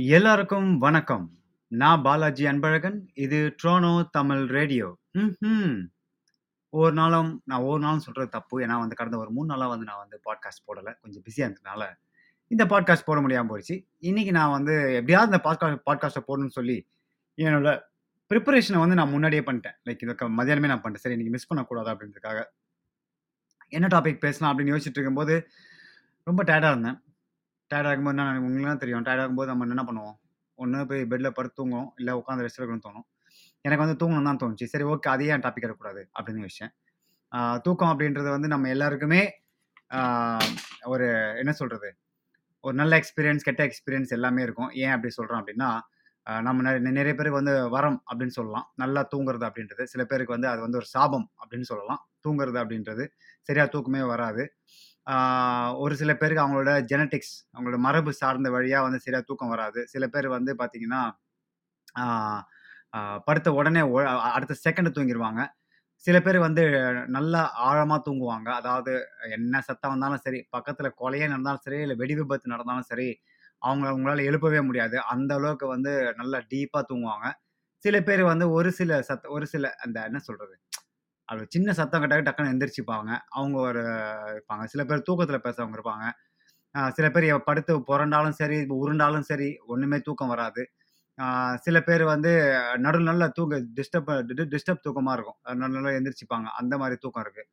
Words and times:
எல்லாருக்கும் 0.00 0.78
வணக்கம். 0.78 1.30
நான் 1.68 2.02
பாலாஜி 2.02 2.44
அன்பழகன். 2.44 2.98
இது 3.14 3.54
ட்ரோனோ 3.62 4.04
தமிழ் 4.10 4.44
ரேடியோ. 4.44 4.98
ம் 5.12 5.80
ஒவ்வொரு 6.68 6.94
நாளும் 6.94 7.42
நான் 7.44 7.60
ஒவ்வொரு 7.60 7.82
நாளும் 7.82 7.98
சொல்கிறது 7.98 8.30
தப்பு. 8.30 8.60
ஏன்னா 8.60 8.78
வந்து 8.78 8.96
கடந்த 8.96 9.18
ஒரு 9.18 9.30
மூணு 9.30 9.46
நாளாக 9.46 9.68
வந்து 9.68 9.84
நான் 9.84 9.98
வந்து 9.98 10.20
பாட்காஸ்ட் 10.24 10.68
போடலை 10.68 10.94
கொஞ்சம் 11.00 11.22
பிஸியாக 11.22 11.52
இருந்ததுனால, 11.52 11.94
இந்த 12.46 12.64
பாட்காஸ்ட் 12.64 13.04
போட 13.04 13.20
முடியாமல் 13.20 13.50
போயிடுச்சு. 13.50 13.86
இன்றைக்கி 14.00 14.30
நான் 14.30 14.50
வந்து 14.50 14.94
எப்படியாவது 14.94 15.36
இந்த 15.36 15.40
பாட்கா 15.48 15.92
பாட்காஸ்ட்டை 15.92 16.22
போடணும்னு 16.28 16.50
சொல்லி, 16.50 16.88
என்னோட 17.36 17.80
ப்ரிப்பரேஷனை 18.28 18.78
வந்து 18.78 18.94
நான் 18.94 19.10
முன்னாடியே 19.10 19.42
பண்ணிட்டேன். 19.42 19.76
லைக் 19.84 20.02
இதை 20.02 20.14
மதியானமே 20.14 20.66
நான் 20.66 20.82
பண்ணிட்டேன். 20.82 20.94
சரி 20.94 21.16
இன்றைக்கி 21.16 21.30
மிஸ் 21.30 21.46
பண்ணக்கூடாது 21.46 21.90
அப்படின்றதுக்காக. 21.90 22.44
என்ன 23.68 23.86
டாபிக் 23.86 24.18
பேசலாம் 24.18 24.58
அப்படின்னு 24.58 24.62
யோசிச்சுட்டு 24.62 24.98
இருக்கும்போது, 24.98 25.48
ரொம்ப 26.24 26.44
டயர்டாக 26.44 26.70
இருந்தேன். 26.70 27.02
டயர்டா 27.70 27.90
இருக்கும்போது 27.90 28.16
என்ன 28.16 28.40
உங்களுக்கு 28.46 28.70
தான் 28.72 28.82
தெரியும். 28.84 29.04
டயர்டா 29.06 29.24
இருக்கும்போது 29.24 29.50
நம்ம 29.52 29.66
என்ன 29.76 29.84
பண்ணுவோம்? 29.90 30.16
ஒன்று 30.58 30.86
போய் 30.90 31.02
பெட்டில் 31.10 31.36
படுத்து 31.38 31.58
தூங்குவோம். 31.60 31.88
இல்லை 32.00 32.12
உட்காந்து 32.20 32.44
ரெஸ்ட் 32.46 32.60
எடுக்கணும்னு 32.60 32.86
தோணும். 32.88 33.06
எனக்கு 33.64 33.84
வந்து 33.84 33.98
தூங்கணும் 34.02 34.28
தான் 34.30 34.40
தோணுச்சு. 34.42 34.66
சரி 34.72 34.84
ஓகே 34.92 35.08
அதே 35.14 35.26
ஏன் 35.34 35.44
டாபிக் 35.46 35.66
எடுக்கக்கூடாது 35.66 36.02
அப்படின்னு 36.18 36.48
விஷயம் 36.50 36.72
தூக்கம் 37.66 37.92
அப்படின்றது 37.92 38.28
வந்து 38.36 38.48
நம்ம 38.52 38.68
எல்லாருக்குமே 38.74 39.20
ஒரு 40.92 41.06
என்ன 41.42 41.52
சொல்கிறது 41.60 41.88
ஒரு 42.64 42.74
நல்ல 42.80 42.92
எக்ஸ்பீரியன்ஸ், 43.00 43.46
கெட்ட 43.48 43.62
எக்ஸ்பீரியன்ஸ் 43.68 44.12
எல்லாமே 44.16 44.40
இருக்கும். 44.46 44.70
ஏன் 44.84 44.94
அப்படி 44.94 45.12
சொல்கிறோம் 45.18 45.40
அப்படின்னா, 45.40 45.68
நம்ம 46.46 46.62
நிறைய 46.66 46.82
நிறைய 46.98 47.12
பேருக்கு 47.18 47.40
வந்து 47.40 47.54
வரம் 47.76 47.98
அப்படின்னு 48.10 48.36
சொல்லலாம். 48.38 48.66
நல்லா 48.82 49.02
தூங்குறது 49.14 49.44
அப்படின்றது. 49.48 49.84
சில 49.92 50.02
பேருக்கு 50.10 50.36
வந்து 50.36 50.48
அது 50.52 50.60
வந்து 50.66 50.80
ஒரு 50.80 50.88
சாபம் 50.94 51.26
அப்படின்னு 51.42 51.68
சொல்லலாம். 51.72 52.00
தூங்குறது 52.26 52.58
அப்படின்றது. 52.62 53.04
சரியாக 53.48 53.70
தூக்கமே 53.74 54.02
வராது. 54.12 54.44
ஒரு 55.80 55.94
சில 55.96 56.12
பேருக்கு 56.14 56.44
அவங்களோட 56.44 56.72
ஜெனடிக்ஸ் 56.90 57.34
அவங்களோட 57.54 57.78
மரபு 57.86 58.12
சார்ந்த 58.20 58.48
வழியாக 58.50 58.86
வந்து 58.86 59.00
சரியாக 59.00 59.24
தூக்கம் 59.24 59.52
வராது. 59.54 59.80
சில 59.92 60.04
பேர் 60.08 60.28
வந்து 60.36 60.52
பார்த்தீங்கன்னா, 60.60 61.02
படுத்த 63.26 63.48
உடனே 63.54 63.82
அடுத்த 64.30 64.54
செகண்ட் 64.64 64.94
தூங்கிடுவாங்க 64.96 65.40
சில 66.04 66.16
பேர் 66.20 66.38
வந்து 66.40 66.62
நல்லா 67.10 67.40
ஆழமாக 67.66 68.00
தூங்குவாங்க. 68.06 68.48
அதாவது 68.60 68.92
என்ன 69.36 69.60
சத்தம் 69.68 69.92
வந்தாலும் 69.94 70.22
சரி, 70.26 70.40
பக்கத்தில் 70.50 70.96
கொலையே 71.00 71.26
நடந்தாலும் 71.28 71.64
சரி, 71.66 71.78
இல்லை 71.84 71.96
வெடி 72.00 72.16
விபத்து 72.20 72.54
நடந்தாலும் 72.54 72.88
சரி, 72.92 73.08
அவங்கள 73.62 73.88
அவங்களால 73.92 74.24
எழுப்பவே 74.30 74.60
முடியாது. 74.68 74.96
அந்த 75.14 75.32
அளவுக்கு 75.38 75.68
வந்து 75.74 75.92
நல்லா 76.20 76.40
டீப்பாக 76.52 76.84
தூங்குவாங்க. 76.90 77.28
சில 77.84 77.96
பேர் 78.02 78.24
வந்து 78.32 78.46
ஒரு 78.54 78.70
சில 78.78 78.92
சத்த 79.08 79.30
ஒரு 79.30 79.46
சில 79.48 79.66
அந்த 79.84 79.98
என்ன 80.08 80.20
சொல்கிறது 80.28 80.54
அப்படி 81.28 81.46
சின்ன 81.56 81.72
சத்தம் 81.78 82.02
கேட்டாலே 82.02 82.24
டக்குனு 82.26 82.52
எந்திரிச்சுப்பாங்க. 82.54 83.10
அவங்க 83.38 83.56
ஒரு 83.68 83.82
இருப்பாங்க. 84.32 84.64
சில 84.72 84.82
பேர் 84.90 85.06
தூக்கத்தில் 85.08 85.44
பேசுறவங்க 85.46 85.78
இருப்பாங்க. 85.78 86.06
சில 86.98 87.06
பேர் 87.14 87.26
படுத்து 87.48 87.74
புரண்டாலும் 87.90 88.36
சரி, 88.40 88.58
உருண்டாலும் 88.82 89.26
சரி, 89.30 89.50
ஒன்றுமே 89.74 89.98
தூக்கம் 90.08 90.32
வராது. 90.34 90.62
சில 91.66 91.78
பேர் 91.88 92.04
வந்து 92.12 92.32
நடு 92.84 92.98
நல்ல 93.08 93.24
தூங்க 93.38 93.56
டிஸ்டர்ப் 93.78 94.10
டிஸ்டர்ப் 94.54 94.84
தூக்கமாக 94.86 95.16
இருக்கும். 95.18 95.38
நடு 95.60 95.74
நல்லா 95.76 95.92
எந்திரிச்சுப்பாங்க. 95.98 96.48
அந்த 96.60 96.74
மாதிரி 96.82 96.98
தூக்கம் 97.04 97.24
இருக்குது 97.24 97.48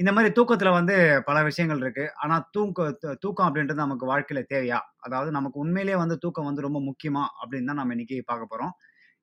இந்த 0.00 0.12
மாதிரி 0.16 0.30
தூக்கத்தில் 0.36 0.76
வந்து 0.76 0.94
பல 1.28 1.38
விஷயங்கள் 1.48 1.80
இருக்குது 1.82 2.12
ஆனால் 2.22 2.44
தூக்க 2.54 2.86
தூக்கம் 3.24 3.48
அப்படின்றது 3.48 3.80
நமக்கு 3.84 4.06
வாழ்க்கையில் 4.06 4.48
தேவையா? 4.52 4.78
அதாவது 5.00 5.30
நமக்கு 5.38 5.58
உண்மையிலேயே 5.64 5.98
வந்து 6.02 6.16
தூக்கம் 6.24 6.48
வந்து 6.50 6.64
ரொம்ப 6.68 6.80
முக்கியமாக 6.88 7.28
அப்படின்னு 7.40 7.70
தான் 7.70 7.80
நம்ம 7.80 7.94
இன்றைக்கி 7.96 8.18
பார்க்க 8.30 8.52
போகிறோம் 8.52 8.72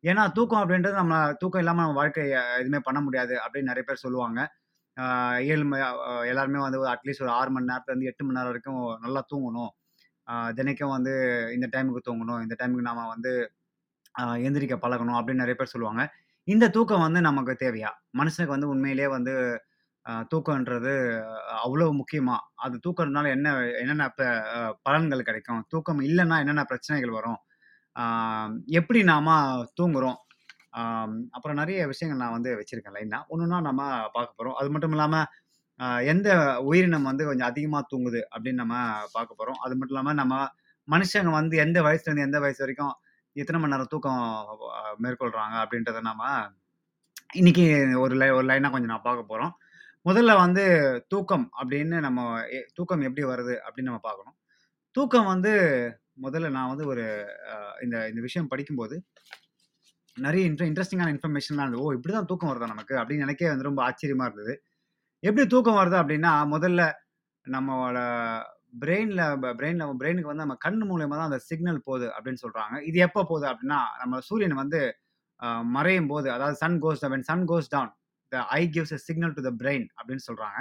ஏன்னா 0.04 0.24
தூக்கம் 0.38 0.62
அப்படின்றது 0.64 0.96
நம்ம 1.02 1.16
தூக்கம் 1.42 1.62
இல்லாமல் 1.64 1.84
நம்ம 1.86 1.98
வாழ்க்கையை 2.02 2.28
எதுவுமே 2.62 2.80
பண்ண 2.88 3.00
முடியாது 3.06 3.34
அப்படின்னு 3.44 3.72
நிறைய 3.72 3.84
பேர் 3.88 4.04
சொல்லுவாங்க. 4.06 4.40
ஏழு 5.54 5.66
ம 5.72 5.76
எல்லாருமே 6.32 6.60
வந்து 6.66 6.80
அட்லீஸ்ட் 6.94 7.24
ஒரு 7.26 7.34
ஆறு 7.40 7.52
மணி 7.56 7.70
நேரத்துலேருந்து 7.72 8.10
எட்டு 8.12 8.24
மணி 8.26 8.38
நேரம் 8.38 8.52
வரைக்கும் 8.52 8.82
நல்லா 9.06 9.22
தூங்கணும். 9.32 9.72
தினைக்கும் 10.60 10.94
வந்து 10.98 11.14
இந்த 11.58 11.68
டைமுக்கு 11.76 12.02
தூங்கணும். 12.10 12.42
இந்த 12.46 12.56
டைமுக்கு 12.62 12.88
நாம் 12.90 13.12
வந்து 13.16 13.32
எந்திரிக்க 14.48 14.76
பழகணும் 14.86 15.18
அப்படின்னு 15.20 15.44
நிறைய 15.44 15.58
பேர் 15.60 15.74
சொல்லுவாங்க. 15.76 16.04
இந்த 16.48 16.66
தூக்கம் 16.78 17.06
வந்து 17.08 17.22
நமக்கு 17.30 17.54
தேவையா? 17.66 17.92
மனுஷனுக்கு 18.20 18.56
வந்து 18.58 18.72
உண்மையிலேயே 18.74 19.10
வந்து 19.18 19.34
தூக்கம்ன்றது 20.32 20.94
அவ்வளோ 21.66 21.88
முக்கியமாக 22.00 22.46
அது 22.66 22.76
தூக்கம்னால 22.86 23.30
என்ன 23.38 23.48
என்னென்ன 23.82 24.06
ப 24.20 24.22
பலன்கள் 24.88 25.28
கிடைக்கும்? 25.30 25.62
தூக்கம் 25.74 26.02
இல்லைன்னா 26.10 26.38
என்னென்ன 26.44 26.64
பிரச்சனைகள் 26.72 27.18
வரும்? 27.20 27.40
எப்படி 28.80 29.00
நாம 29.06 29.28
தூங்குறோம்? 29.80 30.18
ஆம் 30.80 31.16
அப்புறம் 31.36 31.60
நிறைய 31.62 31.80
விஷயங்கள் 31.92 32.22
நான் 32.22 32.36
வந்து 32.36 32.52
வச்சிருக்கேன் 32.60 32.96
லைனா. 32.98 33.20
ஒண்ணொண்ணா 33.32 33.60
நம்ம 33.68 33.82
பார்க்க 34.16 34.40
போறோம். 34.40 34.58
அது 34.62 34.70
மட்டும் 34.74 34.96
இல்லாம 34.96 35.16
அ 35.80 35.88
எந்த 36.12 36.30
உயிரினம் 36.68 37.10
வந்து 37.10 37.24
கொஞ்சம் 37.28 37.50
அதிகமா 37.50 37.80
தூங்குது 37.92 38.22
அப்படின்னு 38.34 38.62
நம்ம 38.64 38.78
பார்க்க 39.16 39.40
போறோம். 39.40 39.60
அது 39.66 39.76
மட்டும் 39.76 39.96
இல்லாம 39.96 40.14
நம்ம 40.22 40.36
மனுஷங்க 40.88 41.32
வந்து 41.38 41.56
எந்த 41.60 41.80
வயசுலேருந்து 41.86 42.28
எந்த 42.28 42.40
வயசு 42.42 42.62
வரைக்கும் 42.64 42.96
எத்தன 43.36 43.60
மணி 43.60 43.74
நேரம் 43.74 43.92
தூக்கம் 43.94 44.22
அ 44.74 44.84
மேற்கொள்றாங்க 45.04 45.56
அப்படின்றத 45.64 46.02
நாம் 46.04 46.26
இன்னைக்கு 47.36 47.66
ஒரு 48.02 48.14
லை 48.16 48.28
ஒரு 48.32 48.46
லைனா 48.50 48.70
கொஞ்சம் 48.72 48.92
நான் 48.92 49.06
பார்க்க 49.06 49.32
போறோம். 49.32 49.54
முதல்ல 50.06 50.32
வந்து 50.42 50.64
தூக்கம் 51.14 51.46
அப்படின்னு 51.60 51.98
நம்ம 52.06 52.20
எ 52.52 52.62
தூக்கம் 52.78 53.04
எப்படி 53.08 53.24
வருது 53.30 53.56
அப்படின்னு 53.66 53.92
நம்ம 53.92 54.04
பார்க்கணும். 54.06 54.36
தூக்கம் 54.96 55.30
வந்து 55.32 55.54
முதல்ல 56.20 56.50
நான் 56.52 56.72
வந்து 56.72 56.86
ஒரு 56.88 57.04
இந்த 57.84 57.98
இந்த 58.10 58.22
விஷயம் 58.28 58.52
படிக்கும்போது 58.52 58.96
நிறைய 60.18 60.44
இன்ட்ர 60.50 60.64
இன்ட்ரெஸ்டிங்கான 60.70 61.12
இன்ஃபர்மேஷன்லாம் 61.14 61.66
இருந்தது. 61.66 61.84
ஓ! 61.84 61.94
இப்படிதான் 61.98 62.30
தூக்கம் 62.30 62.52
வருதா 62.52 62.68
நமக்கு? 62.74 62.96
அப்படின்னு 63.02 63.26
எனக்கே 63.28 63.50
வந்து 63.52 63.68
ரொம்ப 63.68 63.82
ஆச்சரியமா 63.88 64.26
இருந்தது. 64.30 64.54
எப்படி 65.24 65.46
தூக்கம் 65.54 65.80
வருது 65.80 65.98
அப்படின்னா, 66.02 66.32
முதல்ல 66.56 66.84
நம்மளோட 67.46 68.00
பிரெயினில் 68.82 69.24
பிரெயினில் 69.58 69.84
நம்ம 69.84 69.96
பிரெயினுக்கு 70.02 70.32
வந்து 70.32 70.46
நம்ம 70.46 70.58
கண் 70.66 70.82
மூலயமா 70.90 71.16
தான் 71.16 71.30
அந்த 71.30 71.40
சிக்னல் 71.48 71.82
போது 71.88 72.08
அப்படின்னு 72.16 72.42
சொல்கிறாங்க 72.44 72.76
இது 72.90 72.98
எப்போ 73.08 73.22
போகுது 73.26 73.48
அப்படின்னா, 73.52 73.80
நம்ம 74.02 74.20
சூரியன் 74.30 74.58
வந்து 74.62 74.82
மறையும் 75.76 76.10
போது 76.10 76.28
அதாவது 76.36 76.58
sun 76.64 76.80
goes 76.84 77.04
when 77.08 77.28
sun 77.30 77.46
goes 77.50 77.70
down, 77.70 77.92
the 78.32 78.46
eye 78.58 78.62
gives 78.76 78.96
a 78.98 79.02
signal 79.08 79.36
to 79.38 79.44
the 79.48 79.52
brain 79.62 79.88
அப்படின்னு 79.98 80.26
சொல்கிறாங்க 80.28 80.60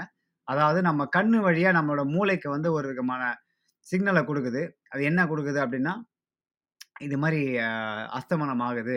அதாவது 0.49 0.81
நம்ம 0.89 1.03
கண்ணு 1.17 1.39
வழியாக 1.47 1.77
நம்மளோட 1.79 2.05
மூளைக்கு 2.15 2.49
வந்து 2.53 2.69
ஒரு 2.75 2.87
விதமான 2.93 3.23
சிக்னலை 3.87 4.23
கொடுக்குது 4.31 4.63
அது 4.93 5.03
என்ன 5.11 5.21
கொடுக்குது 5.31 5.59
அப்படின்னா, 5.65 5.95
இது 7.07 7.17
மாதிரி 7.23 7.41
அஸ்தமனம் 8.19 8.65
ஆகுது. 8.69 8.97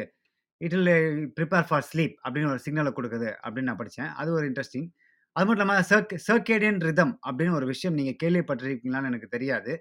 It 0.62 0.76
will 0.78 0.94
prepare 1.38 1.68
for 1.70 1.86
sleep 1.92 2.16
அப்படின்னு 2.26 2.52
ஒரு 2.54 2.64
சிக்னலை 2.66 2.92
கொடுக்குது 2.98 3.30
அப்படின்னு 3.44 3.70
நான் 3.72 3.82
படித்தேன் 3.82 4.12
அது 4.22 4.30
ஒரு 4.38 4.46
இன்ட்ரஸ்டிங். 4.50 4.88
அது 5.36 5.46
மட்டும் 5.48 5.66
இல்லாமல் 5.66 5.88
சர்க் 5.92 6.14
சர்கேடியன் 6.28 6.82
ரிதம் 6.88 7.14
அப்படின்னு 7.28 7.58
ஒரு 7.60 7.68
விஷயம் 7.74 7.98
நீங்கள் 8.00 8.20
கேள்விப்பட்டிருக்கீங்களான்னு 8.24 9.10
எனக்கு 9.12 9.30
தெரியாது. 9.36 9.74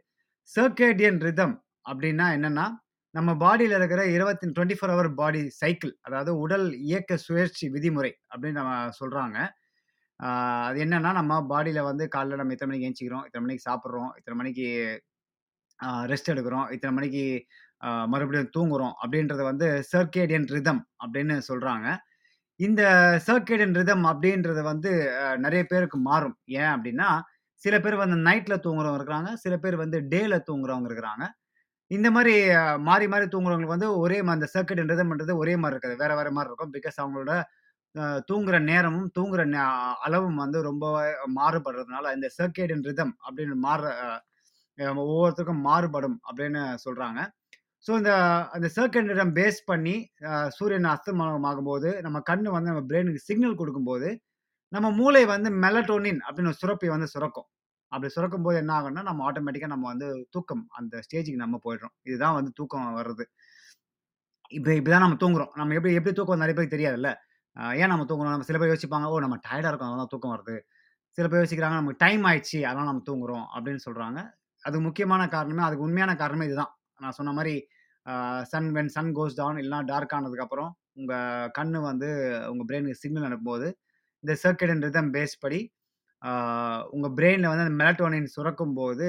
சர்கேடியன் 0.51 1.21
ரிதம் 1.27 1.55
அப்படின்னா 1.91 2.27
என்னென்னா 2.37 2.67
நம்ம 3.15 3.31
பாடியில் 3.37 3.77
இருக்கிற 3.79 4.03
20 4.17 4.47
24 4.49 4.93
ஹவர் 4.93 5.09
பாடி 5.21 5.41
சைக்கிள் 5.61 5.93
அதாவது 6.07 6.33
உடல் 6.45 6.67
இயக்க 6.89 7.17
சுழற்சி 7.25 7.67
விதிமுறை 7.77 8.13
அப்படின்னு 8.33 8.59
நம்ம 8.61 8.75
சொல்கிறாங்க 9.01 9.39
ஆ 10.21 10.29
அது 10.67 10.79
என்னன்னா, 10.85 11.11
நம்ம 11.19 11.35
பாடியில 11.51 11.81
வந்து 11.87 12.05
காலைல 12.15 12.39
நம்ம 12.41 12.55
இத்தனை 12.55 12.71
மணிக்கு 12.71 12.89
எந்திச்சிக்கிறோம், 12.89 13.25
இத்தன 13.29 13.45
மணிக்கு 13.45 13.67
சாப்பிடுறோம், 13.69 14.11
இத்தன 14.19 14.37
மணிக்கு 14.41 14.67
ரெஸ்ட் 16.11 16.33
எடுக்கிறோம், 16.33 16.67
இத்தன 16.75 16.93
மணிக்கு 16.93 17.25
மறுபடியும் 18.13 18.53
தூங்குறோம் 18.57 18.95
அப்படின்றத 19.03 19.43
வந்து 19.47 19.67
சர்கேடியன் 19.91 20.49
ரிதம் 20.55 20.83
அப்படின்னு 21.03 21.37
சொல்றாங்க. 21.49 21.87
இந்த 22.61 22.83
சர்கேடியன் 23.27 23.77
ரிதம் 23.79 24.05
அப்படின்றது 24.11 24.63
வந்து 24.67 24.91
அ 25.23 25.37
நெறைய 25.45 25.65
பேருக்கு 25.67 25.99
மாறும். 26.05 26.37
ஏன் 26.59 26.73
அப்படின்னா, 26.75 27.09
சில 27.63 27.77
பேர் 27.81 27.97
வந்து 28.03 28.19
நைட்ல 28.27 28.55
தூங்குறவங்க 28.65 29.01
இருக்கிறாங்க. 29.01 29.31
சில 29.43 29.55
பேர் 29.63 29.77
வந்து 29.79 29.99
டேல 30.13 30.35
தூங்குறவங்க 30.49 30.89
இருக்கிறாங்க. 30.91 31.25
இந்த 31.91 32.09
மாரி 32.13 32.35
மாறி, 32.87 33.07
மாறி 33.13 33.27
தூங்குறவங்களுக்கு 33.29 33.77
வந்து 33.77 33.91
ஒரே 34.01 34.19
மா 34.23 34.35
அந்த 34.37 34.49
சர்கேடியன் 34.55 34.93
ரிதம்ன்றது 34.93 35.35
ஒரே 35.39 35.55
மாரி 35.59 35.75
இருக்காது. 35.77 35.97
வேற, 36.03 36.13
வேற 36.17 36.31
மாரி 36.33 36.51
இருக்கும். 36.51 36.75
பிகாஸ் 36.77 37.01
அவங்களோட 37.03 37.33
தூங்குற 38.31 38.57
நேரமும், 38.71 39.09
தூங்குற 39.17 39.43
நே 39.55 39.61
அளவும் 40.07 40.41
வந்து 40.45 40.59
ரொம்ப 40.69 40.85
மாறுபடுறதுனால, 41.39 42.13
இந்த 42.17 42.29
சர்கேடியன் 42.39 42.87
ரிதம் 42.91 43.15
அப்படின்னு 43.27 43.57
மாறுற 43.67 43.87
ஒவ்வொருத்தருக்கும் 45.03 45.65
மாறுபடும் 45.69 46.19
அப்படின்னு 46.29 46.63
சொல்றாங்க. 46.87 47.21
ஸோ 47.87 47.91
இந்த 48.01 48.13
அந்த 48.57 48.67
சர்க்கேடியன் 48.77 49.13
ரிதம் 49.15 49.35
பேஸ் 49.39 49.61
பண்ணி 49.71 49.95
சூரியன் 50.59 50.89
அஸ்தமனம் 50.95 51.49
ஆகும்போது, 51.51 51.91
நம்ம 52.07 52.19
கண்ணு 52.31 52.49
வந்து 52.57 52.71
நம்ம 52.73 52.85
பிரெயினுக்கு 52.91 53.27
சிக்னல் 53.29 53.61
கொடுக்கும்போது 53.63 54.11
நம்ம 54.73 54.89
மூளை 55.01 55.23
வந்து 55.35 55.51
மெலட்டோனின் 55.65 56.21
அப்படின்னு 56.27 56.53
ஒரு 56.53 56.61
சுரப்பை 56.63 56.91
வந்து 56.95 57.09
சுரக்கும். 57.15 57.49
அப்படி 57.93 58.11
சுரக்கும் 58.17 58.45
போது 58.47 58.57
என்ன 58.63 58.73
ஆகும்னா, 58.79 59.03
நம்ம 59.09 59.25
ஆட்டோமேட்டிக்காக 59.29 59.73
நம்ம 59.75 59.89
வந்து 59.93 60.09
தூக்கம் 60.37 60.65
அந்த 60.81 60.95
ஸ்டேஜுக்கு 61.07 61.45
நம்ம 61.45 61.59
போயிடுறோம். 61.67 61.95
இதுதான் 62.11 62.37
வந்து 62.39 62.53
தூக்கம் 62.61 62.89
வர்றது. 63.01 63.25
இப்படி 64.53 64.75
இப்படிதான் 64.79 65.05
நம்ம 65.07 65.19
தூங்குறோம். 65.23 65.53
நம்ம 65.61 65.75
எப்படி 65.79 65.95
எப்படி 65.99 66.15
தூக்கம் 66.19 66.43
நிறைய 66.43 66.55
பேருக்கு 66.57 66.77
தெரியாதுல்ல. 66.77 67.11
ஏன் 67.77 67.89
நம்ம 67.89 68.05
தூங்குறோம்? 68.05 68.35
நம்ம 68.35 68.43
சில 68.43 68.59
பேர் 68.59 68.73
யோசிப்பாங்க, 68.73 69.07
"ஓ! 69.07 69.21
நம்ம 69.21 69.37
டயர்டாக 69.47 69.71
இருக்கும் 69.71 69.89
அதனால 69.89 70.07
தூக்கம் 70.11 70.35
வருது." 70.35 70.57
சில 71.19 71.29
பேர் 71.29 71.43
யோசிக்கிறாங்க, 71.43 71.79
"நமக்கு 71.81 72.03
டைம் 72.07 72.25
ஆயிடுச்சு. 72.25 72.61
அதனால 72.63 72.87
நம்ம 72.87 73.05
தூங்குறோம்." 73.11 73.47
அப்படின்னு 73.55 73.83
சொல்கிறாங்க 73.87 74.21
அது 74.65 74.81
முக்கியமான 74.81 75.29
காரணமே 75.29 75.63
அதுக்கு 75.63 75.85
உண்மையான 75.85 76.17
காரணமே 76.17 76.47
இதுதான். 76.47 76.73
நான் 77.01 77.13
சொன்ன 77.13 77.33
மாதிரி 77.33 77.55
sun 78.45 78.71
when 78.75 78.87
sun 78.87 79.13
goes 79.17 79.37
down 79.37 79.57
இல்லைனா 79.57 79.85
டார்க் 79.85 80.15
ஆனதுக்கப்புறம், 80.15 80.71
உங்கள் 80.95 81.51
கண் 81.51 81.73
வந்து 81.83 82.09
உங்கள் 82.49 82.69
பிரெயினுக்கு 82.69 83.03
சிக்னல் 83.03 83.27
அனுப்பும்போது, 83.29 83.69
இந்த 84.25 84.35
சர்க்கேடியன் 84.45 84.83
ரிதம் 84.83 85.13
பேஸ் 85.15 85.37
படி 85.41 85.61
உங்கள் 86.91 87.15
பிரெயினில் 87.17 87.49
வந்து 87.49 87.65
அந்த 87.65 87.77
மெலட்டோனின் 87.81 88.29
சுரக்கும்போது, 88.37 89.09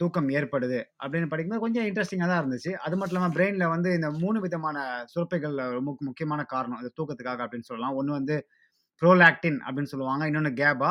தூக்கம் 0.00 0.28
ஏற்படுது 0.38 0.78
அப்படின்னு 1.02 1.28
படிக்கும்போது 1.30 1.64
கொஞ்சம் 1.64 1.86
இன்ட்ரெஸ்டிங்காக 1.88 2.28
தான் 2.30 2.42
இருந்துச்சு. 2.42 2.72
அது 2.84 2.94
மட்டும் 2.96 3.16
இல்லாமல் 3.16 3.36
பிரெயினில் 3.36 3.72
வந்து 3.74 3.90
இந்த 3.98 4.08
மூணு 4.22 4.38
விதமான 4.46 4.76
சுரப்பைகள் 5.12 5.56
ரொம்ப 5.78 5.96
முக்கியமான 6.08 6.40
காரணம். 6.54 6.80
இந்த 6.82 6.92
தூக்கத்துக்காக 6.98 7.44
அப்படின்னு 7.46 7.68
சொல்லலாம். 7.70 7.96
ஒன்று 8.00 8.18
வந்து 8.18 8.36
ப்ரோலாக்டின் 9.02 9.58
அப்படின்னு 9.66 9.92
சொல்லுவாங்க. 9.94 10.24
இன்னொன்று 10.30 10.52
கேபா. 10.62 10.90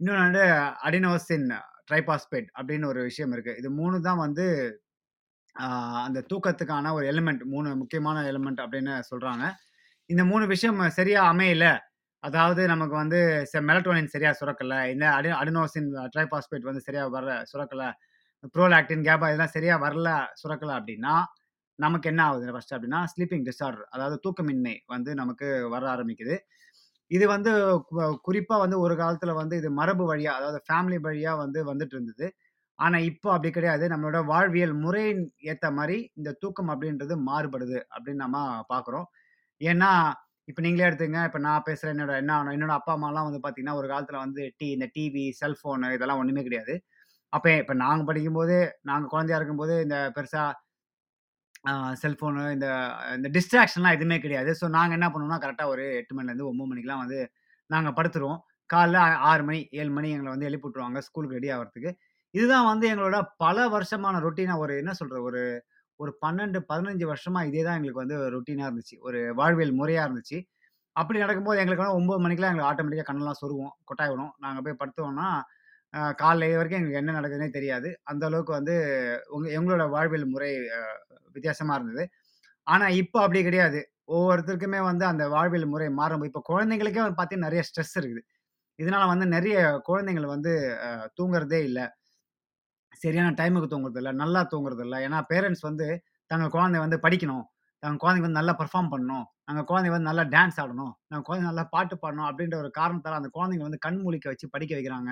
இன்னொன்று 0.00 0.24
வந்து 0.26 0.44
அடினோசின் 0.88 1.46
ட்ரைபாஸ்பேட் 1.90 2.48
அப்படின்னு 2.58 2.86
ஒரு 2.92 3.00
விஷயம் 3.08 3.32
இருக்குது 3.36 3.58
இது 3.60 3.68
மூணு 3.80 3.96
தான் 4.08 4.22
வந்து 4.26 4.46
அந்த 6.06 6.18
தூக்கத்துக்கான 6.30 6.92
ஒரு 6.92 7.04
எலிமெண்ட் 7.12 7.42
மூணு 7.52 7.68
முக்கியமான 7.82 8.22
எலிமெண்ட் 8.32 8.60
அப்படின்னு 8.64 8.94
சொல்கிறாங்க 9.10 9.44
இந்த 10.10 10.22
மூணு 10.24 10.44
விஷயம் 10.46 10.80
சரியாக 10.98 11.30
அமையலை 11.32 11.70
அதாவது 12.24 12.62
நமக்கு 12.68 12.94
வந்து 12.94 13.18
செ 13.44 13.58
மெலட்டோனின் 13.68 14.12
சரியா 14.12 14.30
சுரக்கல. 14.38 14.74
இந்த 14.92 15.04
அடி 15.14 15.30
அடினோசின் 15.38 15.88
ட்ரைபாஸ்பேட் 16.14 16.68
வந்து 16.68 16.82
சரியா 16.86 17.04
வரல 17.08 17.32
சுரக்கல. 17.50 17.82
புரோலாக்டின், 18.54 19.04
கேபா 19.08 19.26
இதெல்லாம் 19.30 19.54
சரியா 19.54 19.76
வரல, 19.82 20.08
சுரக்கல 20.42 20.72
அப்படின்னா, 20.78 21.14
நமக்கு 21.78 22.08
என்ன 22.08 22.22
ஆகுது 22.26 22.54
ஃபர்ஸ்ட் 22.54 22.74
அப்படின்னா, 22.76 23.00
ஸ்லீப்பிங் 23.12 23.46
டிஸார்டர் 23.48 23.86
அதாவது 23.90 24.16
தூக்கமின்மை 24.24 24.74
வந்து 24.88 25.10
நமக்கு 25.14 25.46
வர 25.70 25.84
ஆரம்பிக்குது. 25.94 26.36
இது 27.10 27.26
வந்து 27.28 27.52
கு 27.90 27.96
குறிப்பா 28.26 28.56
வந்து 28.60 28.78
ஒரு 28.80 28.94
காலத்துல 28.96 29.32
வந்து 29.36 29.56
இது 29.58 29.70
மரபு 29.76 30.04
வழியா, 30.10 30.32
அதாவது 30.38 30.60
ஃபேமிலி 30.68 30.98
வழியா 31.04 31.32
வந்து 31.38 31.60
வந்துட்டு 31.68 31.94
இருந்தது. 31.94 32.28
ஆனா, 32.78 32.98
இப்போ 33.10 33.28
அப்படி 33.32 33.50
கிடையாது. 33.52 33.84
நம்மளோட 33.88 34.18
வாழ்வியல் 34.26 34.74
முறையின் 34.82 35.22
ஏத்த 35.46 35.66
மாரி 35.72 35.98
இந்த 36.16 36.30
தூக்கம் 36.40 36.70
அப்படின்றது 36.72 37.14
மாறுபடுது 37.28 37.78
அப்படின்னு 37.94 38.24
நம்ம 38.26 38.38
பார்க்குறோம். 38.70 39.06
ஏன்னா, 39.60 39.90
இப்போ 40.48 40.60
நீங்களே 40.62 40.86
எடுத்துங்க 40.88 41.20
இப்போ 41.28 41.38
நான் 41.44 41.64
பேசுகிறேன் 41.66 41.94
என்னோட 41.94 42.12
என்ன 42.22 42.34
என்னோட 42.54 42.72
அப்பா, 42.76 42.92
அம்மாலாம் 42.96 43.26
வந்து 43.28 43.40
பார்த்தீங்கன்னா, 43.40 43.78
ஒரு 43.80 43.88
காலத்தில் 43.88 44.22
வந்து 44.24 44.42
டி 44.58 44.66
இந்த 44.76 44.86
டிவி, 44.96 45.24
செல்ஃபோனு 45.40 45.88
இதெல்லாம் 45.96 46.20
ஒன்றுமே 46.22 46.42
கிடையாது. 46.42 46.74
அப்போ 47.32 47.48
இப்போ 47.62 47.74
நாங்கள் 47.82 48.08
படிக்கும்போது, 48.10 48.56
நாங்கள் 48.90 49.12
குழந்தையா 49.14 49.38
இருக்கும்போது 49.40 49.74
இந்த 49.86 49.96
பெருசாக 50.16 50.50
செல்ஃபோனு 52.02 52.42
இந்த 52.56 52.66
இந்த 53.16 53.28
டிஸ்ட்ராக்ஷன்லாம் 53.36 53.96
எதுவுமே 53.96 54.18
கிடையாது. 54.18 54.50
ஸோ 54.60 54.66
நாங்கள் 54.76 54.96
என்ன 54.98 55.08
பண்ணுவோம்னா, 55.12 55.38
கரெக்டாக 55.44 55.72
ஒரு 55.74 55.84
எட்டு 56.00 56.14
மணிலேருந்து 56.18 56.48
ஒம்பது 56.50 56.70
மணிக்கெல்லாம் 56.70 57.02
வந்து 57.04 57.18
நாங்கள் 57.70 57.96
படுத்துருவோம். 57.98 58.40
காலைல 58.70 58.98
ஆறு 59.30 59.42
மணி, 59.48 59.60
ஏழு 59.80 59.90
மணி 59.90 60.08
எங்களை 60.14 60.30
வந்து 60.34 60.48
எழுப்பி 60.50 60.66
விட்ருவாங்க 60.68 61.00
ஸ்கூலுக்கு 61.08 61.38
ரெடி 61.38 61.50
ஆகிறதுக்கு 61.56 61.90
இதுதான் 62.34 62.68
வந்து 62.70 62.86
எங்களோட 62.92 63.16
பல 63.44 63.58
வருஷமான 63.74 64.20
ரொட்டீனாக 64.24 64.62
ஒரு 64.64 64.72
என்ன 64.82 64.92
சொல்கிற 65.00 65.18
ஒரு 65.28 65.42
ஒரு 66.00 66.12
12, 66.22 66.58
15 66.70 67.04
வருஷமா 67.10 67.40
இதே 67.50 67.62
தான் 67.66 67.76
எங்களுக்கு 67.78 68.02
வந்து 68.04 68.16
ரொட்டீனாக 68.34 68.68
இருந்துச்சு. 68.68 68.96
ஒரு 69.06 69.18
வாழ்வியல் 69.40 69.74
முறையாக 69.80 70.06
இருந்துச்சு. 70.08 70.38
அப்படி 70.96 71.18
நடக்கும்போது 71.24 71.60
எங்களுக்கு 71.62 71.84
வந்து 71.84 71.98
9 72.00 72.22
மணிக்கெல்லாம் 72.24 72.52
எங்களுக்கு 72.52 72.70
ஆட்டோமேட்டிக்காக 72.72 73.08
கண்ணெல்லாம் 73.10 73.40
சொருவோம் 73.42 73.72
கொட்டாய் 73.90 74.10
விடும். 74.12 74.32
நாங்கள் 74.44 74.64
போய் 74.66 74.80
படுத்தோம்னா, 74.82 75.28
காலைல 76.20 76.48
இது 76.50 76.58
வரைக்கும் 76.60 76.78
எங்களுக்கு 76.80 77.00
என்ன 77.02 77.14
நடக்குதுன்னே 77.18 77.50
தெரியாது. 77.58 77.88
அந்த 78.10 78.22
அளவுக்கு 78.30 78.52
வந்து 78.58 78.74
உங்க 79.36 79.46
எங்களோட 79.58 79.84
வாழ்வியல் 79.96 80.32
முறை 80.34 80.50
வித்தியாசமாக 81.36 81.78
இருந்தது. 81.80 82.04
ஆனால் 82.66 82.96
இப்போ 83.02 83.18
அப்படி 83.24 83.40
கிடையாது. 83.48 83.80
ஒவ்வொருத்தருக்குமே 84.16 84.80
வந்து 84.90 85.04
அந்த 85.12 85.24
வாழ்வியல் 85.34 85.72
முறை 85.74 85.88
மாறும். 86.00 86.24
இப்போ 86.30 86.40
குழந்தைங்களுக்கே 86.50 87.02
வந்து 87.04 87.18
பார்த்தீங்கன்னா, 87.18 87.48
நிறைய 87.50 87.62
ஸ்ட்ரெஸ் 87.68 87.94
இருக்குது. 88.00 88.22
இதனால 88.78 89.04
வந்து 89.12 89.26
நிறைய 89.36 89.56
குழந்தைங்கள் 89.88 90.32
வந்து 90.34 90.52
தூங்குறதே 91.18 91.60
இல்லை 91.68 91.84
சரியான 92.96 93.30
டைமுக்கு 93.40 93.68
தூங்குறதில்ல, 93.72 94.12
நல்லா 94.14 94.40
தூங்குறதில்ல. 94.52 94.96
ஏன்னா, 95.06 95.18
பேரண்ட்ஸ் 95.28 95.64
வந்து 95.68 95.86
தங்கள் 96.30 96.48
குழந்தை 96.48 96.78
வந்து 96.80 96.98
படிக்கணும். 97.02 97.44
தங்கள் 97.82 98.00
குழந்தைங்க 98.02 98.26
வந்து 98.26 98.40
நல்லா 98.40 98.54
பர்ஃபார்ம் 98.58 98.90
பண்ணணும். 98.92 99.24
நாங்கள் 99.44 99.64
குழந்தை 99.64 99.90
வந்து 99.90 100.08
நல்லா 100.10 100.24
டான்ஸ் 100.34 100.58
ஆடணும். 100.62 100.92
நாங்கள் 101.08 101.26
குழந்தை 101.28 101.44
நல்லா 101.48 101.64
பாட்டு 101.74 101.94
பாடணும் 102.02 102.28
அப்படின்ற 102.30 102.56
ஒரு 102.56 102.70
காரணத்தால் 102.70 103.18
அந்த 103.20 103.28
குழந்தைங்கள 103.36 103.66
வந்து 103.68 103.78
கண் 103.78 104.00
மூலிக்க 104.04 104.26
வச்சு 104.26 104.46
படிக்க 104.50 104.72
வைக்கிறாங்க. 104.76 105.10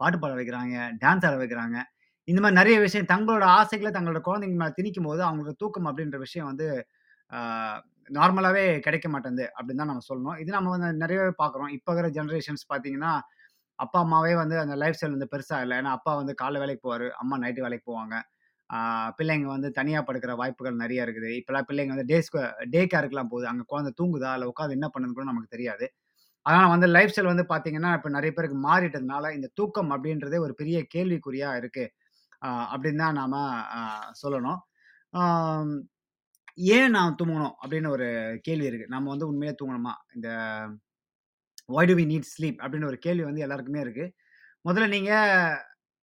பாட்டு 0.00 0.18
பாட 0.18 0.34
வைக்கிறாங்க. 0.34 0.74
டான்ஸ் 1.02 1.26
ஆட 1.28 1.34
வைக்கிறாங்க. 1.42 1.78
இந்த 2.28 2.40
மாதிரி 2.40 2.58
நிறைய 2.60 2.76
விஷயம் 2.80 3.06
தங்களோட 3.06 3.44
ஆசைகளை 3.58 3.90
தங்களோட 3.92 4.20
குழந்தைங்க 4.28 4.56
மேல 4.62 4.72
திணிக்கும்போது, 4.80 5.22
அவங்களுக்கு 5.28 5.60
தூக்கம் 5.62 5.88
அப்படின்ற 5.88 6.18
விஷயம் 6.18 6.46
வந்து 6.46 6.68
நார்மலாகவே 8.10 8.64
கிடைக்க 8.80 9.08
மாட்டேன்து 9.08 9.44
அப்படின்னு 9.56 9.80
தான் 9.82 9.92
நம்ம 9.92 10.06
சொல்லணும். 10.10 10.38
இது 10.42 10.50
நம்ம 10.52 10.70
வந்து 10.76 10.88
நிறையவே 10.94 11.32
பார்க்குறோம். 11.42 11.70
இப்போ 11.70 11.90
இருக்கிற 11.94 12.08
ஜென்ரேஷன்ஸ் 12.18 12.64
பார்த்தீங்கன்னா, 12.72 13.12
அப்பா, 13.80 13.98
அம்மாவே 14.04 14.34
வந்து 14.42 14.56
அந்த 14.62 14.74
லைஃப் 14.82 14.96
ஸ்டைல் 14.98 15.16
வந்து 15.16 15.30
பெருசாக 15.34 15.64
இல்லை 15.64 15.76
ஏன்னா, 15.80 15.92
அப்பா 15.98 16.12
வந்து 16.20 16.34
காலைல 16.42 16.60
வேலைக்கு 16.64 16.84
போவார் 16.86 17.06
அம்மா 17.22 17.36
நைட்டு 17.44 17.64
வேலைக்கு 17.66 17.86
போவாங்க. 17.90 18.14
பிள்ளைங்க 19.18 19.46
வந்து 19.54 19.68
தனியாக 19.78 20.02
படுக்கிற 20.08 20.32
வாய்ப்புகள் 20.40 20.80
நிறையா 20.82 21.02
இருக்குது. 21.06 21.30
இப்போலாம் 21.40 21.66
பிள்ளைங்க 21.68 21.92
வந்து 21.94 22.08
டே 22.12 22.18
டே 22.74 22.82
கேருக்குலாம் 22.94 23.30
போகுது. 23.32 23.46
அங்கே 23.52 23.64
குழந்தை 23.72 23.92
தூங்குதா? 24.00 24.32
இல்லை 24.36 24.48
உட்காந்து 24.52 24.76
என்ன 24.78 24.88
பண்ணுதுன்னு 24.94 25.18
கூட 25.18 25.26
நமக்கு 25.32 25.54
தெரியாது. 25.56 25.86
அதனால் 26.46 26.72
வந்து 26.74 26.88
லைஃப் 26.96 27.12
ஸ்டைல் 27.14 27.32
வந்து 27.32 27.46
பார்த்தீங்கன்னா, 27.52 27.90
இப்போ 27.98 28.10
நிறைய 28.16 28.32
பேருக்கு 28.36 28.58
மாறிட்டதுனால, 28.68 29.26
இந்த 29.38 29.48
தூக்கம் 29.60 29.92
அப்படின்றதே 29.96 30.38
ஒரு 30.46 30.54
பெரிய 30.60 30.78
கேள்விக்குறியாக 30.94 31.60
இருக்குது 31.62 31.92
அப்படின்னு 32.72 33.02
தான் 33.06 33.18
நாம் 33.20 33.38
சொல்லணும். 34.22 34.60
ஏன் 36.76 36.94
நான் 36.96 37.16
தூங்கணும்? 37.20 37.54
அப்படின்னு 37.62 37.88
ஒரு 37.96 38.06
கேள்வி 38.46 38.68
இருக்குது 38.70 38.94
நம்ம 38.94 39.10
வந்து 39.14 39.28
உண்மையாக 39.32 39.56
தூங்கணுமா? 39.60 39.94
இந்த 40.16 40.28
"why 41.72 41.88
do 41.88 41.94
we 41.94 42.06
need 42.10 42.28
sleep?" 42.32 42.58
அப்படின்னு 42.62 42.88
ஒரு 42.88 42.98
கேள்வி 43.00 43.24
வந்து 43.24 43.44
எல்லாருக்குமே 43.46 43.82
இருக்கு. 43.82 44.06
முதல்ல 44.64 44.88
நீங்க 44.90 45.12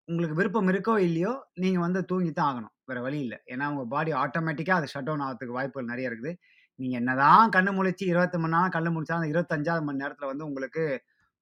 உங்களுக்கு 0.10 0.38
விருப்பம் 0.40 0.70
இருக்கோ, 0.72 0.94
இல்லையோ, 1.04 1.32
நீங்க 1.56 1.80
வந்து 1.80 2.02
தூங்கி 2.06 2.32
தான் 2.32 2.50
ஆகணும். 2.50 2.74
வேற 2.86 3.00
வழி 3.02 3.20
இல்லை 3.20 3.38
ஏன்னா, 3.54 3.66
உங்க 3.74 3.84
பாடி 3.90 4.12
ஆட்டோமேட்டிக்காக 4.18 4.80
அது 4.80 4.92
ஷட் 4.94 5.08
டவுன் 5.08 5.24
ஆகிறதுக்கு 5.26 5.58
வாய்ப்புகள் 5.58 5.90
நிறைய 5.92 6.10
இருக்குது. 6.10 6.32
நீங்க 6.80 6.96
என்னதான் 7.02 7.52
கண்ணு 7.56 7.72
முழிச்சு 7.78 8.06
28 8.08 8.42
மணி 8.44 8.56
நேரம் 8.56 8.74
கண்ணு 8.76 8.90
முழிச்சாலும், 8.96 9.22
அந்த 9.22 9.32
25வது 9.34 9.86
மணி 9.88 10.02
நேரத்துல 10.04 10.30
வந்து 10.32 10.48
உங்களுக்கு 10.48 10.84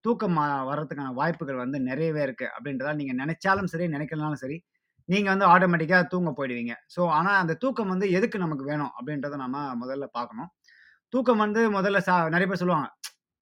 தூக்கம் 0.05 0.37
வர்றதுக்கான 0.69 1.13
வாய்ப்புகள் 1.15 1.61
வந்து 1.63 1.77
நிறையவே 1.87 2.21
இருக்கு. 2.23 2.47
அப்படின்றதால 2.55 2.97
நீங்க 3.01 3.15
நினைச்சாலும் 3.23 3.71
சரி, 3.73 3.87
நினைக்கலனாலும் 3.89 4.41
சரி, 4.43 4.57
நீங்க 5.09 5.29
வந்து 5.33 5.47
ஆட்டோமேட்டிக்காக 5.53 6.05
தூங்க 6.11 6.31
போயிடுவீங்க. 6.37 6.73
ஸோ, 6.95 7.01
ஆனால் 7.17 7.39
அந்த 7.41 7.55
தூக்கம் 7.63 7.91
வந்து 7.93 8.07
எதுக்கு 8.11 8.37
நமக்கு 8.39 8.65
வேணும்? 8.65 8.93
அப்படின்றத 8.97 9.37
நம்ம 9.37 9.55
முதல்ல 9.81 10.07
பார்க்கணும். 10.17 10.49
தூக்கம் 11.13 11.43
வந்து 11.45 11.61
முதல்ல 11.77 11.99
சா 12.01 12.15
நிறைய 12.29 12.47
பேர் 12.49 12.63
சொல்லுவாங்க. 12.63 12.89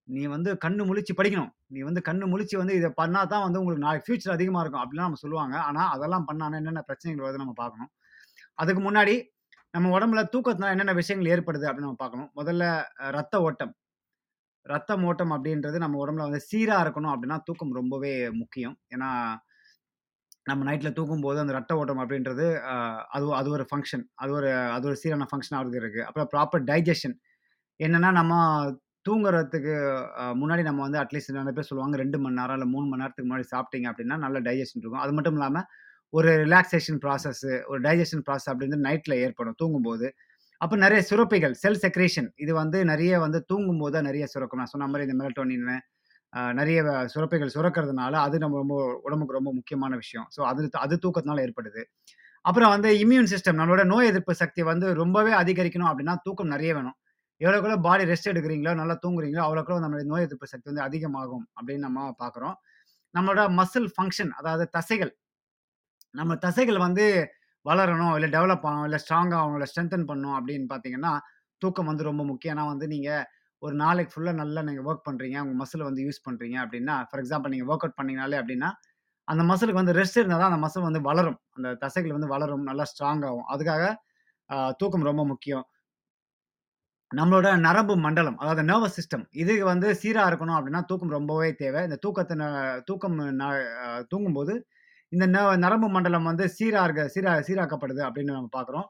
"நீ 0.08 0.24
வந்து 0.28 0.52
கண்ணு 0.66 0.84
முழிச்சு 0.90 1.14
படிக்கணும். 1.18 1.52
நீ 1.68 1.82
வந்து 1.82 2.02
கண்ணு 2.06 2.26
முழிச்சு 2.32 2.56
வந்து 2.58 2.76
இதை 2.76 2.90
பண்ணால் 2.98 3.30
தான் 3.30 3.46
வந்து 3.46 3.60
உங்களுக்கு 3.60 3.86
நாளைக்கு 3.86 4.08
ஃபியூச்சர் 4.08 4.36
அதிகமாக 4.36 4.64
இருக்கும்." 4.64 4.84
அப்படிலாம் 4.84 5.08
நம்ம 5.08 5.22
சொல்லுவாங்க. 5.24 5.56
ஆனால் 5.68 5.92
அதெல்லாம் 5.96 6.28
பண்ணாம 6.30 6.58
என்னென்ன 6.58 6.84
பிரச்சனைகள் 6.88 7.26
வருது 7.26 7.44
நம்ம 7.44 7.56
பார்க்கணும். 7.58 7.92
அதுக்கு 8.58 8.84
முன்னாடி 8.84 9.16
நம்ம 9.74 9.92
உடம்புல 9.96 10.22
தூக்கத்தினால 10.34 10.74
என்னென்ன 10.76 10.94
விஷயங்கள் 11.00 11.32
ஏற்படுது 11.34 11.66
அப்படின்னு 11.68 11.88
நம்ம 11.88 12.02
பார்க்கணும். 12.02 12.30
முதல்ல 12.40 12.66
ரத்த 13.12 13.36
ஓட்டம். 13.44 13.74
ரத்தம் 14.66 15.06
ஓட்டம் 15.06 15.34
அப்படின்றது 15.36 15.78
நம்ம 15.80 15.98
உடம்புல 16.04 16.28
வந்து 16.28 16.42
சீராக 16.50 16.84
இருக்கணும் 16.86 17.14
அப்படின்னா, 17.14 17.38
தூக்கம் 17.46 17.74
ரொம்பவே 17.74 18.12
முக்கியம். 18.42 18.76
ஏன்னா, 18.92 19.10
நம்ம 20.46 20.62
நைட்ல 20.68 20.90
தூங்கும்போது 20.94 21.40
அந்த 21.40 21.54
ரத்த 21.54 21.74
ஓட்டம் 21.78 22.02
அப்படின்றது 22.02 22.46
அது 23.14 23.26
அது 23.34 23.50
ஒரு 23.50 23.66
ஃபங்க்ஷன் 23.70 24.04
அது 24.16 24.32
ஒரு 24.32 24.50
அது 24.72 24.88
ஒரு 24.88 24.98
சீரான 25.04 25.28
ஃபங்க்ஷன் 25.30 25.58
ஆகிறது 25.58 25.80
இருக்குது 25.82 26.06
அப்புறம் 26.08 26.30
ப்ராப்பர் 26.34 26.66
டைஜெஷன். 26.70 27.16
என்னென்னா 27.80 28.12
நம்ம 28.14 28.34
தூங்குறதுக்கு 29.06 29.74
முன்னாடி 30.42 30.64
நம்ம 30.64 30.82
வந்து 30.86 31.00
அட்லீஸ்ட் 31.02 31.34
நிறைய 31.34 31.54
பேர் 31.56 31.70
சொல்லுவாங்க 31.70 31.98
2 32.00 32.18
மணி 32.24 32.38
நேரம், 32.40 32.58
இல்ல 32.58 32.68
3 32.70 32.88
மணி 32.90 33.02
நேரத்துக்கு 33.04 33.30
முன்னாடி 33.30 33.48
சாப்பிட்டீங்க 33.54 33.88
அப்படின்னா, 33.92 34.18
நல்ல 34.24 34.38
டைஜெஷன் 34.48 34.82
இருக்கும். 34.82 35.04
அது 35.06 35.14
மட்டும் 35.18 35.38
இல்லாம, 35.38 35.64
ஒரு 36.14 36.32
ரிலாக்சேஷன் 36.44 37.00
ப்ராசஸ், 37.04 37.44
ஒரு 37.72 37.80
டைஜெஷன் 37.86 38.24
ப்ராசஸ் 38.28 38.50
அப்படின்றது 38.52 38.86
நைட்ல 38.88 39.16
ஏற்படும் 39.26 39.58
தூங்கும்போது. 39.62 40.08
அப்ப 40.62 40.76
நெறைய 40.84 41.02
சுரப்பிகள், 41.10 41.56
செல் 41.62 41.82
செக்ரீஷன் 41.84 42.30
இது 42.40 42.52
வந்து 42.60 42.80
நெறைய 42.90 43.14
வந்து 43.24 43.40
தூங்கும்போது 43.50 43.94
தான் 43.96 44.08
நெறைய 44.10 44.26
சுரக்கும். 44.34 44.62
நான் 44.62 44.74
சொன்ன 44.74 44.88
மாரி 44.90 45.06
இந்த 45.08 45.18
மெலட்டோனின் 45.22 45.68
அ 46.34 46.42
நெறைய 46.58 46.80
வ 46.86 46.92
சுரப்பிகள் 47.14 47.52
சுரக்கிறதுனால, 47.56 48.14
அது 48.26 48.38
நம்ம 48.44 48.58
ரொம்ப 48.62 48.76
உடம்புக்கு 49.06 49.38
ரொம்ப 49.38 49.52
முக்கியமான 49.58 49.94
விஷயம். 50.02 50.28
ஸோ, 50.36 50.42
அது 50.52 50.64
அது 50.82 50.96
தூக்கத்தினால 51.04 51.44
ஏற்படுது. 51.48 51.82
அப்புறம் 52.46 52.72
வந்து 52.76 52.90
இம்யூன் 53.04 53.30
சிஸ்டம் 53.32 53.60
நம்மளோட 53.60 53.84
நோய் 53.92 54.10
எதிர்ப்பு 54.12 54.34
சக்தி 54.42 54.62
வந்து 54.70 54.88
ரொம்பவே 55.02 55.34
அதிகரிக்கணும் 55.42 55.90
அப்படின்னா, 55.92 56.16
தூக்கம் 56.26 56.54
நெறைய 56.54 56.72
வேணும். 56.76 56.98
எவ்வளோக்குள்ள 57.44 57.76
எவ்வளோ 57.76 57.84
பாடி 57.88 58.04
ரெஸ்ட் 58.12 58.30
எடுக்கிறீங்களோ, 58.32 58.74
நல்லா 58.82 58.96
தூங்குறீங்களோ, 59.04 59.44
அவ்வளோக்குள்ள 59.48 59.80
நம்மளுடைய 59.84 60.08
நோய் 60.12 60.26
எதிர்ப்பு 60.28 60.52
சக்தி 60.52 60.68
வந்து 60.72 60.86
அதிகமாகும் 60.88 61.46
அப்படின்னு 61.58 61.86
நம்ம 61.88 62.08
பார்க்குறோம். 62.24 62.56
நம்மளோட 63.16 63.42
மசில் 63.60 63.90
ஃபங்க்ஷன் 63.96 64.32
அதாவது 64.40 64.66
தசைகள் 64.78 65.12
நம்ம 66.16 66.36
தசைகள் 66.46 66.80
வந்து 66.86 67.06
வளரணும், 67.66 68.14
இல்லை 68.18 68.30
டெவலப் 68.36 68.66
ஆகணும், 68.70 68.86
இல்லை 68.88 69.00
ஸ்ட்ராங்காக 69.04 69.42
அவங்கள 69.44 69.66
ஸ்ட்ரென்தன் 69.70 70.08
பண்ணணும் 70.10 70.36
அப்படின்னு 70.40 70.68
பார்த்தீங்கன்னா, 70.72 71.12
தூக்கம் 71.62 71.90
வந்து 71.92 72.04
ரொம்ப 72.10 72.22
முக்கியம். 72.30 72.54
ஏன்னா 72.56 72.66
வந்து 72.72 72.86
நீங்கள் 72.94 73.24
ஒரு 73.62 73.76
நாளைக்கு 73.82 74.12
ஃபுல்லாக 74.14 74.38
நல்லா 74.42 74.62
நீங்கள் 74.68 74.86
ஒர்க் 74.90 75.06
பண்ணுறீங்க 75.08 75.38
உங்கள் 75.44 75.60
மசில் 75.62 75.86
வந்து 75.88 76.02
யூஸ் 76.08 76.20
பண்ணுறீங்க 76.28 76.58
அப்படின்னா, 76.64 76.96
ஃபார் 77.10 77.22
எக்ஸாம்பிள் 77.24 77.54
நீங்கள் 77.54 77.70
ஒர்க் 77.72 77.86
அவுட் 77.86 77.98
பண்ணீங்கனாலே 78.00 78.38
அப்படின்னா, 78.42 78.70
அந்த 79.28 79.42
மசிலுக்கு 79.50 79.82
வந்து 79.82 79.96
ரெஸ்ட் 80.00 80.20
இருந்தால் 80.20 80.42
தான் 80.44 80.52
அந்த 80.52 80.62
மசில் 80.66 80.88
வந்து 80.88 81.02
வளரும். 81.10 81.38
அந்த 81.58 81.70
தசைகள் 81.84 82.16
வந்து 82.18 82.30
வளரும், 82.36 82.66
நல்லா 82.70 82.86
ஸ்ட்ராங் 82.92 83.24
ஆகும். 83.30 83.48
அதுக்காக 83.54 83.84
தூக்கம் 84.82 85.08
ரொம்ப 85.10 85.24
முக்கியம். 85.32 85.66
நம்மளோட 87.14 87.48
நரம்பு 87.66 87.96
மண்டலம், 88.06 88.38
அதாவது 88.42 88.64
நர்வஸ் 88.70 88.98
சிஸ்டம் 88.98 89.26
இது 89.42 89.54
வந்து 89.64 89.88
சீராக 90.02 90.30
இருக்கணும் 90.32 90.58
அப்படின்னா, 90.58 90.82
தூக்கம் 90.90 91.16
ரொம்பவே 91.18 91.50
தேவை. 91.56 91.82
இந்த 91.88 91.98
தூக்கத்தை 92.06 92.36
தூக்கம் 92.90 93.18
தூங்கும்போது, 94.12 94.54
இந்த 95.12 95.26
ந 95.28 95.40
நரம்பு 95.66 95.88
மண்டலம் 95.96 96.30
வந்து 96.32 96.46
சீராக 96.58 96.86
இருக்க 96.88 97.04
சீரா 97.16 97.32
சீராக்கப்படுது 97.48 98.02
அப்படின்னு 98.08 98.38
நம்ம 98.38 98.50
பார்க்குறோம். 98.58 98.88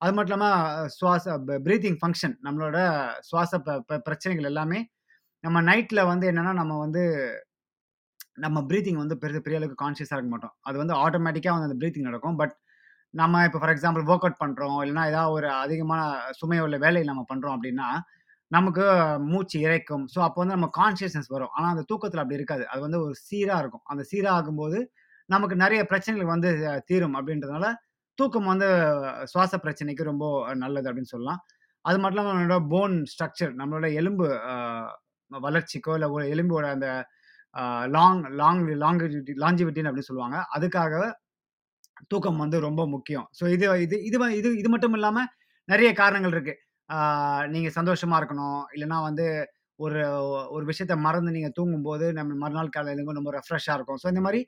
அது 0.00 0.12
மட்டும் 0.16 0.36
இல்லாமல் 0.38 0.88
சுவாச 0.96 1.24
ப்ரீத்திங் 1.66 1.98
பிரீத்திங் 2.02 2.36
நம்மளோட 2.46 2.78
சுவாச 3.28 3.52
ப 3.66 3.98
பிரச்சனைகள் 4.06 4.48
எல்லாமே 4.52 4.80
நம்ம 5.44 5.58
நைட்டில் 5.70 6.08
வந்து 6.12 6.26
என்னென்னா 6.32 6.52
நம்ம 6.60 6.74
வந்து 6.84 7.02
நம்ம 8.44 8.58
ப்ரீத்திங் 8.70 9.00
வந்து 9.02 9.16
பெரிய 9.22 9.38
பெரிய 9.44 9.58
அளவுக்கு 9.60 9.82
கான்ஷியஸாக 9.84 10.16
இருக்க 10.18 10.30
மாட்டோம். 10.32 10.54
அது 10.68 10.76
வந்து 10.82 10.94
ஆட்டோமேட்டிக்காக 11.04 11.54
வந்து 11.56 11.68
அந்த 11.70 11.78
ப்ரீத்திங் 11.82 12.08
நடக்கும். 12.10 12.38
பட் 12.42 12.54
நம்ம 13.14 13.42
இப்போ 13.46 13.58
ஃபார் 13.62 13.72
எக்ஸாம்பிள் 13.74 14.04
வொர்க் 14.08 14.24
அவுட் 14.26 14.40
பண்ணுறோம் 14.42 14.78
இல்லைனா 14.84 15.04
ஏதாவது 15.12 15.34
ஒரு 15.36 15.48
அதிகமான 15.64 16.00
சுமை 16.40 16.58
உள்ள 16.66 16.76
வேலையை 16.84 17.06
நம்ம 17.10 17.22
பண்ணுறோம் 17.30 17.56
அப்படின்னா 17.56 17.88
நமக்கு 18.50 18.84
மூச்சு 19.30 19.56
இறைக்கும் 19.66 20.04
ஸோ 20.14 20.18
அப்போ 20.26 20.38
வந்து 20.42 20.56
நம்ம 20.56 20.68
கான்சியஸ்னஸ் 20.80 21.30
வரும். 21.34 21.52
ஆனால் 21.56 21.72
அந்த 21.74 21.84
தூக்கத்தில் 21.90 22.22
அப்படி 22.22 22.38
இருக்காது. 22.40 22.64
அது 22.72 22.80
வந்து 22.86 22.98
ஒரு 23.06 23.14
சீராக 23.28 23.62
இருக்கும். 23.62 23.84
அந்த 23.92 24.02
சீராக 24.10 24.36
ஆகும்போது, 24.38 24.78
நமக்கு 25.28 25.56
நிறைய 25.64 25.80
பிரச்சனைகள் 25.92 26.32
வந்து 26.34 26.50
தீரும் 26.90 27.16
அப்படின்றதுனால, 27.18 27.68
தூக்கம் 28.18 28.50
வந்து 28.52 28.68
சுவாச 29.32 29.54
பிரச்சனைக்கு 29.64 30.04
ரொம்ப 30.10 30.24
நல்லது 30.64 30.88
அப்படின்னு 30.90 31.12
சொல்லலாம். 31.14 31.40
அது 31.84 31.98
மட்டும் 32.02 32.16
இல்லாமல் 32.16 32.36
நம்மளோட 32.36 32.58
போன் 32.74 32.94
ஸ்ட்ரக்சர் 33.12 33.52
நம்மளோட 33.60 33.86
எலும்பு 34.00 34.26
வளர்ச்சிக்கோ, 35.30 35.92
இல்லை 35.98 36.08
ஒரு 36.16 36.24
எலும்போட 36.34 36.66
அந்த 36.76 36.88
லாங் 37.96 38.22
லாங் 38.40 38.62
லாங்கிவிட்டி 38.84 39.34
லாஞ்சிவிட்டின்னு 39.44 39.90
அப்படின்னு 39.90 40.10
சொல்லுவாங்க. 40.10 40.38
அதுக்காக 40.56 40.94
தூக்கம் 42.12 42.42
வந்து 42.44 42.58
ரொம்ப 42.66 42.82
முக்கியம். 42.94 43.26
ஸோ 43.38 43.44
இது 43.54 43.66
இது 43.84 43.96
இது 44.08 44.16
வ 44.22 44.26
இது 44.40 44.48
இது 44.60 44.68
மட்டும் 44.74 44.96
இல்லாமல் 44.98 45.28
நிறைய 45.68 45.90
காரணங்கள் 46.00 46.34
இருக்கு. 46.36 46.54
நீங்கள் 46.90 47.50
நீங்க 47.54 47.70
சந்தோஷமா 47.78 48.16
இருக்கணும். 48.20 48.60
இல்லைன்னா 48.74 48.98
வந்து 49.08 49.26
ஒரு 49.78 50.00
ஒரு 50.56 50.64
விஷயத்த 50.70 50.94
மறந்து 51.06 51.30
நீங்க 51.36 51.50
தூங்கும்போது, 51.58 52.06
நம்ம 52.18 52.36
மறுநாள் 52.42 52.74
காலையில 52.74 52.94
எழும்பும்போது 52.94 53.20
ரொம்ப 53.20 53.32
ரெஃப்ரெஷ்ஷாக 53.38 53.76
இருக்கும். 53.78 54.00
ஸோ 54.02 54.08
இந்த 54.12 54.22
மாதிரி 54.26 54.40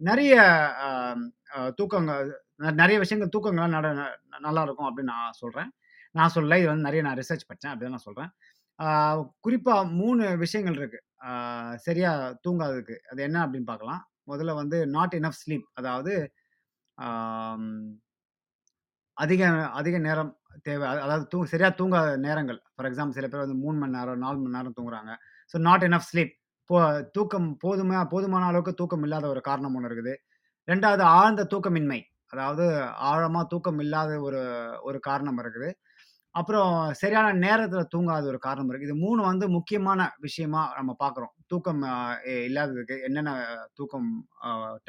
நிறைய 0.00 0.34
தூக்கங்கள் 1.80 2.30
நிறைய 2.78 2.96
விஷயங்கள் 3.02 3.32
தூக்கங்கள்லாம் 3.34 3.76
நட 3.76 3.88
நல்லா 4.46 4.62
இருக்கும் 4.66 4.88
அப்படின்னு 4.88 5.12
நான் 5.14 5.38
சொல்றேன். 5.42 5.70
நான் 6.14 6.32
சொல்லல. 6.36 6.58
இது 6.62 6.70
வந்து 6.72 6.86
நிறைய 6.88 7.02
நான் 7.06 7.18
ரிசர்ச் 7.20 7.48
பண்ணேன் 7.50 7.72
அப்படின்னு 7.72 7.94
நான் 7.96 8.06
சொல்றேன். 8.08 8.30
ஆ 8.78 8.86
குறிப்பா 9.46 9.74
3 9.98 10.28
விஷயங்கள் 10.44 10.78
இருக்கு. 10.80 11.00
சரியாக 11.24 11.80
சரியா 11.86 12.10
தூங்காததுக்கு. 12.46 12.96
அது 13.12 13.20
என்ன 13.28 13.38
அப்படின்னு 13.46 13.70
பார்க்கலாம். 13.72 14.02
முதல்ல 14.30 14.52
வந்து 14.60 14.78
நாட் 14.96 15.14
இனஃப் 15.20 15.40
ஸ்லீப் 15.42 15.66
அதாவது 15.80 16.12
அதிக 19.16 19.42
அதிக 19.80 19.96
நேரம் 20.08 20.32
தேவை. 20.66 20.84
அதாவது 21.04 21.24
தூ 21.32 21.38
சரியாக 21.52 21.72
தூங்காத 21.80 22.10
நேரங்கள். 22.26 22.58
ஃபார் 22.74 22.88
எக்ஸாம்பிள் 22.90 23.16
சில 23.18 23.28
பேர் 23.32 23.44
வந்து 23.44 23.58
மூணு 23.64 23.76
மணி 23.82 23.96
நேரம், 23.98 24.22
நாலு 24.24 24.38
மணி 24.42 24.56
நேரம் 24.56 24.76
தூங்குறாங்க. 24.78 25.12
So 25.52 25.56
not 25.68 25.86
enough 25.88 26.08
sleep. 26.10 26.32
இப்போ 26.62 26.78
தூக்கம் 27.16 27.48
போதுமா 27.64 28.00
போதுமான 28.14 28.46
அளவுக்கு 28.50 28.72
தூக்கம் 28.80 29.04
இல்லாத 29.06 29.26
ஒரு 29.34 29.40
காரணம் 29.48 29.74
ஒன்று 29.76 29.90
இருக்குது. 29.90 30.14
ரெண்டாவது 30.68 31.04
ஆழ்ந்த 31.18 31.42
தூக்கமின்மை. 31.52 32.00
அதாவது 32.34 32.64
ஆழமாக 33.10 33.44
தூக்கம் 33.52 33.80
இல்லாத 33.84 34.12
ஒரு 34.26 34.42
ஒரு 34.88 34.98
காரணம் 35.08 35.40
இருக்குது. 35.42 35.70
அப்புறம் 36.34 36.70
சரியான 37.00 37.28
நேரத்தில் 37.46 37.90
தூங்காத 37.94 38.24
ஒரு 38.32 38.38
காரணம் 38.46 38.68
இருக்குது 38.70 38.88
இது 38.88 39.02
மூணு 39.06 39.20
வந்து 39.30 39.46
முக்கியமான 39.56 40.00
விஷயமா 40.26 40.62
நம்ம 40.78 40.92
பார்க்குறோம். 41.02 41.32
தூக்கம் 41.52 41.82
இல்லாததுக்கு 42.48 42.96
என்னென்ன 43.08 43.32
தூக்கம் 43.78 44.08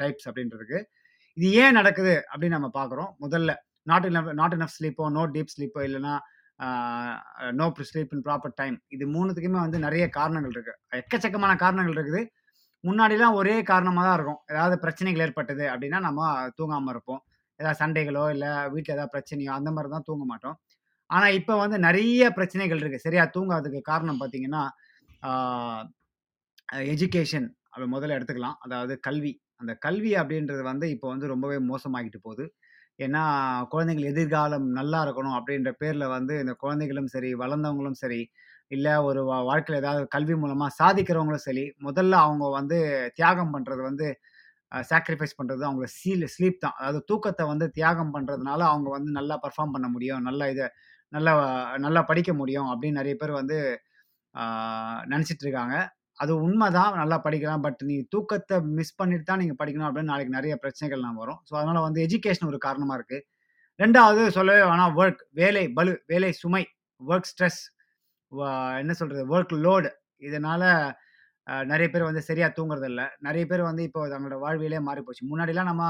டைப்ஸ் 0.02 0.28
அப்படின்றதுக்கு. 0.30 0.80
இது 1.36 1.48
ஏன் 1.62 1.76
நடக்குது 1.78 2.14
அப்படின்னு 2.30 2.56
நம்ம 2.58 2.70
பார்க்குறோம். 2.78 3.10
முதல்ல 3.24 3.52
நாட் 3.90 4.06
இன் 4.08 4.18
நாட் 4.40 4.54
இன் 4.56 4.72
ஸ்லீப்போ, 4.76 5.04
நோ 5.16 5.22
டீப் 5.34 5.52
ஸ்லீப்போ 5.54 5.80
இல்லைன்னா 5.88 6.14
no 7.60 7.66
sleep 7.90 8.12
in 8.16 8.24
proper 8.26 8.56
time. 8.60 8.76
இது 8.94 9.04
மூணுத்துக்குமே 9.14 9.60
வந்து 9.66 9.78
நிறைய 9.86 10.04
காரணங்கள் 10.18 10.54
இருக்குது 10.56 10.78
எக்கச்சக்கமான 11.00 11.52
காரணங்கள் 11.64 11.96
இருக்குது. 11.98 12.22
முன்னாடிலாம் 12.84 13.36
ஒரே 13.40 13.54
காரணமாக 13.70 14.04
தான் 14.06 14.16
இருக்கும். 14.18 14.40
ஏதாவது 14.52 14.76
பிரச்சனைகள் 14.84 15.22
ஏற்பட்டது 15.26 15.64
அப்படின்னா, 15.72 15.98
நம்ம 16.06 16.20
தூங்காமல் 16.58 16.92
இருப்போம். 16.94 17.20
ஏதாவது 17.60 17.78
சண்டைகளோ, 17.82 18.24
இல்லை 18.34 18.50
வீட்டில் 18.74 18.94
ஏதாவது 18.96 19.12
பிரச்சனையோ 19.16 19.52
அந்த 19.58 19.70
மாதிரி 19.76 19.90
தான் 19.94 20.06
தூங்க 20.08 20.24
மாட்டோம். 20.32 20.56
ஆனால் 21.10 21.36
இப்போ 21.40 21.54
வந்து 21.62 21.78
நிறைய 21.86 22.24
பிரச்சனைகள் 22.38 22.80
இருக்குது 22.82 23.04
சரியா 23.06 23.24
தூங்காததுக்கு 23.36 23.80
காரணம் 23.92 24.20
பார்த்தீங்கன்னா, 24.22 24.62
எஜுகேஷன் 26.94 27.48
அப்படி 27.72 27.88
முதல்ல 27.96 28.16
எடுத்துக்கலாம். 28.18 28.58
அதாவது 28.66 28.94
கல்வி. 29.06 29.32
அந்த 29.64 29.74
கல்வி 29.82 30.12
அப்படின்றது 30.20 30.64
வந்து 30.70 30.88
இப்போ 30.94 31.08
வந்து 31.12 31.32
ரொம்பவே 31.34 31.58
மோசமாகிட்டு 31.70 32.20
போகுது 32.24 32.46
ஏன்னா, 32.98 33.22
குழந்தைகள் 33.72 34.10
எதிர்காலம் 34.10 34.66
நல்லா 34.78 34.98
இருக்கணும் 35.06 35.36
அப்படின்ற 35.38 35.70
பேரில் 35.80 36.06
வந்து 36.12 36.34
இந்த 36.42 36.52
குழந்தைகளும் 36.60 37.10
சரி, 37.14 37.30
வளர்ந்தவங்களும் 37.40 37.98
சரி, 38.02 38.20
இல்லை 38.70 38.92
ஒரு 39.08 39.20
வா 39.26 39.38
வாழ்க்கையில் 39.48 39.80
ஏதாவது 39.82 40.04
கல்வி 40.14 40.34
மூலமாக 40.42 40.76
சாதிக்கிறவங்களும் 40.80 41.46
சரி, 41.48 41.64
முதல்ல 41.86 42.14
அவங்க 42.26 42.44
வந்து 42.58 42.78
தியாகம் 43.18 43.52
பண்ணுறது 43.54 43.82
வந்து 43.88 44.06
சாக்ரிஃபைஸ் 44.72 45.38
பண்ணுறது 45.38 45.62
அவங்கள 45.66 45.88
சீல் 45.96 46.26
ஸ்லீப் 46.34 46.62
தான். 46.64 46.76
அதாவது 46.80 47.00
தூக்கத்தை 47.10 47.44
வந்து 47.52 47.66
தியாகம் 47.76 48.14
பண்ணுறதுனால 48.16 48.60
அவங்க 48.70 48.88
வந்து 48.90 49.10
நல்லா 49.18 49.36
பர்ஃபார்ம் 49.44 49.74
பண்ண 49.76 49.88
முடியும். 49.94 50.22
நல்லா 50.28 50.46
இதை 50.46 50.66
நல்லா 51.12 51.32
நல்லா 51.78 52.02
படிக்க 52.10 52.30
முடியும் 52.34 52.68
அப்படின்னு 52.72 53.00
நிறைய 53.00 53.16
பேர் 53.16 53.38
வந்து 53.40 53.58
ஆ 54.34 54.44
இருக்காங்க. 55.42 55.76
அது 56.20 56.32
உண்மதான். 56.46 56.92
நல்லா 57.00 57.16
படிக்கலாம். 57.24 57.62
பட் 57.66 57.80
நீ 57.88 57.96
தூக்கத்தை 58.14 58.56
மிஸ் 58.78 58.96
பண்ணிட்டு 59.00 59.26
தான் 59.30 59.40
நீங்க 59.42 59.54
படிக்கணும் 59.60 59.88
அப்படின்னு 59.88 60.12
நாளைக்கு 60.12 60.36
நிறைய 60.38 60.54
பிரச்சனைகள்லாம் 60.64 61.18
வரும். 61.22 61.40
ஸோ 61.48 61.52
அதனால 61.60 61.80
வந்து 61.86 62.00
எஜுகேஷன் 62.06 62.50
ஒரு 62.52 62.58
காரணமா 62.66 62.96
இருக்கு. 62.98 63.18
ரெண்டாவது 63.80 64.22
சொல்லவே 64.36 64.62
வேணாம் 64.70 64.96
ஒர்க் 65.00 65.22
வேலை 65.40 65.64
பலு 65.78 65.92
வேலை 66.12 66.30
சுமை, 66.42 66.62
ஒர்க் 67.00 67.30
ஸ்ட்ரெஸ் 67.32 67.60
என்ன 68.82 68.92
சொல்றது? 69.00 69.22
ஒர்க் 69.34 69.54
லோடு 69.66 69.90
இதனால 70.28 70.62
நிறைய 71.70 71.88
பேர் 71.94 72.08
வந்து 72.08 72.22
சரியா 72.28 72.46
தூங்குறதில்ல. 72.58 73.02
நிறைய 73.26 73.44
பேர் 73.50 73.62
வந்து 73.70 73.82
இப்போ 73.88 74.00
தங்களோட 74.12 74.36
வாழ்வியலே 74.44 74.80
மாறிப்போச்சு. 74.88 75.24
முன்னாடிலாம் 75.30 75.70
நம்ம 75.70 75.84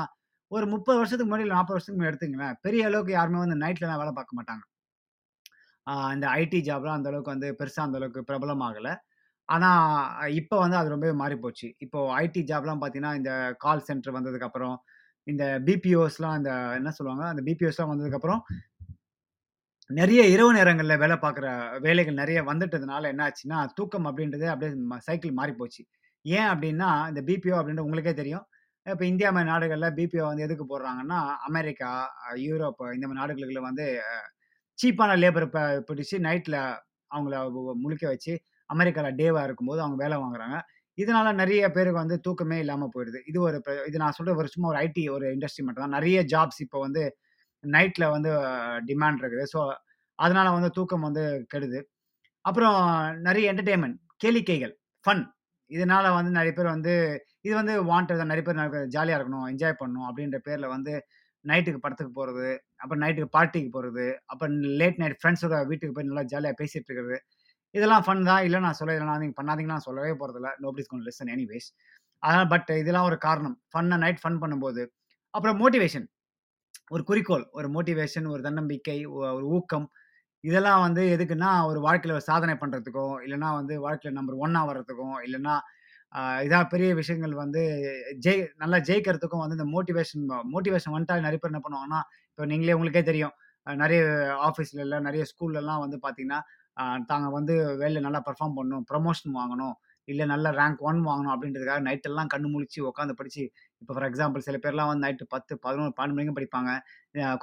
ஒரு 0.50 0.66
30 0.72 0.96
வருஷத்துக்கு 1.00 1.30
முன்னாடி, 1.30 1.46
நாற்பது 1.56 1.74
வருஷத்துக்கு 1.74 1.98
முன்னாடி 1.98 2.12
எடுத்துக்கங்களேன். 2.12 2.56
பெரிய 2.66 2.82
அளவுக்கு 2.88 3.12
யாருமே 3.18 3.38
வந்து 3.44 3.58
நைட்லலாம் 3.62 4.00
வேலை 4.02 4.12
பார்க்க 4.18 4.38
மாட்டாங்க. 4.38 4.64
இந்த 6.16 6.26
ஐடி 6.40 6.60
ஜாப்லாம் 6.68 6.98
அந்த 6.98 7.08
அளவுக்கு 7.12 7.34
வந்து 7.34 7.48
பெருசாக 7.60 7.86
அந்த 7.88 7.98
அளவுக்கு 8.00 8.22
பிரபலம் 8.30 8.64
ஆகலை 8.68 8.92
ஆனா, 9.48 9.70
இப்ப 10.38 10.58
வந்து 10.58 10.76
அது 10.76 10.92
ரொம்பவே 10.92 11.14
மாறிப்போச்சு. 11.20 11.66
இப்போ 11.84 11.98
ஐடி 12.18 12.42
ஜாப்லாம் 12.50 12.80
பார்த்தீங்கன்னா, 12.82 13.14
இந்த 13.16 13.32
கால் 13.60 13.86
சென்டர் 13.88 14.16
வந்ததுக்கப்புறம், 14.16 14.76
இந்த 15.26 15.44
பிபிஓஸ்லாம் 15.66 16.36
இந்த 16.40 16.50
என்ன 16.78 16.90
சொல்லுவாங்க? 16.96 17.24
அந்த 17.32 17.42
பிபிஓஸ்லாம் 17.46 17.92
வந்ததுக்கப்புறம் 17.92 18.40
நெறைய 19.90 20.22
இரவு 20.30 20.50
நேரங்கள்ல 20.56 20.94
வேலை 21.00 21.16
பார்க்குற 21.18 21.46
வேலைகள் 21.82 22.18
நெறைய 22.18 22.40
வந்துட்டதுனால 22.46 23.08
என்ன 23.12 23.22
ஆச்சுன்னா, 23.26 23.58
தூக்கம் 23.78 24.08
அப்படின்றதே 24.08 24.48
அப்படியே 24.52 24.72
ம 24.90 24.98
சைக்கிள் 25.06 25.34
மாறி 25.34 25.52
போச்சு. 25.54 25.82
ஏன் 26.24 26.48
அப்படின்னா, 26.52 26.90
இந்த 27.10 27.22
பிபிஓ 27.28 27.56
அப்படின்றது 27.60 27.88
உங்களுக்கே 27.88 28.14
தெரியும். 28.14 28.44
இப்ப 28.86 29.04
இந்தியா 29.06 29.30
மாரி 29.32 29.48
நாடுகள்ல 29.50 29.88
பிபிஓ 29.98 30.24
வந்து 30.30 30.46
எதுக்கு 30.46 30.64
போடுறாங்கன்னா, 30.70 31.18
அமெரிக்கா, 31.48 31.90
அ 32.24 32.32
யூரோப் 32.44 32.82
இந்த 32.96 33.06
மாரி 33.06 33.20
நாடுகளுக்குள்ள 33.20 33.62
வந்து 33.68 33.86
சீப்பான 34.78 35.16
லேபர 35.20 35.46
ப 35.50 35.60
பிடிச்சு 35.88 36.16
நைட்ல 36.26 36.56
அவங்கள 37.10 37.34
வ 37.56 37.76
முழிக்க 37.82 38.04
வச்சு, 38.08 38.34
அமெரிக்காவில் 38.70 39.18
டேவாக 39.20 39.46
இருக்கும்போது 39.48 39.80
அவங்க 39.84 39.98
வேலை 40.04 40.16
வாங்குறாங்க. 40.24 40.58
இதனால 40.98 41.28
நிறைய 41.42 41.62
பேருக்கு 41.76 42.02
வந்து 42.02 42.16
தூக்கமே 42.26 42.58
இல்லாமல் 42.64 42.92
போயிடுது. 42.94 43.20
இது 43.30 43.38
ஒரு 43.46 43.56
இது 43.88 44.02
நான் 44.02 44.16
சொல்கிற 44.18 44.34
ஒரு 44.42 44.48
சும்மா 44.54 44.68
ஒரு 44.72 44.80
ஐடி 44.86 45.04
ஒரு 45.16 45.26
இண்டஸ்ட்ரி 45.36 45.64
மட்டும் 45.66 45.84
தான். 45.86 45.96
நிறைய 45.98 46.18
ஜாப்ஸ் 46.34 46.60
இப்போ 46.66 46.78
வந்து 46.86 47.02
நைட்டில் 47.64 48.12
வந்து 48.16 48.30
டிமாண்ட் 48.90 49.20
இருக்குது. 49.22 49.44
ஸோ, 49.54 49.60
அதனால 50.18 50.48
வந்து 50.56 50.70
தூக்கம் 50.78 51.06
வந்து 51.08 51.24
கெடுது. 51.54 51.80
அப்புறம் 52.44 52.78
நிறைய 53.28 53.52
என்டர்டெயின்மெண்ட் 53.52 53.98
கேளிக்கைகள், 54.24 54.74
ஃபன் 55.04 55.24
இதனால 55.70 56.06
வந்து 56.18 56.30
நிறைய 56.38 56.52
பேர் 56.58 56.74
வந்து 56.76 56.94
இது 57.46 57.54
வந்து 57.60 57.74
வாண்டட் 57.90 58.30
நிறைய 58.32 58.44
பேர் 58.48 58.60
ஜாலியாக 58.96 59.18
இருக்கணும், 59.18 59.46
என்ஜாய் 59.52 59.78
பண்ணணும் 59.82 60.08
அப்படின்ற 60.10 60.38
பேரில் 60.48 60.72
வந்து 60.74 60.92
நைட்டுக்கு 61.44 61.80
படத்துக்கு 61.84 62.12
போகிறது 62.18 62.48
அப்புறம் 62.82 63.02
நைட்டுக்கு 63.04 63.30
பார்ட்டிக்கு 63.36 63.70
போகிறது 63.76 64.06
அப்புறம் 64.32 64.54
லேட் 64.80 65.00
நைட் 65.02 65.18
ஃப்ரெண்ட்ஸோட 65.20 65.56
வீட்டுக்கு 65.70 65.96
போய் 65.96 66.08
நல்லா 66.10 66.24
ஜாலியாக 66.32 66.56
பேசிகிட்டு 66.60 66.88
இருக்கிறது. 66.90 67.18
இதெல்லாம் 67.74 68.04
ஃபன் 68.06 68.24
தான். 68.30 68.42
இல்லை 68.46 68.58
நான் 68.66 68.78
சொல்ல 68.80 68.96
இதெல்லாம் 68.98 69.20
நீங்கள் 69.22 69.38
பண்ணாதீங்கன்னு 69.40 69.76
நான் 69.76 69.86
சொல்லவே 69.88 70.12
போறதில்ல. 70.22 70.50
நோபடி 70.64 70.82
இஸ் 70.84 70.90
கொண்டு 70.92 71.06
லிஸ்டென் 71.08 71.32
எனிவேஸ். 71.36 71.68
அதனால் 72.22 72.50
பட் 72.54 72.70
இதெல்லாம் 72.82 73.08
ஒரு 73.10 73.18
காரணம். 73.26 73.56
ஃபன்னை 73.72 73.96
நைட் 74.04 74.22
ஃபன் 74.24 74.40
பண்ணும்போது. 74.44 74.82
அப்புறம் 75.34 75.58
மோட்டிவேஷன். 75.62 76.06
ஒரு 76.94 77.02
குறிக்கோள், 77.10 77.44
ஒரு 77.58 77.68
மோட்டிவேஷன், 77.76 78.26
ஒரு 78.34 78.42
தன்னம்பிக்கை, 78.46 78.98
ஒரு 79.34 79.44
ஊக்கம். 79.56 79.86
இதெல்லாம் 80.44 80.82
வந்து 80.86 81.02
எதுக்குன்னா, 81.16 81.50
ஒரு 81.70 81.80
வாழ்க்கையில் 81.86 82.16
ஒரு 82.18 82.26
சாதனை 82.30 82.54
பண்ணுறதுக்கோ 82.62 83.04
இல்லைனா 83.26 83.50
வந்து 83.60 83.74
வாழ்க்கையில் 83.86 84.18
நம்பர் 84.18 84.42
ஒன்னாக 84.44 84.68
வர்றதுக்கும், 84.70 85.16
இல்லைன்னா 85.26 85.54
இதாக 86.46 86.64
பெரிய 86.72 86.90
விஷயங்கள் 86.98 87.34
வந்து 87.42 87.62
ஜெய் 88.24 88.42
நல்லா 88.62 88.78
ஜெயிக்கிறதுக்கும் 88.88 89.42
வந்து 89.44 89.56
இந்த 89.58 89.66
மோட்டிவேஷன் 89.74 90.24
மோட்டிவேஷன் 90.54 90.94
வந்துட்டால் 90.96 91.24
நிறைய 91.26 91.38
பேர் 91.40 91.52
என்ன 91.52 91.62
பண்ணுவாங்கன்னா, 91.64 92.00
இப்போ 92.30 92.44
நீங்களே 92.52 92.76
உங்களுக்கே 92.78 93.02
தெரியும். 93.10 93.34
நிறைய 93.66 94.00
ஆஃபீஸ்ல 94.48 95.00
நிறைய 95.08 95.24
ஸ்கூல்லலாம் 95.32 95.82
வந்து 95.84 95.98
பார்த்தீங்கன்னா, 96.04 96.40
தாங்க 97.10 97.26
வந்து 97.38 97.54
வேலையில் 97.80 98.06
நல்லா 98.06 98.20
பெர்ஃபார்ம் 98.28 98.56
பண்ணணும், 98.58 98.84
ப்ரமோஷன் 98.90 99.34
வாங்கணும், 99.40 99.74
இல்லை 100.08 100.24
நல்ல 100.32 100.46
ரேங்க் 100.58 100.80
ஒன் 100.88 100.98
வாங்கணும் 101.08 101.32
அப்படின்றதுக்காக 101.34 101.82
நைட்டெல்லாம் 101.86 102.30
கண்ணு 102.32 102.48
முழிச்சு 102.54 102.80
உட்காந்து 102.90 103.14
படித்து 103.20 103.42
இப்போ 103.82 103.92
ஃபார் 103.94 104.06
எக்ஸாம்பிள் 104.08 104.44
சில 104.46 104.58
பேர்லாம் 104.64 104.90
வந்து 104.90 105.04
நைட்டு 105.06 105.26
பத்து 105.34 105.52
பதினோரு 105.66 105.92
பன்னெண்டு 105.98 106.16
மணிக்கும் 106.18 106.38
படிப்பாங்க. 106.38 106.70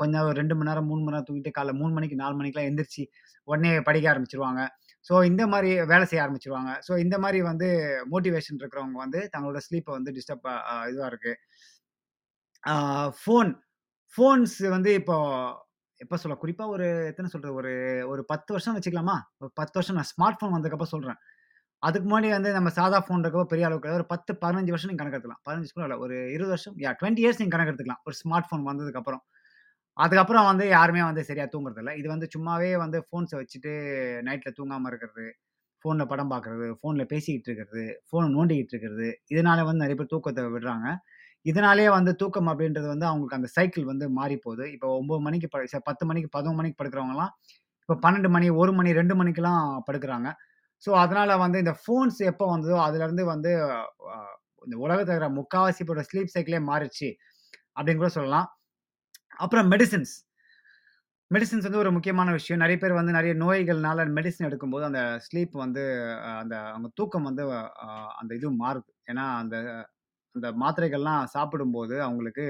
கொஞ்சம் 0.02 0.26
ஒரு 0.30 0.36
ரெண்டு 0.42 0.56
மணி 0.58 0.70
நேரம், 0.70 0.88
மூணு 0.92 1.02
மணி 1.04 1.16
நேரம் 1.16 1.28
தூங்கிட்டு 1.30 1.56
காலைல 1.58 1.74
மூணு 1.82 1.92
மணிக்கு, 1.98 2.22
நாலு 2.24 2.36
மணிக்கெல்லாம் 2.40 2.70
எந்திரிச்சு 2.72 3.04
உடனே 3.48 3.72
படிக்க 3.90 4.08
ஆரம்பிச்சிருவாங்க. 4.14 4.62
ஸோ 5.08 5.14
இந்த 5.32 5.44
மாதிரி 5.54 5.70
வேலை 5.92 6.06
செய்ய 6.10 6.24
ஆரம்பிச்சிருவாங்க. 6.26 6.72
ஸோ 6.88 6.92
இந்த 7.06 7.16
மாதிரி 7.24 7.40
வந்து 7.52 7.68
மோட்டிவேஷன் 8.14 8.60
இருக்கிறவங்க 8.62 9.00
வந்து 9.06 9.20
தங்களோட 9.36 9.62
ஸ்லீப்பை 9.68 9.94
வந்து 9.98 10.14
டிஸ்டர்ப் 10.18 10.48
இதுவாக 10.92 11.10
இருக்குது 11.12 11.38
ஃபோன் 13.24 13.52
ஃபோன்ஸ் 14.16 14.58
வந்து 14.76 14.92
இப்போ 15.02 15.18
எப்ப 16.02 16.18
சொல்ல 16.22 16.36
குறிப்பா 16.44 16.66
ஒரு 16.76 16.86
எத்தனை 17.10 17.30
சொல்றது? 17.34 17.54
ஒரு 17.60 17.72
ஒரு 18.12 18.22
10 18.32 18.52
வருஷம் 18.56 18.76
வச்சுக்கலாமா? 18.78 19.16
ஒரு 19.44 19.52
10 19.60 19.78
வருஷம் 19.80 19.98
நான் 20.00 20.10
ஸ்மார்ட் 20.12 20.40
ஃபோன் 20.40 20.54
வந்ததுக்கப்புறம் 20.56 20.94
சொல்றேன். 20.96 21.20
அதுக்கு 21.84 22.08
முன்னாடி 22.10 22.30
வந்து 22.36 22.50
நம்ம 22.58 22.70
சாதா 22.78 22.98
ஃபோன் 23.06 23.22
இருக்கப்போ 23.24 23.48
பெரிய 23.54 23.68
அளவுக்கு 23.70 23.92
ஒரு 24.00 24.06
10, 24.14 24.34
15 24.44 24.74
வருஷம் 24.74 24.90
நீங்க 24.92 25.02
கணக்கு 25.02 25.18
எடுத்துக்கலாம். 25.18 25.46
15 25.50 25.76
கூட 25.78 25.98
ஒரு 26.06 26.16
20 26.36 26.52
வருஷம் 26.56 26.76
யா 26.86 26.92
20 27.02 27.22
இயர்ஸ் 27.24 27.42
நீங்க 27.42 27.54
கணக்கெடுத்துக்கலாம் 27.56 28.04
ஒரு 28.10 28.18
ஸ்மார்ட் 28.22 28.50
ஃபோன் 28.50 28.66
வந்ததுக்கப்புறம். 28.70 29.24
அதுக்கப்புறம் 29.98 30.48
வந்து 30.50 30.66
யாருமே 30.76 31.02
வந்து 31.10 31.24
சரியா 31.30 31.46
தூங்குறதில்ல. 31.54 31.92
இது 32.02 32.08
வந்து 32.14 32.28
சும்மாவே 32.36 32.72
வந்து 32.84 33.00
ஃபோன்ஸை 33.08 33.38
வச்சுட்டு 33.42 33.72
நைட்டில் 34.28 34.56
தூங்காம 34.60 34.90
இருக்கிறது, 34.92 35.26
ஃபோனில் 35.86 36.10
படம் 36.12 36.32
பார்க்கறது, 36.34 36.68
ஃபோனில் 36.80 37.10
பேசிக்கிட்டு 37.14 37.50
இருக்கிறது, 37.50 37.84
ஃபோனை 38.08 38.28
நோண்டிக்கிட்டு 38.38 38.74
இருக்கிறது. 38.76 39.08
இதனால 39.34 39.66
வந்து 39.70 39.84
நிறைய 39.86 39.98
பேர் 40.02 40.14
தூக்கத்தை 40.14 40.44
விடுறாங்க. 40.56 40.88
இதனாலேயே 41.46 41.90
வந்து 41.98 42.12
தூக்கம் 42.22 42.50
அப்படின்றது 42.52 42.88
வந்து 42.94 43.08
அவங்களுக்கு 43.10 43.38
அந்த 43.40 43.50
சைக்கிள் 43.56 43.86
வந்து 43.92 44.06
மாறி 44.18 44.36
போகுது. 44.46 44.66
இப்போ 44.76 44.88
ஒம்பது 45.00 45.22
மணிக்கு 45.28 45.48
ப 45.54 45.60
ச 45.74 45.80
10 45.90 46.08
மணிக்கு 46.10 46.30
11 46.36 46.58
மணிக்கு 46.60 46.80
படுக்கிறவங்கலாம், 46.82 47.32
இப்போ 47.84 47.96
12 48.06 48.30
மணி, 48.36 48.48
ஒரு 48.62 48.74
மணி, 48.80 48.92
ரெண்டு 49.00 49.16
மணிக்கெல்லாம் 49.22 49.66
படுக்கிறாங்க 49.90 50.30
ஸோ, 50.84 50.92
அதனால 51.04 51.32
வந்து 51.44 51.58
இந்த 51.64 51.74
ஃபோன்ஸ் 51.82 52.20
எப்போ 52.30 52.46
வந்ததோ 52.54 52.78
அதுலேருந்து 52.86 53.24
வந்து 53.32 53.52
இந்த 54.66 54.76
உலகத்தில் 54.86 55.14
இருக்கிற 55.14 55.30
முக்காவாசி 55.38 55.84
பேரோட 55.84 56.04
ஸ்லீப் 56.10 56.34
சைக்கிளே 56.36 56.60
மாறிடுச்சு 56.70 57.10
அப்படின்னு 57.78 58.02
கூட 58.04 58.12
சொல்லலாம். 58.18 58.48
அப்புறம் 59.40 59.70
மெடிசின்ஸ். 59.74 60.14
மெடிசின்ஸ் 61.32 61.68
வந்து 61.68 61.82
ஒரு 61.84 61.92
முக்கியமான 61.96 62.30
விஷயம். 62.38 62.62
நிறைய 62.64 62.78
பேர் 62.82 62.98
வந்து 63.00 63.16
நிறைய 63.18 63.34
நோய்கள்னால 63.44 64.06
மெடிசின் 64.18 64.48
எடுக்கும்போது 64.50 64.86
அந்த 64.90 65.02
ஸ்லீப் 65.28 65.56
வந்து 65.64 65.84
அந்த 66.42 66.56
அவங்க 66.74 66.90
தூக்கம் 67.00 67.28
வந்து 67.30 67.44
அந்த 68.22 68.32
இது 68.40 68.50
மாறுது. 68.64 68.90
ஏன்னா 69.12 69.26
அந்த 69.44 69.56
அந்த 70.36 70.48
மாத்திரைகள்லாம் 70.62 71.24
சாப்பிடும்போது 71.36 71.96
அவங்களுக்கு 72.08 72.46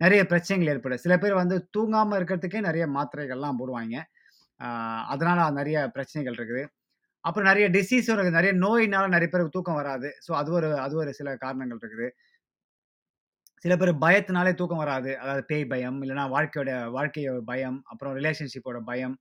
நிறைய 0.00 0.22
பிரச்சனைகள் 0.30 0.70
ஏற்படும் 0.72 1.02
சில 1.04 1.14
பேர் 1.22 1.40
வந்து 1.42 1.56
தூங்காமல் 1.76 2.18
இருக்கிறதுக்கே 2.18 2.60
நிறைய 2.68 2.84
மாத்திரைகள்லாம் 2.96 3.58
போடுவாங்க 3.60 3.96
அதனால 5.12 5.38
நிறைய 5.60 5.78
பிரச்சனைகள் 5.96 6.36
இருக்குது. 6.38 6.62
அப்புறம் 7.24 7.48
நிறைய 7.50 7.66
டிசீஸும் 7.76 8.14
இருக்குது. 8.16 8.38
நிறைய 8.38 8.52
நோயினால 8.64 9.10
நிறைய 9.14 9.28
பேருக்கு 9.32 9.56
தூக்கம் 9.56 9.78
வராது. 9.80 10.08
ஸோ, 10.26 10.30
அது 10.40 10.50
ஒரு 10.58 10.68
அது 10.84 10.94
ஒரு 11.02 11.10
சில 11.18 11.30
காரணங்கள் 11.44 11.80
இருக்குது. 11.82 12.06
சில 13.64 13.74
பேர் 13.80 13.92
பயத்தினாலே 14.04 14.52
தூக்கம் 14.60 14.82
வராது. 14.84 15.10
அதாவது 15.22 15.42
பேய் 15.50 15.66
பயம், 15.72 15.98
இல்லைன்னா 16.04 16.24
வாழ்க்கையோட 16.34 16.70
வாழ்க்கையோட 16.96 17.40
பயம், 17.50 17.78
அப்புறம் 17.92 18.14
ரிலேஷன்ஷிப்போட 18.18 18.78
பயம். 18.90 19.14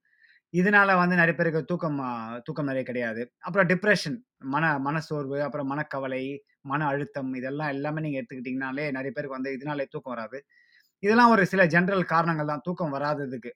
இதனால 0.54 0.96
வந்து 1.02 1.16
நிறைய 1.22 1.36
பேருக்கு 1.40 1.62
தூக்கம் 1.72 2.00
தூக்கம் 2.48 2.70
நிறைய 2.72 2.86
கிடையாது. 2.90 3.22
அப்புறம் 3.48 3.68
டிப்ரெஷன் 3.72 4.18
மன 4.56 4.66
மனசோர்வு, 4.88 5.38
அப்புறம் 5.48 5.70
மனக்கவலை, 5.74 6.24
மன 6.66 6.86
அழுத்தம் 6.92 7.32
இதெல்லாம் 7.40 7.72
எல்லாமே 7.76 8.02
நீங்கள் 8.06 8.22
எடுத்துக்கிட்டிங்கனாலே 8.22 8.86
நிறைய 8.98 9.12
பேருக்கு 9.16 9.38
வந்து 9.38 9.54
இதனாலே 9.58 9.86
தூக்கம் 9.94 10.14
வராது. 10.16 10.40
இதெல்லாம் 11.04 11.32
ஒரு 11.36 11.44
சில 11.52 11.62
ஜென்ரல் 11.76 12.06
காரணங்கள் 12.14 12.52
தான் 12.54 12.66
தூக்கம் 12.68 12.94
வராததுக்கு. 12.98 13.52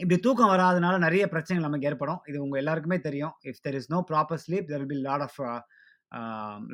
இப்படி 0.00 0.16
தூக்கம் 0.26 0.52
வராதனால 0.54 0.96
நிறைய 1.06 1.24
பிரச்சனைகள் 1.32 1.68
நமக்கு 1.68 1.88
ஏற்படும். 1.90 2.20
இது 2.30 2.38
உங்கள் 2.44 2.60
எல்லாருக்குமே 2.62 2.98
தெரியும். 3.08 3.34
If 3.50 3.62
there 3.66 3.78
is 3.80 3.90
no 3.94 4.00
proper 4.10 4.42
sleep 4.44 4.68
there 4.72 4.86
be 4.92 4.98
lot 5.08 5.24
of 5.26 5.38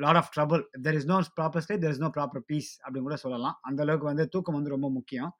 lot 0.03 0.19
of 0.21 0.29
trouble 0.35 0.61
there 0.85 0.97
is 0.99 1.07
no 1.11 1.17
proper 1.39 1.63
sleep 1.65 1.81
there 1.85 1.93
is 1.95 2.03
no 2.03 2.09
proper 2.17 2.43
peace 2.51 2.71
அப்படின்னு 2.83 3.07
கூட 3.09 3.17
சொல்லலாம். 3.25 3.55
அந்த 3.69 3.81
அளவுக்கு 3.85 4.07
வந்து 4.11 4.25
தூக்கம் 4.35 4.57
வந்து 4.59 4.73
ரொம்ப 4.75 4.89
முக்கியம். 4.97 5.31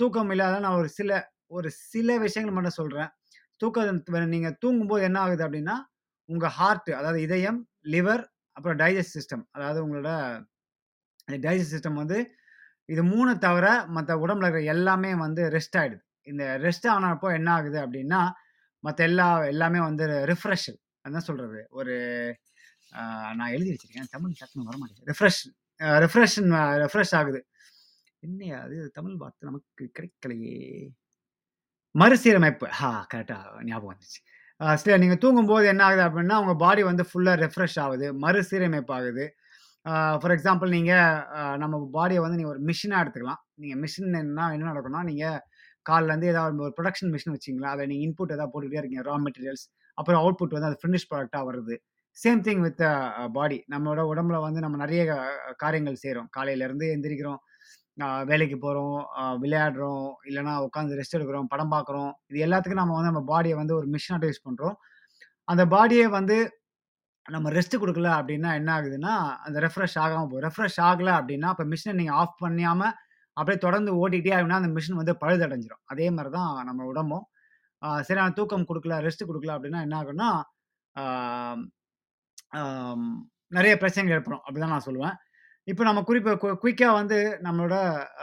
தூக்கம் 0.00 0.30
இல்லாத 0.34 0.60
நான் 0.66 0.78
ஒரு 0.82 0.90
சில 0.98 1.10
ஒரு 1.58 1.68
சில 1.92 2.18
விஷயங்கள் 2.24 2.56
மட்டும் 2.56 2.78
சொல்கிறேன் 2.80 3.10
தூக்கம் 3.60 4.28
நீங்கள் 4.34 4.56
தூங்கும்போது 4.62 5.02
என்ன 5.08 5.18
ஆகுது 5.24 5.42
அப்படின்னா, 5.46 5.76
உங்கள் 6.28 6.54
ஹார்ட் 6.58 6.90
அதாவது 6.98 7.20
இதயம், 7.26 7.58
லிவர், 7.94 8.22
அப்புறம் 8.60 8.78
டைஜஸ்ட் 8.82 9.16
சிஸ்டம் 9.18 9.44
அதாவது 9.56 9.80
உங்களோட 9.86 10.10
டைஜஸ்ட் 11.44 11.74
சிஸ்டம் 11.74 12.00
வந்து 12.02 12.18
இது 12.88 13.02
மூணு 13.12 13.32
தவிர 13.38 13.66
மற்ற 13.96 14.12
உடம்புல 14.24 14.46
இருக்கிற 14.46 14.64
எல்லாமே 14.74 15.12
வந்து 15.18 15.42
ரெஸ்ட் 15.56 15.78
ஆகிடுது 15.80 16.02
இந்த 16.26 16.44
ரெஸ்ட் 16.62 16.86
ஆனப்போ 16.94 17.28
என்ன 17.38 17.50
ஆகுது 17.56 17.78
அப்படின்னா, 17.84 18.20
மற்ற 18.84 19.00
எல்லா 19.04 19.26
எல்லாமே 19.46 19.80
வந்து 19.82 20.04
ரிஃப்ரெஷ் 20.32 20.70
அதுதான் 21.04 21.26
சொல்கிறது 21.28 21.60
ஒரு 21.72 21.94
நான் 23.38 23.54
எழுதி 23.56 23.70
வச்சிருக்கேன். 23.72 24.10
தமிழ் 24.14 24.38
டக்குனு 24.40 24.68
வரமாட்டேங்குது. 24.68 25.10
ரிஃப்ரெஷ் 25.12 25.40
அ 25.80 25.90
ரிஃப்ரெஷன் 26.04 26.50
ரிஃப்ரெஷ் 26.84 27.14
ஆகுது. 27.20 27.40
என்னையா 28.22 28.58
அது 28.66 28.76
தமிழ் 28.98 29.16
வார்த்தை 29.22 29.44
நமக்கு 29.50 29.84
கிடைக்கலையே! 29.98 30.56
மறுசீரமைப்பு. 31.94 32.66
ஹா 32.78 32.90
கரெக்டாக 33.12 33.64
ஞாபகம் 33.68 33.92
வந்துச்சு 33.92 34.20
ஸ்டே 34.60 34.92
சில 34.96 35.16
தூங்கும்போது 35.24 35.66
என்ன 35.72 35.82
ஆகுது 35.88 36.02
அப்படின்னா, 36.06 36.36
உங்கள் 36.42 36.58
பாடி 36.64 36.82
வந்து 36.90 37.04
ஃபுல்லாக 37.10 37.36
ரெஃப்ரெஷ் 37.44 37.78
ஆகுது. 37.84 38.06
மறுசீரமைப்பாகுது 38.24 39.24
ஃபார் 40.22 40.34
எக்ஸாம்பிள் 40.36 40.70
நீங்கள் 40.76 41.20
நம்ம 41.62 41.76
பாடியை 41.96 42.20
வந்து 42.24 42.38
நீங்கள் 42.40 42.54
ஒரு 42.54 42.62
மிஷினாக 42.70 43.02
எடுத்துக்கலாம். 43.04 43.40
நீங்கள் 43.62 43.80
மிஷின் 43.84 44.18
என்ன 44.24 44.48
நடக்கும்னா, 44.70 45.02
நீங்கள் 45.10 45.38
காலிலேருந்து 45.86 46.30
ஏதாவது 46.32 46.64
ஒரு 46.66 46.74
ப்ரொடக்ஷன் 46.78 47.12
மிஷின் 47.14 47.34
வச்சீங்களா, 47.36 47.70
அதில் 47.74 47.90
நீங்கள் 47.92 48.06
இன்புட் 48.08 48.34
ஏதாவது 48.36 48.52
போட்டுக்கிட்டே 48.54 48.82
இருக்கீங்க. 48.82 49.04
Raw 49.10 49.16
materials. 49.26 49.64
அப்புறம் 49.98 50.20
அவுட்புட் 50.22 50.54
வந்து 50.56 50.68
அது 50.70 50.80
ஃபினிஷ் 50.82 51.08
ப்ராடக்டாக 51.12 51.44
வருது. 51.50 51.76
Same 52.16 52.40
thing 52.46 52.62
with 52.66 52.82
body. 53.38 53.58
நம்மளோட 53.72 54.00
உடம்புல 54.12 54.38
வந்து 54.46 54.60
நம்ம 54.64 54.78
நிறைய 54.84 55.02
காரியங்கள் 55.62 56.00
செய்கிறோம் 56.02 56.28
காலையிலேருந்து 56.38 56.86
எந்திரிக்கிறோம். 56.96 57.40
வேலைக்கு 58.30 58.56
போகிறோம் 58.64 58.96
விளையாடுறோம், 59.42 60.06
இல்லைனா 60.28 60.54
உட்காந்து 60.66 60.98
ரெஸ்ட் 61.00 61.16
எடுக்கிறோம், 61.18 61.50
படம் 61.52 61.72
பார்க்குறோம். 61.74 62.10
இது 62.30 62.44
எல்லாத்துக்கும் 62.46 62.82
நம்ம 62.82 62.96
வந்து 62.98 63.10
நம்ம 63.12 63.22
பாடியை 63.32 63.56
வந்து 63.60 63.74
ஒரு 63.80 63.86
மிஷினாக 63.94 64.30
யூஸ் 64.30 64.46
பண்ணுறோம் 64.48 64.76
அந்த 65.52 65.62
பாடியை 65.74 66.06
வந்து 66.18 66.36
நம்ம 67.26 67.50
ரெஸ்ட் 67.56 67.74
கொடுக்கல 67.82 68.08
அப்படின்னா 68.18 68.50
என்ன 68.58 68.70
ஆகுதுன்னா, 68.76 69.14
அந்த 69.46 69.56
ரெஃப்ரெஷ் 69.64 69.96
ஆகாமல் 70.04 70.28
போகும். 70.30 70.44
ரெஃப்ரெஷ் 70.46 70.78
ஆகலை 70.88 71.12
அப்படின்னா, 71.18 71.48
இப்போ 71.54 71.64
மிஷினை 71.72 71.94
நீங்கள் 72.00 72.18
ஆஃப் 72.20 72.36
பண்ணியாமல் 72.44 72.94
அப்படியே 73.36 73.58
தொடர்ந்து 73.64 73.90
ஓட்டிட்டே 74.02 74.32
அப்படின்னா, 74.36 74.60
அந்த 74.62 74.70
மிஷின் 74.76 75.00
வந்து 75.00 75.14
பழுதடைஞ்சிரும். 75.22 75.82
அதே 75.92 76.06
மாதிரி 76.16 76.30
தான் 76.38 76.50
நம்ம 76.68 76.86
உடம்பும். 76.92 77.24
சரியான 78.08 78.34
தூக்கம் 78.38 78.68
கொடுக்கல 78.70 78.96
ரெஸ்ட் 79.06 79.28
கொடுக்கல 79.28 79.52
அப்படின்னா 79.56 79.80
என்ன 79.86 79.96
ஆகும்னா, 80.00 80.30
நிறைய 83.56 83.74
பிரச்சனைகள் 83.82 84.16
ஏற்படும். 84.18 84.42
அப்படிதான் 84.46 84.74
நான் 84.74 84.86
சொல்லுவேன். 84.88 85.16
இப்போ 85.68 85.82
நம்ம 85.86 86.00
குறிப்பா 86.08 86.32
கு 86.42 86.48
குயிக்காக 86.62 86.92
வந்து 86.98 87.16
நம்மளோட 87.46 87.74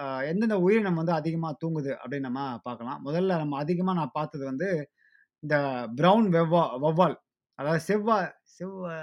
அ 0.02 0.28
எந்தெந்த 0.30 0.56
உயிரினம் 0.64 1.00
வந்து 1.02 1.14
அதிகமா 1.18 1.50
தூங்குது 1.62 1.92
அப்படின்னு 1.96 2.28
நம்ம 2.28 2.40
பார்க்கலாம். 2.66 3.00
முதல்ல 3.08 3.38
நம்ம 3.42 3.58
அதிகமா 3.64 3.92
நான் 4.00 4.16
பார்த்தது 4.16 4.44
வந்து, 4.50 4.68
இந்த 5.44 5.56
ப்ரௌன் 6.00 6.28
வெவ்வா 6.36 6.64
வௌவால். 6.84 7.16
அதாவது 7.60 7.82
செவ்வா 7.90 8.18
செவ்வா 8.56 8.94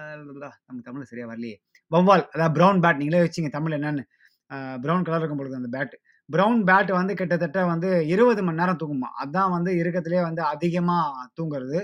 நமக்கு 0.63 0.87
தமிழ்ல 0.89 1.07
சரியா 1.11 1.29
வரலையே. 1.31 1.57
வௌவால் 1.91 2.25
அதாவது 2.35 2.55
பிரவுன் 2.59 2.83
பேட் 2.85 3.01
நீங்களே 3.01 3.23
வச்சுக்கங்க 3.25 3.55
தமிழ் 3.57 3.77
என்னன்னு. 3.79 4.05
அ 4.51 4.57
ப்ரவுன் 4.85 5.07
கலர்ல 5.07 5.23
இருக்கும் 5.23 5.43
பொழுது 5.43 5.61
அந்த 5.61 5.71
பேட். 5.77 5.95
பிரவுன் 6.29 6.63
பேட் 6.69 6.91
வந்து 6.99 7.15
கிட்டத்தட்ட 7.21 7.61
வந்து 7.73 7.91
20 8.11 8.43
மணி 8.47 8.61
நேரம் 8.63 8.81
தூங்குமாம். 8.83 9.17
அதான் 9.25 9.53
வந்து 9.57 9.73
இருக்கத்திலேயே 9.81 10.25
வந்து 10.29 10.43
அதிகமா 10.55 10.99
தூங்குறது. 11.39 11.81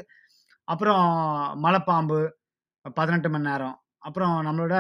அப்புறம் 0.69 1.05
மலைப்பாம்பு 1.65 2.21
18 2.97 3.31
மணி 3.35 3.49
நேரம். 3.51 3.77
அப்புறம் 4.03 4.37
நம்மளோட 4.47 4.77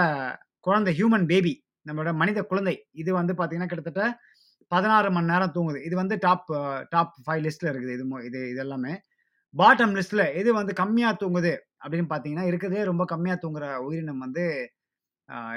குழந்தை 0.66 0.92
ஹியூமன் 0.99 1.27
பேபி 1.33 1.53
நம்மளோட 1.87 2.11
மனித 2.23 2.38
குழந்தை. 2.51 2.75
இது 3.03 3.11
வந்து 3.18 3.33
பார்த்தீங்கன்னா, 3.38 3.70
கிட்டத்தட்ட 3.73 4.05
16 4.73 5.11
மணி 5.16 5.31
நேரம் 5.33 5.55
தூங்குது. 5.57 5.79
இது 5.88 5.94
வந்து 6.03 6.16
டாப் 6.25 6.51
டாப் 6.94 7.14
ஃபைவ் 7.27 7.42
லிஸ்ட்டில் 7.46 7.70
இருக்குது. 7.73 7.94
இது 7.99 8.05
இது 8.29 8.40
இது 8.53 8.61
எல்லாமே. 8.66 8.92
பாட்டம் 9.55 9.94
லிஸ்ட்டில் 9.99 10.25
எது 10.40 10.51
வந்து 10.61 10.73
கம்மியாக 10.83 11.14
தூங்குது 11.23 11.53
அப்படின்னு 11.85 12.09
பார்த்தீங்கன்னா, 12.12 12.46
இருக்கிறதே 12.51 12.83
ரொம்ப 12.90 13.05
கம்மியாக 13.12 13.38
தூங்குற 13.44 13.66
உயிரினம் 13.87 14.23
வந்து 14.27 14.44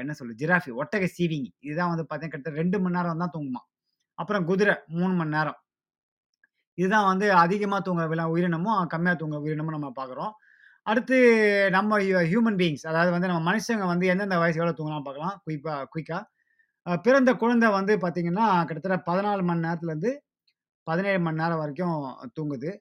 என்ன 0.01 0.13
சொல்லு 0.19 0.33
ஜிராஃபி 0.41 0.71
ஒட்டகை 0.81 1.07
சீவிங்கி. 1.17 1.51
இதுதான் 1.67 1.91
வந்து 1.93 2.05
பார்த்தீங்கன்னா, 2.05 2.33
கிட்டத்தட்ட 2.35 2.61
ரெண்டு 2.63 2.77
மணி 2.83 2.97
நேரம் 2.97 3.23
தான் 3.23 3.33
தூங்குமா 3.35 3.61
அப்புறம் 4.19 4.45
குதிரை 4.49 4.73
மூணு 4.97 5.13
மணி 5.19 5.35
நேரம். 5.37 5.59
இதுதான் 6.77 7.07
வந்து 7.11 7.27
அதிகமாக 7.43 7.81
தூங்குற 7.87 8.05
வில 8.13 8.23
உயிரினமும், 8.33 8.79
கம்மியாக 8.93 9.17
தூங்குற 9.21 9.39
உயிரினமும் 9.45 9.75
நம்ம 9.77 9.89
பார்க்குறோம். 9.99 10.33
அடுத்து 10.87 11.17
நம்ம 11.75 11.97
ஹியூமன் 12.31 12.57
பீயிங்ஸ் 12.61 12.85
அதாவது 12.91 13.11
வந்து 13.15 13.29
நம்ம 13.31 13.43
மனுஷங்க 13.49 13.85
வந்து 13.91 14.05
எந்தெந்த 14.13 14.37
வயசு 14.41 14.59
எவ்வளோ 14.61 14.75
தூங்கலாம் 14.79 15.05
பார்க்கலாம். 15.07 15.35
குயிக்காக 15.45 15.85
குயிக்காக 15.93 16.23
பிறந்த 17.05 17.31
குழந்தை 17.41 17.67
வந்து 17.77 17.93
பார்த்திங்கன்னா 18.03 18.47
கிட்டத்தட்ட 18.69 18.97
14 19.09 19.43
மணி 19.49 19.63
நேரத்துலேருந்து 19.65 20.11
பதினேழு 20.87 21.19
மணி 21.25 21.41
நேரம் 21.41 21.61
வரைக்கும் 21.61 21.99
தூங்குது. 22.37 22.71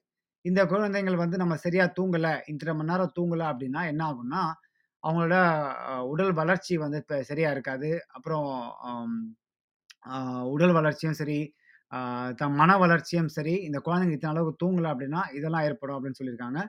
இந்த 0.45 0.61
குழந்தைங்கள் 0.71 1.21
வந்து 1.23 1.37
நம்ம 1.41 1.55
சரியாக 1.65 1.89
தூங்கலை 1.97 2.31
இத்தனை 2.51 2.73
மணி 2.79 2.91
நேரம் 2.91 3.13
தூங்கலை 3.17 3.45
அப்படின்னா 3.51 3.81
என்ன 3.91 4.01
ஆகும்னா, 4.09 4.41
அவங்களோட 5.03 5.35
உடல் 6.11 6.33
வளர்ச்சி 6.41 6.73
வந்து 6.83 6.97
இப்போ 7.03 7.17
சரியாக 7.29 7.55
இருக்காது. 7.55 7.91
அப்புறம் 8.15 8.47
உடல் 10.53 10.75
வளர்ச்சியும் 10.77 11.17
சரி, 11.21 11.39
த 12.39 12.43
மன 12.61 12.71
வளர்ச்சியும் 12.83 13.31
சரி, 13.37 13.55
இந்த 13.67 13.79
குழந்தைங்க 13.85 14.17
இத்தனை 14.17 14.33
அளவுக்கு 14.33 14.61
தூங்கலை 14.63 14.89
அப்படின்னா, 14.93 15.21
இதெல்லாம் 15.37 15.65
ஏற்படும் 15.69 15.97
அப்படின்னு 15.97 16.19
சொல்லியிருக்காங்க. 16.21 16.61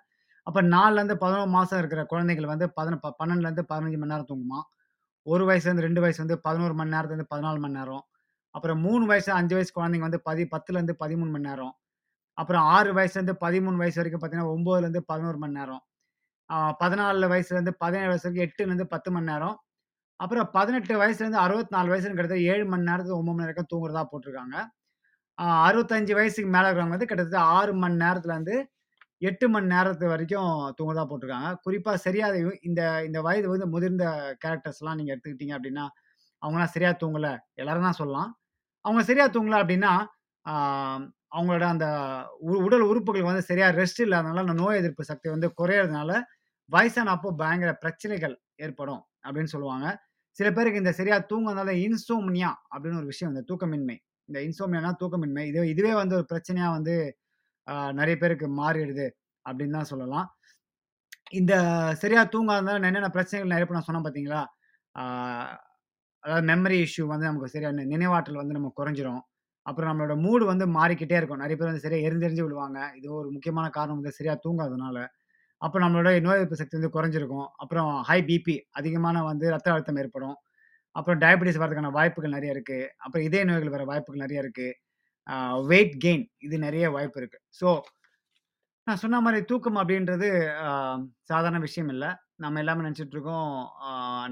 அப்போ 0.46 0.60
நாலுலேருந்து 0.68 1.16
பதினோரு 1.16 1.50
மாதம் 1.50 1.80
இருக்கிற 1.82 2.00
குழந்தைகள் 2.04 2.50
வந்து 2.52 2.66
பதின 2.78 2.96
ப 3.04 3.10
12லருந்து 3.20 3.62
15 3.70 4.00
மணி 4.00 4.12
நேரம் 4.12 4.28
தூங்குமா 4.30 4.60
ஒரு 5.26 5.44
வயசுலேருந்து 5.48 5.86
ரெண்டு 5.86 6.02
வயசு 6.04 6.20
வந்து 6.24 6.36
11 6.46 6.74
மணி 6.80 6.92
நேரத்துலேருந்து 6.94 7.30
பதினாலு 7.32 7.60
மணி 7.64 7.78
நேரம். 7.78 8.04
அப்புறம் 8.54 8.80
மூணு 8.86 9.04
வயசு, 9.06 9.30
அஞ்சு 9.38 9.54
வயசு 9.56 9.72
குழந்தைங்க 9.78 10.06
வந்து 10.08 10.20
பதி 10.28 10.44
10லருந்து 10.48 10.94
13 11.02 11.32
மணி 11.34 11.48
நேரம். 11.48 11.72
அப்புறம் 12.38 12.64
ஆறு 12.74 12.90
வயசுலேருந்து 12.98 13.36
13 13.42 13.80
வயசு 13.82 13.98
வரைக்கும் 14.00 14.22
பார்த்தீங்கன்னா, 14.22 14.52
9லருந்து 14.52 15.02
11 15.10 15.38
மணி 15.44 15.58
நேரம். 15.60 15.82
பதினாலு 16.82 17.28
வயசுலேருந்து 17.32 17.74
17 17.78 18.10
வயசு 18.12 18.24
வரைக்கும் 18.26 18.46
8லருந்து 18.46 18.86
10 18.94 19.10
மணி 19.16 19.30
நேரம். 19.32 19.56
அப்புறம் 20.20 20.48
18 20.56 20.98
வயசுலேருந்து 21.02 21.40
64 21.44 21.92
வயசுன்னு 21.92 22.16
கிட்டத்தட்ட 22.18 22.50
ஏழு 22.52 22.64
மணி 22.72 22.88
நேரத்துக்கு 22.90 23.20
ஒம்பது 23.20 23.36
மணி 23.36 23.48
நேரம் 23.48 23.70
தூங்குறதா 23.72 24.02
போட்டிருக்காங்க. 24.12 24.56
அ 25.38 25.44
65 25.62 26.18
வயசுக்கு 26.18 26.50
மேலே 26.56 26.66
இருக்கிறவங்க 26.68 26.96
வந்து 26.98 27.10
கிட்டத்தட்ட 27.12 27.40
ஆறு 27.58 27.72
மணி 27.82 27.96
நேரத்துலேருந்து 28.04 28.56
எட்டு 29.28 29.46
மணி 29.54 29.66
நேரத்து 29.74 30.06
வரைக்கும் 30.12 30.50
தூங்குறதா 30.78 31.04
போட்டிருக்காங்க. 31.10 31.50
குறிப்பாக 31.66 31.98
சரியா 32.06 32.26
இந்த 32.68 32.80
இந்த 33.08 33.18
வயது 33.26 33.48
வந்து 33.52 33.66
முதிர்ந்த 33.74 34.04
கேரக்டர்ஸ்லாம் 34.44 34.98
நீங்கள் 35.00 35.14
எடுத்துக்கிட்டீங்க 35.14 35.54
அப்படின்னா 35.58 35.84
அவங்களாம் 36.42 36.72
சரியாக 36.76 36.96
தூங்கலை 37.02 37.32
எல்லாரும் 37.62 37.86
தான் 37.88 38.00
சொல்லலாம். 38.00 38.30
அவங்க 38.84 39.02
சரியாக 39.10 39.30
தூங்கலை 39.36 39.58
அப்படின்னா 39.62 39.92
அவங்களோட 41.36 41.64
அந்த 41.74 41.86
உடல் 42.66 42.84
உறுப்புகள் 42.90 43.28
வந்து 43.28 43.44
சரியாக 43.50 43.76
ரெஸ்ட் 43.80 44.00
இல்லாதனால, 44.04 44.42
அந்த 44.44 44.54
நோய் 44.62 44.80
எதிர்ப்பு 44.80 45.04
சக்தி 45.10 45.28
வந்து 45.34 45.48
குறையிறதுனால 45.60 46.10
வயசான 46.70 47.12
அப்போ 47.16 47.30
பயங்கர 47.40 47.70
பிரச்சனைகள் 47.84 48.34
ஏற்படும் 48.64 49.02
அப்படின்னு 49.26 49.52
சொல்லுவாங்க. 49.54 49.86
சில 50.36 50.48
பேருக்கு 50.56 50.82
இந்த 50.82 50.92
சரியா 50.98 51.16
தூங்குறதுனால 51.30 51.72
இன்சோம்னியா 51.86 52.50
அப்படின்னு 52.72 53.00
ஒரு 53.02 53.10
விஷயம், 53.12 53.32
இந்த 53.34 53.42
தூக்கமின்மை. 53.50 53.96
இந்த 54.28 54.38
இன்சோம்னியானா 54.48 54.92
தூக்கமின்மை. 55.02 55.44
இது 55.50 55.60
இதுவே 55.74 55.92
வந்து 56.00 56.14
ஒரு 56.20 56.26
பிரச்சனையா 56.32 56.68
வந்து 56.76 56.94
நிறைய 57.98 58.14
பேருக்கு 58.22 58.46
மாறிடுது 58.60 59.06
அப்படின்னு 59.46 59.76
தான் 59.78 59.90
சொல்லலாம். 59.92 60.26
இந்த 61.40 61.54
சரியாக 62.02 62.26
தூங்காதனால 62.34 62.80
என்னென்ன 62.90 63.10
பிரச்சனைகள் 63.16 63.52
நிறைய 63.54 63.76
நான் 63.76 63.88
சொன்னேன் 63.88 64.06
பார்த்தீங்களா? 64.06 64.42
அதாவது 66.24 66.44
மெமரி 66.50 66.76
இஷ்யூ 66.86 67.04
வந்து 67.12 67.28
நமக்கு 67.28 67.52
சரியான 67.54 67.84
நினைவாற்றல் 67.94 68.40
வந்து 68.42 68.56
நம்ம 68.58 68.70
குறைஞ்சிரும். 68.78 69.22
அப்புறம் 69.66 69.90
நம்மளோட 69.90 70.14
மூடு 70.24 70.44
வந்து 70.52 70.64
மாறிக்கிட்டே 70.78 71.16
இருக்கும். 71.20 71.42
நிறைய 71.42 71.56
பேர் 71.58 71.70
வந்து 71.70 71.84
சரியாக 71.84 72.06
எரிஞ்செறிஞ்சு 72.08 72.44
விழுவாங்க. 72.46 72.78
இது 72.98 73.08
ஒரு 73.20 73.28
முக்கியமான 73.34 73.66
காரணம் 73.76 73.98
வந்து 74.00 74.16
சரியாக 74.18 74.38
தூங்காதனால. 74.46 74.98
அப்போ 75.62 75.76
நம்மளோட 75.84 76.08
நோய் 76.26 76.38
எதிர்ப்பு 76.40 76.60
சக்தி 76.60 76.76
வந்து 76.78 76.94
குறைஞ்சிருக்கும். 76.96 77.48
அப்புறம் 77.62 77.90
ஹை 78.08 78.18
பிபி 78.30 78.56
அதிகமான 78.80 79.22
வந்து 79.30 79.46
ரத்த 79.54 79.74
அழுத்தம் 79.74 80.00
ஏற்படும். 80.02 80.36
அப்புறம் 80.96 81.20
டயபெட்டிஸ் 81.22 81.60
வரதுக்கான 81.62 81.92
வாய்ப்புகள் 81.98 82.36
நிறைய 82.36 82.54
இருக்குது 82.56 82.88
அப்புறம் 83.04 83.24
இதய 83.28 83.44
நோய்கள் 83.50 83.74
வர 83.76 83.84
வாய்ப்புகள் 83.90 84.24
நிறைய 84.24 84.42
இருக்குது 84.44 84.74
வெயிட் 85.70 85.94
கெயின் 86.04 86.24
இது 86.46 86.56
நிறைய 86.66 86.86
வாய்ப்பு 86.96 87.18
இருக்கு. 87.22 87.38
ஸோ 87.60 87.68
நான் 88.86 89.00
சொன்ன 89.02 89.20
மாதிரி 89.26 89.40
தூக்கம் 89.50 89.80
அப்படின்றது 89.82 90.28
சாதாரண 91.30 91.58
விஷயம் 91.66 91.90
இல்லை 91.94 92.10
நம்ம 92.44 92.60
எல்லாமே 92.62 92.84
நினச்சிட்டு 92.86 93.16
இருக்கோம். 93.16 93.52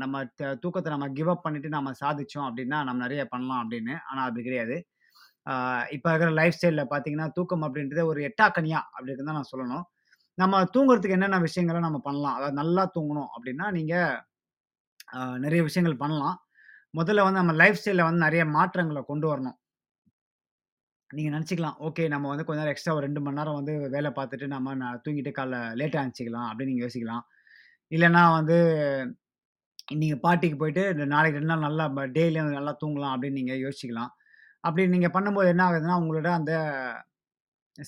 நம்ம 0.02 0.24
த 0.40 0.90
நம்ம 0.94 1.08
கிவ் 1.18 1.30
அப் 1.34 1.44
பண்ணிட்டு 1.46 1.68
நம்ம 1.76 1.92
சாதிச்சோம் 2.02 2.46
அப்படின்னா 2.48 2.78
நம்ம 2.88 3.00
நிறைய 3.06 3.24
பண்ணலாம் 3.34 3.62
அப்படின்னு 3.64 3.94
ஆனால் 4.10 4.26
அது 4.30 4.46
கிடையாது. 4.48 4.76
இப்போ 5.96 6.08
இருக்கிற 6.12 6.30
லைஃப் 6.40 6.56
ஸ்டைலில் 6.58 6.90
பார்த்தீங்கன்னா, 6.92 7.28
தூக்கம் 7.36 7.64
அப்படின்றதே 7.66 8.04
ஒரு 8.10 8.20
எட்டாக்கனியா 8.28 8.80
அப்படின்னு 8.96 9.26
தான் 9.28 9.38
நான் 9.38 9.52
சொல்லணும். 9.52 9.84
நம்ம 10.38 10.60
தூங்குறதுக்கு 10.74 11.16
என்னென்ன 11.18 11.40
விஷயங்கள 11.46 11.78
நம்ம 11.86 11.98
பண்ணலாம்? 12.08 12.36
அதாவது 12.38 12.56
நல்லா 12.62 12.84
தூங்கணும் 12.96 13.30
அப்படின்னா 13.36 13.66
நீங்கள் 13.78 14.14
நிறைய 15.46 15.62
விஷயங்கள் 15.68 16.02
பண்ணலாம். 16.04 16.36
முதல்ல 16.94 17.24
வந்து 17.26 17.40
நம்ம 17.42 17.54
லைஃப் 17.62 17.80
ஸ்டைலில் 17.80 18.08
வந்து 18.08 18.24
நிறைய 18.26 18.44
மாற்றங்களை 18.56 19.02
கொண்டு 19.10 19.26
வரணும். 19.32 19.56
நீங்கள் 21.16 21.34
நினச்சிக்கலாம் 21.36 21.78
ஓகே 21.86 22.02
நம்ம 22.12 22.28
வந்து 22.32 22.44
கொஞ்ச 22.46 22.58
நேரம் 22.60 22.74
எக்ஸ்ட்ரா 22.74 22.94
ஒரு 22.98 23.04
ரெண்டு 23.06 23.20
மணி 23.24 23.38
நேரம் 23.38 23.58
வந்து 23.58 23.72
வேலை 23.94 24.10
பார்த்துட்டு 24.18 24.46
நம்ம 24.54 24.74
நான் 24.82 25.00
தூங்கிட்டு 25.04 25.32
காலைல 25.38 25.56
லேட்டாக 25.80 26.02
அனுப்பிச்சிக்கலாம் 26.02 26.46
அப்படின்னு 26.50 26.72
நீங்கள் 26.72 26.86
யோசிக்கலாம். 26.86 27.24
இல்லைன்னா 27.92 28.22
வந்து 28.38 28.56
நீங்கள் 30.00 30.20
பார்ட்டிக்கு 30.24 30.58
போயிட்டு 30.62 30.82
நாளைக்கு 31.14 31.38
ரெண்டு 31.38 31.52
நாள் 31.52 31.66
நல்லா 31.68 31.86
டெய்லியும் 32.16 32.56
நல்லா 32.58 32.74
தூங்கலாம் 32.82 33.14
அப்படின்னு 33.14 33.38
நீங்கள் 33.40 33.62
யோசிக்கலாம் 33.66 34.10
அப்படி 34.66 34.82
நீங்கள் 34.94 35.14
பண்ணும்போது 35.16 35.48
என்ன 35.52 35.62
ஆகுதுன்னா, 35.66 35.94
உங்களோட 36.02 36.28
அந்த 36.38 36.52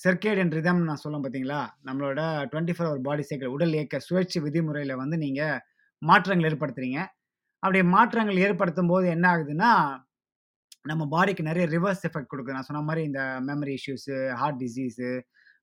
சர்கேடியன் 0.04 0.54
ரிதம் 0.56 0.86
நான் 0.88 1.02
சொல்லுவேன் 1.02 1.24
பார்த்தீங்களா? 1.24 1.60
நம்மளோட 1.86 2.20
24 2.52 2.86
ஹவர் 2.88 3.04
பாடி 3.08 3.24
சைக்கிள் 3.28 3.54
உடல் 3.56 3.74
இயக்க 3.78 3.96
சுழற்சி 4.08 4.38
விதிமுறையில் 4.46 4.94
வந்து 5.02 5.16
நீங்கள் 5.24 5.58
மாற்றங்கள் 6.02 6.48
ஏற்படுத்துகிறீங்க 6.50 7.00
அப்படி 7.62 7.80
மாற்றங்கள் 7.96 8.42
ஏற்படுத்தும் 8.46 8.90
போது 8.92 9.06
என்ன 9.14 9.26
ஆகுதுன்னா, 9.32 9.70
நம்ம 10.84 11.02
பாடிக்கு 11.10 11.42
நிறைய 11.42 11.64
ரிவர்ஸ் 11.68 12.02
எஃபெக்ட் 12.08 12.30
கொடுக்குது 12.32 12.56
நான் 12.56 12.68
சொன்ன 12.68 12.82
மாதிரி 12.82 13.02
இந்த 13.04 13.20
memory 13.46 13.74
issues, 13.78 14.16
heart 14.34 14.58
disease, 14.62 15.08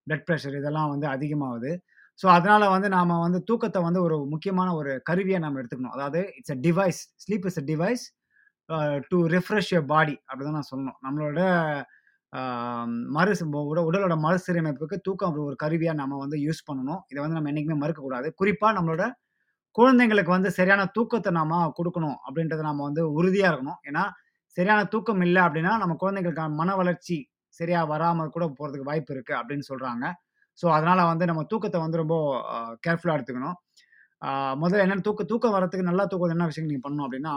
blood 0.08 0.26
pressure 0.28 0.56
இதெல்லாம் 0.58 0.90
வந்து 0.90 1.08
அதிகமாகுது 1.08 1.72
ஸோ, 2.20 2.28
அதனால 2.30 2.64
வந்து 2.70 2.88
நாம 2.90 3.18
வந்து 3.20 3.40
தூக்கத்தை 3.44 3.80
வந்து 3.82 4.00
ஒரு 4.02 4.18
முக்கியமான 4.26 4.70
ஒரு 4.76 4.92
கருவியாக 5.04 5.44
நம்ம 5.44 5.60
எடுத்துக்கணும். 5.62 5.96
அதாவது 5.98 6.20
it's 6.38 6.54
a 6.54 6.58
device. 6.62 7.00
Sleep 7.24 7.46
is 7.46 7.60
a 7.60 7.66
device 7.70 8.04
to 9.12 9.18
refresh 9.28 9.72
your 9.74 9.88
body 9.88 10.16
அப்டிதான் 10.30 10.58
நான் 10.60 10.70
சொல்லணும். 10.72 10.98
நம்மளோட 11.06 11.40
மறு 13.16 13.32
உட 13.72 13.80
உடலோட 13.90 14.16
மறுசீரமைப்புக்கு 14.26 14.98
தூக்கம் 15.02 15.40
ஒரு 15.46 15.56
கருவியாக 15.56 15.98
நம்ம 15.98 16.18
வந்து 16.18 16.38
யூஸ் 16.40 16.62
பண்ணணும். 16.70 17.02
இதை 17.08 17.20
வந்து 17.24 17.38
நம்ம 17.38 17.50
என்றைக்குமே 17.52 17.80
மறுக்கக்கூடாது. 17.84 18.30
குறிப்பாக 18.36 18.74
நம்மளோட 18.78 19.06
குழந்தைங்களுக்கு 19.76 20.32
வந்து 20.32 20.50
சரியான 20.52 20.84
தூக்கத்தை 20.94 21.32
நாம் 21.32 21.54
கொடுக்கணும் 21.80 22.18
அப்படின்றத 22.26 22.62
நாம் 22.62 22.88
வந்து 22.90 23.04
உறுதியாக 23.14 23.52
இருக்கணும். 23.52 23.80
ஏன்னா, 23.90 24.04
சரியான 24.58 24.82
தூக்கம் 24.94 25.22
இல்லை 25.28 25.42
அப்படின்னா 25.48 25.74
நம்ம 25.82 25.94
குழந்தைங்களுக்கான 26.04 26.56
மன 26.62 26.76
வளர்ச்சி 26.82 27.18
சரியாக 27.60 27.86
வராமல் 27.94 28.34
கூட 28.36 28.46
போகிறதுக்கு 28.58 28.90
வாய்ப்பு 28.90 29.12
இருக்குது 29.16 29.40
அப்படின்னு 29.40 29.66
சொல்கிறாங்க 29.72 30.06
ஸோ, 30.60 30.66
அதனால் 30.78 31.10
வந்து 31.12 31.26
நம்ம 31.30 31.42
தூக்கத்தை 31.52 31.80
வந்து 31.84 32.02
ரொம்ப 32.02 32.16
கேர்ஃபுல்லாக 32.86 33.18
எடுத்துக்கணும். 33.18 33.58
முதல்ல 34.62 34.84
என்னென்ன 34.86 35.06
தூக்க 35.08 35.24
தூக்கம் 35.32 35.56
வரத்துக்கு 35.58 35.90
நல்லா 35.90 36.04
தூக்கம் 36.12 36.34
என்ன 36.36 36.48
விஷயம் 36.52 36.68
நீங்கள் 36.72 36.86
பண்ணணும் 36.88 37.06
அப்படின்னா 37.08 37.34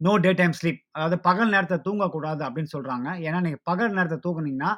நோ 0.00 0.12
டே 0.24 0.30
டைம் 0.40 0.54
ஸ்லீப். 0.58 0.80
அதாவது 0.96 1.16
பகல் 1.28 1.52
நேரத்தை 1.54 1.76
தூங்கக்கூடாது 1.86 2.42
அப்படின்னு 2.46 2.72
சொல்கிறாங்க 2.74 3.08
ஏன்னா, 3.26 3.38
நீங்கள் 3.46 3.62
பகல் 3.70 3.94
நேரத்தை 3.98 4.18
தூங்குனீங்கன்னா, 4.26 4.72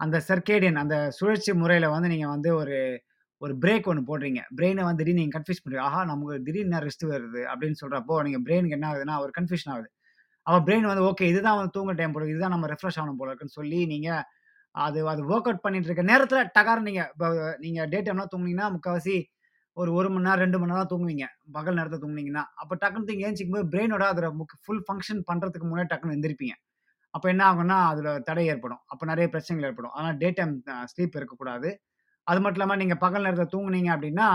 அந்த 0.00 0.16
சர்க்கேடியன் 0.30 0.80
அந்த 0.82 0.96
சுழற்சி 1.18 1.52
முறையில் 1.62 1.92
வந்து 1.94 2.08
நீங்கள் 2.14 2.32
வந்து 2.34 2.50
ஒரு 2.62 2.76
ஒரு 3.42 3.52
பிரேக் 3.62 3.88
ஒன்று 3.90 4.02
போடுறீங்க. 4.08 4.40
பிரெயினை 4.56 4.82
வந்து 4.86 5.00
திடீர்னு 5.00 5.20
நீங்கள் 5.20 5.36
கன்ஃபியூஸ் 5.36 5.62
பண்ணுறீங்க 5.62 5.84
ஆஹா! 5.88 6.00
நமக்கு 6.10 6.36
திடீர்னு 6.46 6.80
ரெஸ்ட் 6.86 7.04
வருது 7.10 7.42
அப்படின்னு 7.52 7.78
சொல்கிறப்போ 7.82 8.14
நீங்கள் 8.26 8.44
பிரெயினுக்கு 8.46 8.76
என்ன 8.78 8.88
ஆகுதுன்னா, 8.90 9.16
ஒரு 9.24 9.32
கன்ஃப்யூஷன் 9.38 9.72
ஆகுது. 9.74 9.88
அப்போ 10.46 10.58
பிரெயின் 10.66 10.88
வந்து 10.90 11.04
ஓகே 11.08 11.24
இதுதான் 11.32 11.58
வந்து 11.58 11.72
தூங்க 11.76 11.92
டைம் 11.98 12.14
போடுது 12.14 12.32
இதுதான் 12.34 12.54
நம்ம 12.54 12.68
ரெஃப்ரெஷ் 12.72 12.98
ஆகணும் 13.00 13.18
போல 13.20 13.30
இருக்குன்னு 13.30 13.56
சொல்லி 13.58 13.80
நீங்கள் 13.88 14.22
அது 14.74 14.98
அது 15.12 15.22
ஒர்க் 15.30 15.48
அவுட் 15.48 15.64
பண்ணிட்டு 15.64 15.88
இருக்க 15.90 16.04
நேரத்தில் 16.10 16.50
டகார் 16.56 16.82
நீங்கள் 16.88 17.08
இப்போ 17.12 17.28
நீங்கள் 17.64 17.88
டே 17.92 17.98
டைம்லாம் 18.06 18.30
தூங்குனீங்கன்னா, 18.32 18.68
முக்கால்வாசி 18.74 19.16
ஒரு 19.76 19.90
ஒரு 19.98 20.08
மணி 20.10 20.26
நேரம், 20.26 20.42
ரெண்டு 20.44 20.58
மணி 20.60 20.72
நேரம் 20.72 20.90
தூங்குவீங்க. 20.92 21.26
பகல் 21.56 21.76
நேரத்தில் 21.78 22.02
தூங்குனீங்கன்னா. 22.04 22.44
அப்போ 22.62 22.74
டக்குன்னு 22.82 23.08
தீங்க 23.10 23.26
ஏஞ்சிக்கும் 23.28 23.56
போது 23.56 23.68
பிரெயினோட 23.74 24.04
அதில் 24.12 24.36
முக் 24.40 24.54
ஃபுல் 24.62 24.82
ஃபங்க்ஷன் 24.86 25.22
பண்ணுறதுக்கு 25.30 25.68
முன்னாடி 25.70 25.90
டக்குன்னு 25.92 26.16
எந்திரிப்பீங்க. 26.18 26.54
அப்போ 27.14 27.28
என்ன 27.32 27.44
ஆகும்னா, 27.50 27.78
அதில் 27.90 28.10
தடை 28.28 28.44
ஏற்படும். 28.52 28.82
அப்போ 28.92 29.04
நிறைய 29.06 29.26
பிரச்சனைகள் 29.34 29.68
ஏற்படும். 29.70 29.94
ஆனால் 29.98 30.16
டே 30.22 30.30
டைம் 30.38 30.54
ஸ்லீப் 30.92 31.18
இருக்கக்கூடாது. 31.20 31.70
அது 32.28 32.38
மட்டும் 32.42 32.60
இல்லாமல் 32.60 32.80
நீங்கள் 32.82 33.00
பகல் 33.04 33.24
நேரத்தில் 33.26 33.52
தூங்குனீங்க 33.54 33.90
அப்படின்னா 33.96 34.28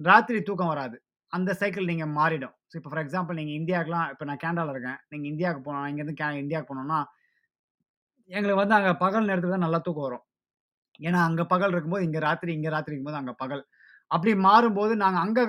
ராத்திரி 0.00 0.38
தூக்கம் 0.48 0.72
வராது. 0.74 0.96
அந்த 1.32 1.50
சைக்கிள் 1.60 1.90
நீங்கள் 1.92 2.12
மாறிடும். 2.18 2.54
ஸோ 2.70 2.74
இப்போ 2.78 2.90
ஃபார் 2.92 3.02
எக்ஸாம்பிள் 3.04 3.38
நீங்கள் 3.40 3.58
இந்தியாக்குலாம் 3.60 4.08
இப்போ 4.12 4.24
நான் 4.30 4.40
கேனடாவில் 4.44 4.72
இருக்கேன். 4.74 4.98
நீங்கள் 5.12 5.30
இந்தியாவுக்கு 5.32 5.62
போனோம் 5.68 5.86
இங்கேருந்து 5.90 6.16
கே 6.20 6.28
இந்தியாவுக்கு 6.44 6.72
போனோம்னா 6.72 7.00
எங்களுக்கு 8.30 8.60
வந்து 8.62 8.76
அங்கே 8.78 8.92
பகல் 9.04 9.28
நேரத்தில் 9.30 9.54
தான் 9.54 9.64
நல்லா 9.66 9.80
தூக்கம் 9.86 10.06
வரும். 10.08 10.24
ஏன்னா, 11.06 11.20
அங்கே 11.28 11.44
பகல் 11.52 11.72
இருக்கும்போது 11.74 12.04
இங்கே 12.08 12.20
ராத்திரி, 12.26 12.50
இங்கே 12.58 12.70
ராத்திரி 12.74 12.92
இருக்கும்போது 12.94 13.20
அங்கே 13.20 13.34
பகல். 13.42 13.62
அப்படி 14.14 14.32
மாறும்போது 14.46 14.92
நாங்கள் 15.04 15.22
அங்கே 15.24 15.44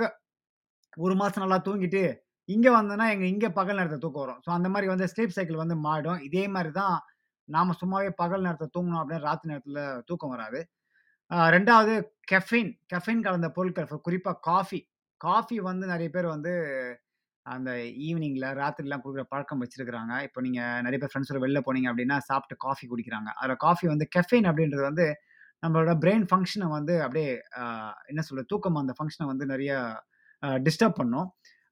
ஒரு 1.05 1.15
மாதம் 1.21 1.43
நல்லா 1.43 1.59
தூங்கிட்டு, 1.67 2.01
இங்கே 2.49 2.71
வந்தோன்னா 2.77 3.05
எங்கள் 3.13 3.31
இங்கே 3.33 3.49
பகல் 3.59 3.79
நேரத்தை 3.79 3.99
தூக்கம் 4.05 4.23
வரும். 4.25 4.39
ஸோ 4.45 4.49
அந்த 4.57 4.67
மாதிரி 4.73 4.87
வந்து 4.93 5.05
ஸ்லீப் 5.13 5.35
சைக்கிள் 5.37 5.61
வந்து 5.63 5.75
மாறிடும். 5.87 6.19
இதே 6.27 6.43
மாதிரி 6.55 6.71
தான் 6.81 6.95
நாம் 7.49 7.77
சும்மாவே 7.81 8.09
பகல் 8.21 8.45
நேரத்தை 8.47 8.67
தூங்கணும் 8.75 9.01
அப்படின்னா 9.01 9.25
ராத்திரி 9.29 9.51
நேரத்தில் 9.53 9.81
தூக்கம் 10.09 10.33
வராது. 10.35 10.59
ரெண்டாவது 11.51 11.93
2வது 12.27 12.65
கெஃபின் 12.91 13.23
கலந்த 13.23 13.47
பொருட்கள் 13.51 14.05
குறிப்பா 14.05 14.33
காஃபி. 14.47 14.79
காஃபி 15.21 15.57
வந்து 15.67 15.85
நெறைய 15.87 16.09
பேர் 16.09 16.27
வந்து 16.27 16.51
அந்த 17.45 17.71
ஈவினிங்கில் 18.05 18.47
ராத்திரிலாம் 18.59 19.03
குடுக்குற 19.03 19.23
பழக்கம் 19.31 19.61
வச்சிருக்காங்க. 19.63 20.13
இப்ப 20.27 20.41
நீங்க 20.41 20.61
நெறைய 20.85 20.99
பேர் 21.01 21.11
ஃபிரெண்ட்ஸோட 21.11 21.39
வெளில 21.43 21.59
போனீங்க 21.67 21.89
அப்டின்னா, 21.91 22.17
சாப்ட்டு 22.29 22.55
காஃபி 22.65 22.85
குடிக்கிறாங்க. 22.87 23.29
அதுல 23.39 23.55
காஃபி 23.65 23.85
வந்து 23.87 24.07
கெஃபின் 24.15 24.47
அப்டின்றது 24.51 24.83
வந்து 24.83 25.05
நம்மளோட 25.63 25.93
பிரெயின் 26.03 26.25
ஃபங்ஷன 26.29 26.69
வந்து 26.71 26.95
அப்டியே 27.05 27.31
அ 27.59 27.63
என்ன 28.07 28.21
சொல்றது? 28.27 28.49
தூக்கம் 28.53 28.79
அந்த 28.81 28.93
ஃபங்ஷன 28.97 29.27
வந்து 29.27 29.45
நெறைய 29.47 29.71
அ 30.43 30.57
டிஸ்டர்ப் 30.67 30.99
பண்ணும். 31.01 31.29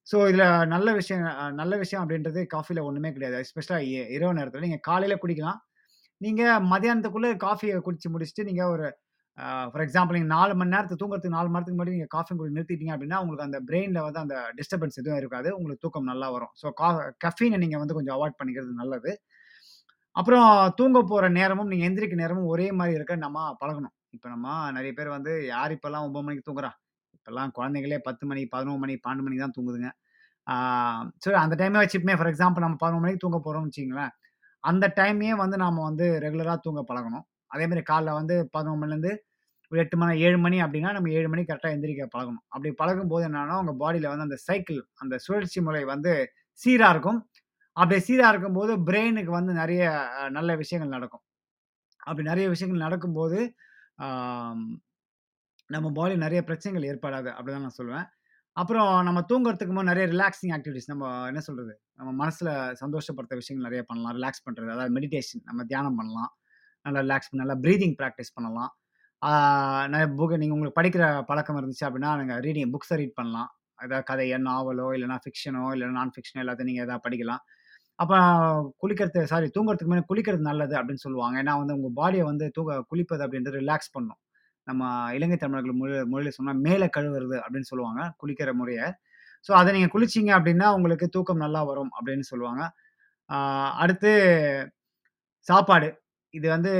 ஸோ 0.07 0.17
இதுல 0.29 0.45
நல்ல 0.71 0.89
விஷயம் 0.99 1.25
அ 1.35 1.45
நல்ல 1.55 1.73
விஷயம் 1.83 2.03
அப்டின்றது 2.03 2.41
காஃபில 2.53 2.83
ஒண்ணுமே 2.85 3.11
கிடையாது. 3.13 3.37
எஸ்பெஷலா 3.45 3.79
இ 3.87 3.93
இரவு 4.17 4.37
நேரத்துல 4.39 4.65
நீங்க 4.67 4.81
காலையில 4.89 5.17
குடிக்கலாம். 5.23 5.59
நீங்க 6.21 6.43
மதியானத்துக்குள்ள 6.71 7.29
காஃபிய 7.43 7.73
குடிச்சு 7.85 8.09
முடிச்சுட்டு 8.13 8.45
நீங்க 8.45 8.63
ஒரு 8.73 8.87
ஃபார் 9.71 9.83
எக்ஸாம்பிள் 9.85 10.15
நீங்கள் 10.17 10.33
நாலு 10.37 10.53
மணி 10.59 10.73
நேரத்துக்கு 10.73 11.01
தூங்குறதுக்கு 11.01 11.35
நாலு 11.35 11.47
மணி 11.47 11.55
நேரத்துக்கு 11.57 11.77
முன்னாடி 11.77 11.95
நீங்கள் 11.95 12.11
காஃபி 12.15 12.33
குடி 12.39 12.55
நிறுத்திட்டீங்க 12.57 12.93
அப்படின்னா 12.95 13.19
உங்களுக்கு 13.23 13.45
அந்த 13.47 13.59
பிரெயினில் 13.69 14.03
வந்து 14.07 14.19
அந்த 14.23 14.35
டிஸ்டர்பன்ஸ் 14.57 14.99
எதுவும் 15.01 15.19
இருக்காது. 15.21 15.49
உங்களுக்கு 15.57 15.83
தூக்கம் 15.85 16.09
நல்லா 16.11 16.27
வரும். 16.35 16.51
ஸோ 16.61 16.67
கா 16.81 16.89
கெஃபீன 17.25 17.59
நீங்கள் 17.63 17.81
வந்து 17.83 17.97
கொஞ்சம் 17.97 18.15
அவாய்ட் 18.17 18.37
பண்ணிக்கிறது 18.39 18.73
நல்லது. 18.81 19.11
அப்புறம் 20.15 20.47
தூங்க 20.79 20.97
போகிற 21.11 21.27
நேரமும், 21.39 21.69
நீங்கள் 21.71 21.87
எந்திரிக்க 21.89 22.15
நேரமும் 22.23 22.49
ஒரே 22.53 22.67
மாதிரி 22.79 22.97
இருக்க 22.99 23.13
நம்ம 23.25 23.45
பழகணும். 23.61 23.93
இப்போ 24.15 24.27
நம்ம 24.33 24.47
நிறைய 24.77 24.91
பேர் 24.99 25.15
வந்து 25.17 25.31
யார் 25.53 25.73
இப்போல்லாம் 25.75 26.05
ஒம்பது 26.07 26.25
மணிக்கு 26.27 26.47
தூங்குறா? 26.49 26.71
இப்போல்லாம் 27.17 27.51
குழந்தைங்களே 27.57 27.99
10 28.07 28.25
மணி, 28.31 28.41
11 28.53 28.79
மணி, 28.83 28.95
12 29.05 29.23
மணிக்கு 29.25 29.45
தான் 29.45 29.55
தூங்குதுங்க. 29.57 29.89
ஸோ 31.23 31.29
அந்த 31.43 31.55
டைமே 31.61 31.81
வச்சுப்போமே 31.83 32.15
ஃபார் 32.19 32.31
எக்ஸாம்பிள் 32.33 32.65
நம்ம 32.65 32.79
11 32.83 33.03
மணிக்கு 33.03 33.23
தூங்க 33.25 33.37
போகிறோம்னு 33.45 33.71
வச்சிங்களேன் 33.71 34.13
அந்த 34.63 34.85
டைமையே 34.99 35.33
வந்து 35.43 35.57
நாம் 35.63 35.85
வந்து 35.89 36.05
ரெகுலராக 36.25 36.59
தூங்க 36.65 36.81
பழகணும். 36.89 37.25
அதே 37.53 37.65
மாதிரி 37.69 37.83
காலைல 37.91 38.13
வந்து 38.19 38.35
11 38.55 38.77
மணிலேருந்து 38.81 39.11
ஒரு 39.71 39.79
எட்டு 39.83 39.97
மணி 40.01 40.13
ஏழு 40.27 40.37
மணி 40.45 40.57
அப்படின்னா 40.63 40.89
நம்ம 40.95 41.11
ஏழு 41.17 41.27
மணி 41.31 41.43
கரெக்டாக 41.49 41.75
எந்திரிக்க 41.75 42.05
பழகணும். 42.15 42.43
பழகும் 42.81 43.11
போது 43.13 43.23
என்னன்னா, 43.27 43.55
உங்கள் 43.61 43.79
பாடியில் 43.81 44.09
வந்து 44.11 44.27
அந்த 44.27 44.37
சைக்கிள் 44.47 44.81
அந்த 45.03 45.15
சுழற்சி 45.25 45.61
முறை 45.67 45.83
வந்து 45.93 46.11
சீராக 46.59 46.93
இருக்கும். 46.95 47.19
அப்படி 47.77 47.99
சீராக 48.07 48.31
இருக்கும்போது 48.33 48.73
பிரெயினுக்கு 48.87 49.31
வந்து 49.37 49.53
நிறைய 49.61 49.83
நல்ல 50.37 50.51
விஷயங்கள் 50.61 50.95
நடக்கும். 50.95 51.23
அப்படி 52.03 52.25
நிறைய 52.29 52.47
விஷயங்கள் 52.53 52.85
நடக்கும்போது, 52.85 53.39
நம்ம 55.69 55.87
பாடி 55.97 56.15
நிறைய 56.25 56.39
பிரச்சனைகள் 56.47 56.87
ஏற்படாது 56.91 57.29
அப்படிதான் 57.35 57.65
நான் 57.67 57.79
சொல்லுவேன். 57.79 58.07
அப்புறம் 58.57 58.91
நம்ம 59.07 59.19
தூங்குறதுக்கு 59.29 59.73
முன் 59.75 59.89
நிறைய 59.91 60.05
ரிலாக்ஸிங் 60.13 60.53
ஆக்டிவிட்டிஸ் 60.57 60.89
நம்ம 60.91 61.05
என்ன 61.29 61.41
சொல்கிறது 61.47 61.73
நம்ம 61.99 62.09
மனசில் 62.21 62.51
சந்தோஷப்படுத்த 62.81 63.35
விஷயங்கள் 63.41 63.67
நிறைய 63.69 63.83
பண்ணலாம். 63.89 64.15
ரிலாக்ஸ் 64.17 64.43
பண்ணுறது 64.47 64.73
அதாவது 64.75 64.93
மெடிடேஷன் 64.97 65.43
நம்ம 65.49 65.63
தியானம் 65.71 65.97
பண்ணலாம். 65.99 66.31
நல்லா 66.85 67.01
ரிலாக்ஸ் 67.05 67.29
பண்ண 67.31 67.41
நல்லா 67.43 67.57
ப்ரீதிங் 67.65 67.95
ப்ராக்டிஸ் 68.01 68.33
பண்ணலாம். 68.37 68.71
நான் 69.93 70.15
புக் 70.19 70.35
நீங்கள் 70.41 70.55
உங்களுக்கு 70.57 70.79
படிக்கிற 70.79 71.03
பழக்கம் 71.29 71.59
இருந்துச்சு 71.59 71.85
அப்படின்னா, 71.87 72.11
நாங்கள் 72.21 72.41
ரீடிங் 72.45 72.71
புக்ஸை 72.75 72.95
ரீட் 73.01 73.17
பண்ணலாம். 73.19 73.49
ஏதாவது 73.85 74.05
கதையோ, 74.09 74.37
நாவலோ, 74.49 74.87
இல்லைனா 74.95 75.17
ஃபிக்ஷனோ, 75.25 75.63
இல்லைனா 75.75 75.95
நான் 75.99 76.13
ஃபிக்ஷனோ 76.15 76.41
எல்லாத்தையும் 76.43 76.69
நீங்கள் 76.71 76.85
எதாவது 76.87 77.03
படிக்கலாம். 77.05 77.41
அப்போ 78.03 78.17
குளிக்கிறது 78.81 79.21
சாரி 79.31 79.47
தூங்குறதுக்கு 79.55 79.91
முன்னாடி 79.91 80.07
குளிக்கிறது 80.11 80.43
நல்லது 80.49 80.75
அப்படின்னு 80.79 81.03
சொல்லுவாங்க. 81.05 81.35
ஏன்னா 81.43 81.53
வந்து 81.61 81.75
உங்கள் 81.77 81.95
பாடியை 81.99 82.25
வந்து 82.31 82.45
தூங்க 82.57 82.73
குளிப்பது 82.91 83.23
அப்படின்றது 83.25 83.61
ரிலாக்ஸ் 83.63 83.93
பண்ணும். 83.95 84.19
நம்ம 84.67 84.83
இலங்கை 85.17 85.37
தமிழர்கள் 85.43 85.77
மொழி 85.81 85.93
மொழியில் 86.13 86.35
சொன்னால் 86.37 86.61
மேலே 86.67 86.87
கழுவுறது 86.97 87.37
அப்படின்னு 87.45 87.69
சொல்லுவாங்க, 87.71 88.01
குளிக்கிற 88.21 88.51
முறையை 88.61 88.87
ஸோ 89.47 89.51
அதை 89.59 89.69
நீங்கள் 89.75 89.93
குளிச்சீங்க 89.95 90.31
அப்படின்னா, 90.37 90.67
உங்களுக்கு 90.77 91.07
தூக்கம் 91.15 91.41
நல்லா 91.45 91.61
வரும் 91.69 91.91
அப்படின்னு 91.97 92.25
சொல்லுவாங்க. 92.31 92.61
அடுத்து 93.83 94.11
சாப்பாடு. 95.47 95.87
இது 96.33 96.47
வந்து 96.49 96.71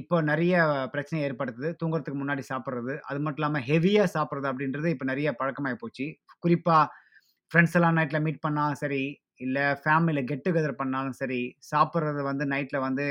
இப்போ 0.00 0.16
நெறைய 0.22 0.54
பிரச்சனை 0.92 1.18
ஏற்படுத்துது. 1.26 1.68
தூங்குறதுக்கு 1.80 2.18
முன்னாடி 2.22 2.42
சாப்பிடுறது. 2.48 2.94
அது 3.08 3.18
மட்டும் 3.18 3.40
இல்லாம 3.40 3.60
ஹெவியா 3.68 4.04
சாப்பிடுறது 4.14 4.48
அப்படின்றது 4.50 4.88
இப்ப 4.94 5.04
நெறைய 5.04 5.30
பழக்கமாயி 5.40 5.76
போச்சு. 5.80 6.06
குறிப்பா 6.44 6.78
ஃப்ரெண்ட்ஸ் 7.52 7.76
எல்லாம் 7.78 7.96
நைட்ல 7.98 8.18
மீட் 8.22 8.44
பண்ணா 8.44 8.64
சரி, 8.76 9.02
இல்ல 9.40 9.58
ஃபேமிலில 9.82 10.20
கெட் 10.26 10.44
டுகெதர் 10.46 10.80
பண்ணாலும் 10.80 11.16
சரி, 11.20 11.40
சாப்பிடுறது 11.70 12.22
வந்து 12.24 12.44
நைட்ல 12.52 12.78
வந்து 12.86 13.06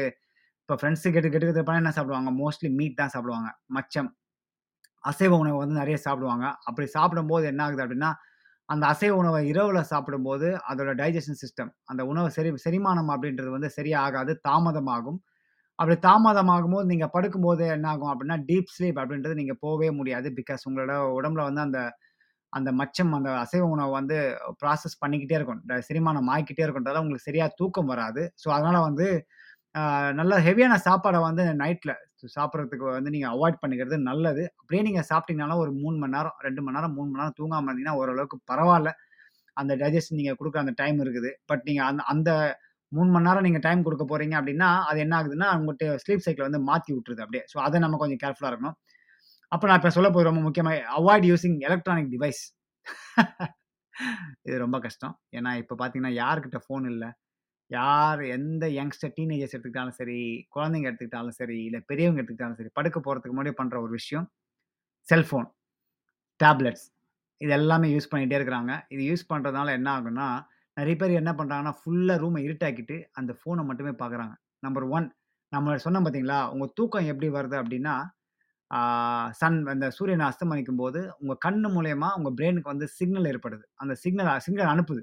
இப்ப 0.63 0.77
ஃப்ரெண்ட்ஸு 0.79 1.09
கெட் 1.13 1.27
கெட் 1.27 1.43
டுகெதர் 1.43 1.67
பண்ணா 1.67 1.81
என்ன 1.83 1.93
சாப்பிடுவாங்க? 1.95 2.31
மோஸ்ட்லி 2.41 2.69
மீட் 2.77 2.99
தான் 2.99 3.13
சாப்பிடுவாங்க. 3.13 3.49
மச்சம். 3.77 4.09
அசைவ 5.03 5.33
உணவு 5.39 5.57
வந்து 5.61 5.77
நெறைய 5.81 5.97
சாப்பிடுவாங்க. 6.03 6.45
அப்படி 6.67 6.87
சாப்பிடும்போது 6.95 7.45
என்ன 7.51 7.61
ஆகுது 7.65 7.83
அப்படின்னா, 7.85 8.11
அந்த 8.69 8.85
அசைவ 8.89 9.13
உணவ 9.17 9.37
இரவுல 9.51 9.81
சாப்பிடும்போது 9.91 10.47
அதோட 10.69 10.91
டைஜெஷன் 10.99 11.39
சிஸ்டம் 11.41 11.71
அந்த 11.87 12.01
உணவு 12.11 12.29
செரி 12.35 12.51
செரிமானம் 12.65 13.11
அப்படின்றது 13.13 13.51
வந்து 13.55 13.69
சரியா 13.77 13.99
ஆகாது. 14.07 14.33
தாமதமாகும். 14.47 15.19
அப்படி 15.79 15.95
தாமதமாகும் 16.05 16.75
போது 16.75 16.89
நீங்கள் 16.91 17.11
படுக்கும்போது 17.15 17.63
என்ன 17.75 17.87
ஆகும் 17.91 18.11
அப்படின்னா, 18.13 18.37
டீப் 18.49 18.73
ஸ்லீப் 18.75 18.99
அப்படின்றது 19.01 19.39
நீங்கள் 19.41 19.61
போகவே 19.65 19.89
முடியாது. 19.99 20.27
பிகாஸ் 20.39 20.65
உங்களோட 20.69 20.95
உடம்புல 21.19 21.45
வந்து 21.49 21.63
அந்த 21.67 21.81
அந்த 22.53 22.69
மச்சம் 22.79 23.11
அந்த 23.17 23.29
அசைவ 23.41 23.65
உணவு 23.73 23.91
வந்து 23.97 24.17
ப்ராசஸ் 24.61 24.95
பண்ணிக்கிட்டே 25.03 25.35
இருக்கும். 25.39 25.61
ட 25.69 25.75
செரிமானம் 25.87 26.29
ஆகிக்கிட்டே 26.33 26.63
இருக்குன்றதால 26.65 27.01
உங்களுக்கு 27.03 27.27
சரியாக 27.27 27.51
தூக்கம் 27.59 27.91
வராது. 27.93 28.23
ஸோ 28.43 28.47
அதனால் 28.57 28.85
வந்து 28.87 29.07
நல்ல 30.19 30.33
ஹெவியான 30.47 30.75
சாப்பாடை 30.87 31.19
வந்து 31.27 31.43
நைட்டில் 31.61 31.95
சாப்பிட்றதுக்கு 32.37 32.85
வந்து 32.97 33.13
நீங்கள் 33.15 33.33
அவாய்ட் 33.35 33.61
பண்ணிக்கிறது 33.63 33.97
நல்லது. 34.09 34.43
அப்படியே 34.61 34.81
நீங்கள் 34.87 35.07
சாப்பிட்டீங்கனாலும் 35.11 35.61
ஒரு 35.63 35.71
மூணு 35.83 35.95
மணி 36.01 36.15
நேரம், 36.17 36.37
ரெண்டு 36.47 36.61
மணி 36.65 36.77
நேரம், 36.77 36.95
மூணு 36.97 37.09
மணி 37.11 37.21
நேரம் 37.21 37.37
தூங்காம 37.39 37.67
இருந்தீங்கன்னா 37.69 37.99
ஓரளவுக்கு 38.01 38.39
பரவாயில்ல 38.51 38.91
அந்த 39.57 39.73
டைஜஸ்ட் 39.83 40.17
நீங்கள் 40.19 40.39
கொடுக்குற 40.39 40.61
அந்த 40.65 40.75
டைம் 40.81 40.99
இருக்குது. 41.05 41.31
பட் 41.51 41.63
நீங்கள் 41.69 41.87
அந்த 41.91 42.03
அந்த 42.13 42.31
3 42.91 43.09
மணி 43.13 43.27
நேரம் 43.27 43.45
நீங்க 43.47 43.59
டைம் 43.65 43.85
குடுக்க 43.85 44.05
போறீங்க 44.05 44.35
அப்படின்னா, 44.39 44.69
அது 44.89 44.99
என்ன 45.05 45.15
ஆகுதுன்னா, 45.19 45.49
உங்கட்ட 45.59 45.85
ஸ்லீப் 46.03 46.25
சைக்கிள 46.25 46.45
வந்து 46.47 46.61
மாத்தி 46.69 46.91
விட்டுருது 46.95 47.23
அப்படியே. 47.25 47.43
ஸோ 47.51 47.57
அத 47.65 47.79
நம்ம 47.85 47.99
கொஞ்சம் 48.01 48.21
கேர்ஃபுல்லா 48.23 48.51
இருக்கணும். 48.51 48.77
அப்ப 49.51 49.67
நான் 49.69 49.79
இப்ப 49.81 49.91
சொல்லப் 49.95 50.15
போறது 50.15 50.29
ரொம்ப 50.29 50.43
முக்கியமா 50.45 50.71
அவாய்ட் 50.97 51.27
யூசிங் 51.31 51.57
எலக்ட்ரானிக் 51.67 52.11
டிவைஸ். 52.15 52.41
இது 54.47 54.57
ரொம்ப 54.63 54.77
கஷ்டம். 54.85 55.15
ஏன்னா 55.37 55.51
இப்ப 55.61 55.75
பார்த்தீங்கன்னா, 55.79 56.13
யார்கிட்ட 56.21 56.59
ஃபோன் 56.65 56.85
இல்ல? 56.93 57.05
யார் 57.71 58.21
எந்த 58.35 58.65
யங்ஸ்டர் 58.77 59.13
டீனேஜர்ஸ் 59.17 59.53
எடுத்துக்கிட்டாலும் 59.55 59.97
சரி, 59.99 60.19
குழந்தைங்க 60.55 60.89
எடுத்துக்கிட்டாலும் 60.89 61.37
சரி, 61.39 61.57
இல்ல 61.67 61.79
பெரியவங்க 61.91 62.21
எடுத்துக்கிட்டாலும் 62.21 62.59
சரி, 62.61 62.71
படுக்க 62.79 62.99
போறதுக்கு 63.01 63.35
முன்னாடி 63.35 63.53
பண்ற 63.59 63.77
ஒரு 63.85 63.93
விஷயம், 63.99 64.27
செல்ஃபோன், 65.07 65.47
டேப்லெட்ஸ் 66.39 66.85
இது 67.41 67.51
எல்லாமே 67.57 67.87
யூஸ் 67.93 68.11
பண்ணிட்டே 68.11 68.37
இருக்கிறாங்க. 68.39 68.73
இது 68.93 69.03
யூஸ் 69.09 69.23
பண்றதுனால 69.31 69.73
என்ன 69.79 69.89
ஆகுன்னா 69.97 70.27
நிறைய 70.79 70.95
பேர் 71.01 71.19
என்ன 71.21 71.31
பண்ணுறாங்கன்னா 71.39 71.73
ஃபுல்லாக 71.79 72.21
ரூமை 72.23 72.41
இருட்டாக்கிட்டு 72.47 72.97
அந்த 73.19 73.31
ஃபோனை 73.39 73.63
மட்டுமே 73.69 73.93
பார்க்குறாங்க. 74.01 74.33
நம்பர் 74.65 74.85
ஒன் 74.97 75.07
நம்ம 75.51 75.75
சொன்னோம் 75.83 76.05
பார்த்தீங்களா, 76.05 76.39
உங்கள் 76.53 76.73
தூக்கம் 76.77 77.07
எப்படி 77.11 77.27
வருது 77.37 77.55
அப்படின்னா, 77.61 77.93
சன் 79.39 79.57
அந்த 79.73 79.85
சூரியன் 79.97 80.25
அஸ்தமனிக்கும்போது, 80.27 80.99
உங்கள் 81.21 81.39
கண் 81.45 81.63
மூலயமா 81.75 82.09
உங்கள் 82.17 82.35
பிரெயினுக்கு 82.39 82.71
வந்து 82.73 82.87
சிக்னல் 82.97 83.29
ஏற்படுது. 83.31 83.63
அந்த 83.83 83.93
சிக்னல் 84.03 84.29
சிக்னல் 84.45 84.71
அனுப்புது. 84.73 85.01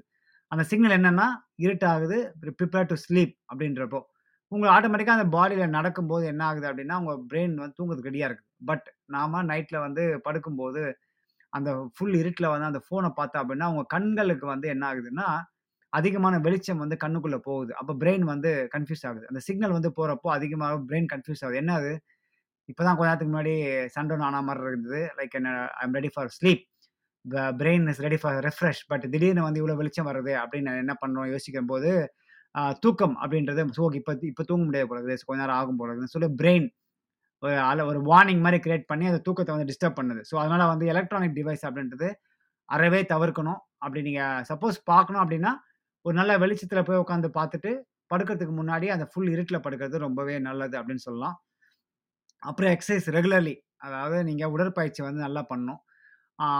அந்த 0.51 0.63
சிக்னல் 0.69 0.95
என்னென்னா 0.97 1.27
இருட்டாகுது, 1.65 2.17
ப்ரிப்பேர் 2.59 2.87
டு 2.91 2.97
ஸ்லீப் 3.05 3.33
அப்படின்றப்போ. 3.53 3.99
உங்க 4.51 4.65
ஆட்டோமேட்டிக்காக 4.75 5.17
அந்த 5.19 5.29
பாடியில் 5.37 5.75
நடக்கும்போது 5.77 6.25
என்ன 6.33 6.43
ஆகுது 6.49 6.67
அப்படின்னா, 6.71 6.97
உங்கள் 7.01 7.21
பிரெயின் 7.31 7.55
வந்து 7.63 7.77
தூங்குறதுக்கு 7.79 8.11
ரெடியாக 8.11 8.29
இருக்குது 8.29 8.51
பட் 8.69 8.87
நாம 9.15 9.43
நைட்டில் 9.51 9.83
வந்து 9.85 10.03
படுக்கும்போது, 10.27 10.83
அந்த 11.53 11.69
ஃபுல் 11.95 12.17
இருட்டில் 12.21 12.51
வந்து 12.53 12.69
அந்த 12.71 12.81
ஃபோனை 12.85 13.09
பார்த்தோம் 13.19 13.43
அப்படின்னா, 13.43 13.67
உங்கள் 13.73 13.91
கண்களுக்கு 13.95 14.45
வந்து 14.53 14.67
என்ன 14.75 14.83
ஆகுதுன்னா, 14.91 15.27
அதிகமான 15.99 16.35
வெளிச்சம் 16.45 16.81
வந்து 16.83 16.97
கண்ணுக்குள்ளே 17.03 17.39
போகுது. 17.49 17.71
அப்போ 17.79 17.93
பிரெயின் 18.01 18.25
வந்து 18.33 18.51
கன்ஃப்யூஸ் 18.75 19.03
ஆகுது. 19.09 19.25
அந்த 19.31 19.41
சிக்னல் 19.47 19.75
வந்து 19.77 19.89
போகிறப்போ 19.97 20.29
அதிகமாக 20.37 20.79
பிரெயின் 20.89 21.09
கன்ஃப்யூஸ் 21.13 21.43
ஆகுது. 21.45 21.59
என்ன 21.63 21.73
அது? 21.81 21.91
இப்பதான் 22.71 22.97
கொஞ்ச 22.97 23.07
நேரத்துக்கு 23.09 23.33
முன்னாடி 23.33 23.53
சன் 23.95 24.09
டவுன் 24.09 24.25
ஆன 24.27 24.55
இருந்தது. 24.71 25.01
லைக் 25.19 25.35
என்ன 25.39 25.51
I'm 25.83 25.95
ready 25.99 26.11
for 26.15 26.31
sleep. 26.37 26.63
Brain 27.61 27.85
is 27.91 28.01
ready 28.05 28.17
for 28.21 28.37
refresh. 28.47 28.81
But 28.91 29.05
திடீர்னு 29.13 29.45
வந்து 29.47 29.61
இவ்வளோ 29.61 29.75
வெளிச்சம் 29.81 30.09
வருது 30.09 30.33
அப்படின்னு 30.41 30.73
என்ன 30.83 30.93
பண்ணுறோம் 31.03 31.29
யோசிக்கும் 31.33 31.71
போது 31.71 31.91
தூக்கம் 32.83 33.15
அப்படின்றது 33.23 33.63
சோ 33.77 33.85
இப்போ 33.99 34.11
இப்போ 34.29 34.43
தூங்க 34.49 34.63
முடியாது 34.67 34.87
போல 34.89 34.99
இருக்குது. 34.99 35.25
கொஞ்ச 35.29 35.39
நேரம் 35.41 35.57
ஆகும் 35.61 35.79
போல 35.79 35.89
இருக்குதுன்னு 35.89 36.15
சொல்லி 36.15 36.29
பிரெயின் 36.41 36.67
ஒரு 37.43 37.55
அல 37.69 37.83
ஒரு 37.89 37.99
வார்னிங் 38.09 38.43
மாதிரி 38.45 38.59
கிரியேட் 38.65 38.85
பண்ணி 38.91 39.05
அந்த 39.09 39.19
தூக்கத்தை 39.25 39.51
வந்து 39.55 39.69
டிஸ்டர்ப் 39.71 39.97
பண்ணுது. 39.99 40.21
ஸோ 40.29 40.35
அதனால் 40.43 40.71
வந்து 40.71 40.85
எலக்ட்ரானிக் 40.93 41.35
டிவைஸ் 41.39 41.63
அப்படின்றது 41.69 42.07
அறவே 42.69 43.01
தவிர்க்கணும். 43.11 43.59
அப்படி 43.83 44.01
நீங்கள் 44.07 44.43
சப்போஸ் 44.49 44.77
பார்க்கணும் 44.91 45.21
அப்படின்னா, 45.23 45.51
ஒரு 46.07 46.15
நல்ல 46.19 46.33
வெளிச்சத்தில் 46.41 46.87
போய் 46.87 47.01
உட்காந்து 47.03 47.29
பார்த்துட்டு, 47.37 47.71
படுக்கிறதுக்கு 48.11 48.53
முன்னாடி 48.59 48.87
அந்த 48.95 49.05
ஃபுல் 49.11 49.31
இருட்டில் 49.35 49.63
படுக்கிறது 49.65 49.97
ரொம்பவே 50.05 50.35
நல்லது 50.47 50.75
அப்படின்னு 50.79 51.05
சொல்லலாம். 51.07 51.35
அப்புறம் 52.43 52.71
எக்ஸசைஸ் 52.75 53.07
ரெகுலர்லி 53.15 53.55
அதாவது 53.85 54.17
நீங்கள் 54.29 54.53
உடற்பயிற்சி 54.55 55.01
வந்து 55.07 55.21
நல்லா 55.25 55.41
பண்ணணும். 55.51 55.81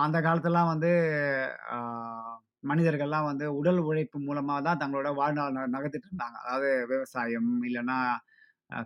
அந்த 0.05 0.17
காலத்துலலாம் 0.25 0.71
வந்து 0.73 0.91
மனிதர்கள்லாம் 2.69 3.27
வந்து 3.29 3.45
உடல் 3.60 3.81
உழைப்பு 3.89 4.17
மூலமாக 4.27 4.62
தான் 4.67 4.79
தங்களோட 4.81 5.10
வாழ்நாள் 5.19 5.73
நகர்த்திட்டு 5.75 6.10
இருந்தாங்க. 6.10 6.38
அதாவது 6.43 6.69
விவசாயம், 6.91 7.51
இல்லைன்னா 7.69 7.97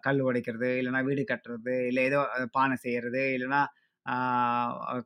கல் 0.06 0.22
உடைக்கிறது, 0.30 0.70
இல்லைன்னா 0.80 1.02
வீடு 1.10 1.24
கட்டுறது, 1.32 1.76
இல்லை 1.90 2.04
ஏதோ 2.10 2.20
பானை 2.58 2.76
செய்கிறது 2.86 3.24
இல்லைன்னா 3.36 3.62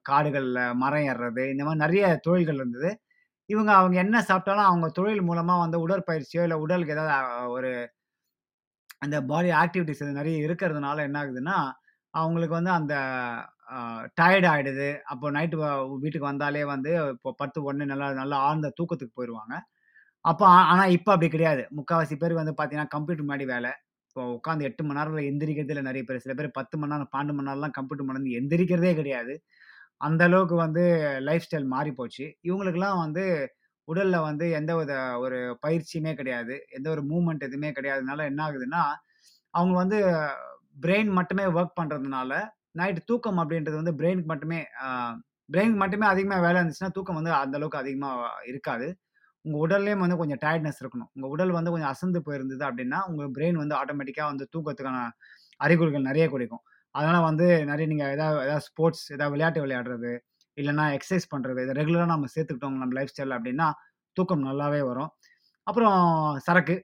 காடுகளில் 0.09 0.61
மரம் 0.83 1.07
ஏறுறது, 1.11 1.45
இந்த 1.53 1.63
மாதிரி 1.67 1.83
நிறைய 1.85 2.05
தொழில்கள் 2.27 2.61
இருந்தது. 2.61 2.91
இவங்க 3.49 3.71
அவங்க 3.79 3.97
என்ன 4.03 4.17
சாப்பிட்டாலும் 4.27 4.69
அவங்க 4.69 4.87
தொழில் 4.97 5.27
மூலமாக 5.27 5.63
வந்து 5.63 5.77
உடற்பயிற்சியோ, 5.85 6.43
இல்லை 6.45 6.57
உடலுக்கு 6.63 6.95
ஏதாவது 6.95 7.15
ஒரு 7.55 7.71
அந்த 9.01 9.17
பாடி 9.29 9.49
ஆக்டிவிட்டீஸ் 9.61 10.03
நிறைய 10.19 10.45
இருக்கிறதுனால 10.47 11.05
என்ன 11.07 11.17
ஆகுதுன்னா, 11.21 11.57
அவங்களுக்கு 12.13 12.55
வந்து 12.59 12.71
அந்த 12.79 12.93
டயர்ட் 14.19 14.47
ஆகிடுது 14.51 14.89
அப்போ 15.11 15.27
நைட்டு 15.35 15.57
வீட்டுக்கு 16.03 16.27
வந்தாலே 16.29 16.63
வந்து 16.73 16.91
இப்போ 17.15 17.29
பத்து 17.41 17.57
உடனே 17.65 17.85
நல்லா 17.91 18.07
நல்லா 18.19 18.37
ஆழ்ந்த 18.47 18.69
தூக்கத்துக்கு 18.79 19.17
போயிடுவாங்க 19.17 19.55
அப்போ 20.25 20.45
ஆனால் 20.71 20.93
இப்போ 20.97 21.11
அப்படி 21.15 21.29
கிடையாது. 21.33 21.63
முக்கால்வாசி 21.77 22.15
பேர் 22.21 22.39
வந்து 22.39 22.53
பார்த்தீங்கன்னா, 22.53 22.91
கம்ப்யூட்டர் 22.95 23.25
முன்னாடி 23.25 23.45
வேலை 23.53 23.71
இப்போ 24.09 24.23
உட்காந்து 24.37 24.67
எட்டு 24.69 24.83
மணி 24.85 24.99
நேரம் 24.99 25.27
எந்திரிக்கிறதுல 25.31 25.81
நிறைய 25.87 26.03
பேர். 26.07 26.23
சில 26.25 26.33
பேர் 26.39 26.49
10 26.57 26.75
மணி 26.81 26.93
நேரம், 26.93 27.11
12 27.11 27.33
மணி 27.37 27.47
நேரம்லாம் 27.49 27.75
கம்ப்யூட்டர் 27.77 28.07
மணி 28.09 28.35
எந்திரிக்கிறதே 28.39 28.93
கிடையாது. 28.99 29.33
அந்த 30.01 30.21
அளவுக்கு 30.25 30.55
வந்து 30.57 30.83
லைஃப் 31.21 31.45
ஸ்டைல் 31.45 31.67
மாறி 31.67 31.91
போச்சு. 31.93 32.25
இவங்களுக்கெல்லாம் 32.43 32.99
வந்து 32.99 33.23
உடல்ல 33.87 34.17
வந்து 34.21 34.45
எந்தவித 34.51 34.93
ஒரு 35.19 35.37
பயிற்சியுமே 35.63 36.13
கிடையாது. 36.15 36.55
எந்த 36.71 36.87
ஒரு 36.91 37.01
மூவ்மெண்ட் 37.05 37.45
எதுவுமே 37.47 37.71
கிடையாதுனால 37.71 38.25
என்ன 38.25 38.41
ஆகுதுன்னா, 38.47 38.83
அவங்க 39.53 39.75
வந்து 39.77 39.99
பிரெயின் 40.81 41.11
மட்டுமே 41.17 41.45
வொர்க் 41.51 41.77
பண்றதுனால, 41.79 42.31
நைட் 42.75 42.99
தூக்கம் 43.05 43.39
அப்படின்றது 43.41 43.77
வந்து 43.77 43.93
பிரெயினுக்கு 43.99 44.31
மட்டுமே 44.33 44.59
அ 44.83 44.89
பிரெயினுக்கு 45.49 45.81
மட்டுமே 45.81 46.05
அதிகமா 46.07 46.37
வேலை 46.39 46.57
இருந்துச்சுன்னா, 46.59 46.91
தூக்கம் 46.91 47.17
வந்து 47.17 47.33
அந்த 47.37 47.55
அளவுக்கு 47.57 47.79
அதிகமா 47.79 48.09
இருக்காது. 48.47 48.87
உங்க 49.45 49.57
உடல்லயும் 49.65 50.03
வந்து 50.03 50.17
கொஞ்சம் 50.17 50.41
டயர்ட்னஸ் 50.43 50.81
இருக்கணும். 50.81 51.09
உங்க 51.15 51.27
உடல் 51.27 51.51
வந்து 51.51 51.71
கொஞ்சம் 51.71 51.91
அசந்து 51.91 52.19
போயிருந்தது 52.27 52.63
அப்படின்னா, 52.69 52.99
உங்க 53.09 53.25
பிரெயின் 53.35 53.61
வந்து 53.63 53.75
ஆட்டோமேட்டிக்கா 53.81 54.25
வந்து 54.31 54.45
தூக்கத்துக்கான 54.53 54.99
அறிகுறிகள் 55.59 56.07
நெறைய 56.07 56.27
குடுக்கும். 56.29 56.63
அதனால 56.95 57.17
வந்து 57.29 57.47
நிறைய 57.71 57.85
நீங்கள் 57.91 58.13
ஏதாவது 58.15 58.37
ஏதாவது 58.45 58.65
ஸ்போர்ட்ஸ் 58.67 59.05
ஏதாவது 59.15 59.33
விளையாட்டு 59.35 59.63
விளையாடுறது, 59.65 60.11
இல்லைன்னா 60.57 60.85
எக்ஸசைஸ் 60.97 61.31
பண்ணுறது 61.33 61.59
இதை 61.65 61.73
ரெகுலராக 61.79 62.09
நம்ம 62.13 62.29
சேர்த்துக்கிட்டோம் 62.35 62.81
நம்ம 62.83 62.95
லைஃப் 62.99 63.13
ஸ்டைல் 63.13 63.35
அப்படின்னா, 63.37 63.67
தூக்கம் 64.17 64.45
நல்லாவே 64.49 64.81
வரும். 64.91 65.11
அப்புறம் 65.67 65.97
சரக்கு, 66.47 66.75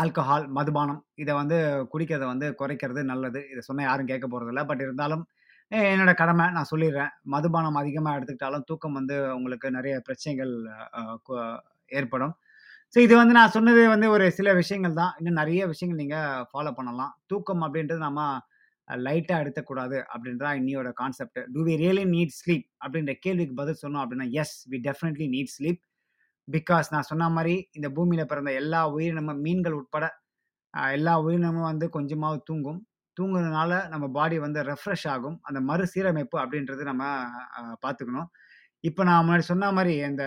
ஆல்கஹால், 0.00 0.46
மதுபானம் 0.58 1.00
இதை 1.22 1.32
வந்து 1.40 1.56
குடிக்கிறத 1.92 2.24
வந்து 2.32 2.46
குறைக்கிறது 2.60 3.02
நல்லது. 3.12 3.40
இதை 3.52 3.62
சொன்னால் 3.68 3.88
யாரும் 3.88 4.10
கேட்க 4.12 4.26
போகிறதில்ல 4.32 4.62
பட் 4.70 4.82
இருந்தாலும் 4.86 5.24
என்னோட 5.90 6.12
கடமை 6.20 6.44
நான் 6.56 6.70
சொல்லிடுறேன் 6.70 7.12
மதுபானம் 7.34 7.76
அதிகமாக 7.82 8.16
எடுத்துக்கிட்டாலும் 8.18 8.64
தூக்கம் 8.70 8.96
வந்து 8.98 9.16
உங்களுக்கு 9.36 9.68
நிறைய 9.76 9.94
பிரச்சனைகள் 10.06 10.54
ஏற்படும். 11.98 12.32
ஸோ 12.94 12.98
இது 13.06 13.14
வந்து 13.20 13.34
நான் 13.38 13.52
சொன்னது 13.56 13.82
வந்து 13.94 14.06
ஒரு 14.14 14.24
சில 14.38 14.48
விஷயங்கள் 14.60 14.96
தான். 15.00 15.12
இன்னும் 15.20 15.38
நிறைய 15.40 15.62
விஷயங்கள் 15.72 16.00
நீங்கள் 16.02 16.46
ஃபாலோ 16.50 16.72
பண்ணலாம். 16.78 17.12
தூக்கம் 17.32 17.62
அப்படின்றது 17.66 18.00
நம்ம 18.08 18.22
லைட்டாக 18.96 19.42
எடுத்துக்கூடாது 19.42 20.04
அப்படின்றது 20.12 20.58
இன்னியோட 20.60 20.92
concept. 20.92 21.40
Do 21.52 21.60
we 21.64 21.74
really 21.82 22.04
need 22.14 22.34
sleep? 22.40 22.66
அப்படின்ற 22.84 23.12
கேள்விக்கு 23.12 23.54
பதில் 23.54 23.80
சொன்னோம் 23.82 24.02
அப்படின்னா, 24.04 24.30
yes 24.30 24.70
we 24.70 24.78
definitely 24.88 25.28
need 25.36 25.52
sleep. 25.56 25.80
Because 26.48 26.86
நான் 26.90 27.08
சொன்ன 27.10 27.28
மாதிரி 27.28 27.68
இந்த 27.72 27.90
பூமியில் 27.90 28.26
பிறந்த 28.26 28.52
எல்லா 28.52 28.88
உயிரினமும் 28.88 29.40
மீன்கள் 29.40 29.72
உட்பட 29.72 30.18
எல்லா 30.74 31.20
உயிரினமும் 31.20 31.62
வந்து 31.62 31.88
கொஞ்சமாவது 31.88 32.42
தூங்கும். 32.44 32.86
தூங்குறதுனால 33.20 33.88
நம்ம 33.88 34.08
பாடி 34.08 34.38
வந்து 34.38 34.62
ரெஃப்ரெஷ் 34.62 35.08
ஆகும். 35.08 35.38
அந்த 35.42 35.60
மறுசீரமைப்பு 35.60 36.38
அப்படின்றது 36.44 36.82
நம்ம 36.82 37.04
பார்த்துக்கணும். 37.86 38.28
இப்போ 38.80 39.02
நான் 39.04 39.28
முன்னாடி 39.28 39.38
சொன்ன 39.38 39.72
மாதிரி 39.72 39.96
இந்த 39.96 40.24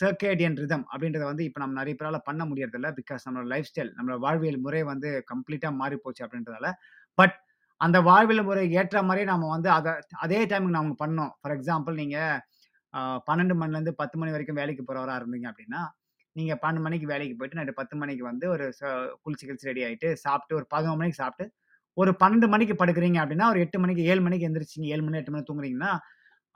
சர்க்கேடியன் 0.00 0.56
ரிதம் 0.56 0.84
அப்படின்றத 0.92 1.24
வந்து 1.24 1.44
இப்போ 1.44 1.60
நம்ம 1.60 1.74
நிறைய 1.74 1.96
பேரால் 2.00 2.26
பண்ண 2.28 2.44
முடியறதில்ல. 2.44 2.88
பிகாஸ் 3.00 3.24
நம்மளோட 3.26 3.46
லைஃப் 3.46 3.70
ஸ்டைல், 3.70 3.90
நம்மளோட 3.96 4.18
வாழ்வியல் 4.18 4.58
முறை 4.58 4.82
வந்து 4.82 5.24
கம்ப்ளீட்டாக 5.32 5.74
மாறி 5.74 5.96
போச்சு 5.96 6.26
அப்படின்றதால. 6.26 6.72
பட் 7.14 7.36
அந்த 7.80 7.98
வாழ்வியல் 8.08 8.46
முறை 8.48 8.62
ஏற்ற 8.80 8.98
மாதிரி 9.08 9.24
நம்ம 9.32 9.48
வந்து 9.54 9.68
அதை 9.78 9.92
அதே 10.24 10.40
டைமுக்கு 10.50 10.76
நாம 10.78 10.94
பண்ணோம். 11.02 11.32
ஃபார் 11.40 11.54
எக்ஸாம்பிள் 11.56 11.94
நீங்கள் 12.02 12.40
பன்னெண்டு 13.28 13.54
மணிலேருந்து 13.60 13.92
10 14.00 14.16
மணி 14.20 14.32
வரைக்கும் 14.34 14.58
வேலைக்கு 14.60 14.82
போகிறவராக 14.88 15.20
இருந்தீங்க 15.20 15.46
அப்படின்னா, 15.52 15.80
நீங்கள் 16.36 16.58
பன்னெண்டு 16.62 16.84
மணிக்கு 16.86 17.06
வேலைக்கு 17.12 17.34
போயிட்டு 17.40 17.58
நைட்டு 17.58 17.74
10 17.80 17.96
மணிக்கு 18.02 18.24
வந்து 18.30 18.46
ஒரு 18.54 18.64
ச 18.78 18.82
குளிச்சு 19.24 19.44
கிழிச்சு 19.48 19.68
ரெடி 19.70 19.82
ஆகிட்டு 19.88 20.08
சாப்பிட்டு 20.24 20.56
ஒரு 20.60 20.66
11 20.74 20.98
மணிக்கு 21.00 21.20
சாப்பிட்டு, 21.22 21.46
ஒரு 21.96 22.12
12 22.22 22.48
மணிக்கு 22.54 22.74
படுக்கிறீங்க 22.82 23.18
அப்படின்னா, 23.22 23.48
ஒரு 23.52 23.60
எட்டு 23.64 23.78
மணிக்கு 23.84 24.02
ஏழு 24.12 24.22
மணிக்கு 24.26 24.48
எந்திரிச்சீங்க. 24.48 24.86
ஏழு 24.94 25.02
மணி 25.06 25.20
எட்டு 25.20 25.34
மணி 25.34 25.44
தூங்குறீங்கன்னா, 25.50 25.92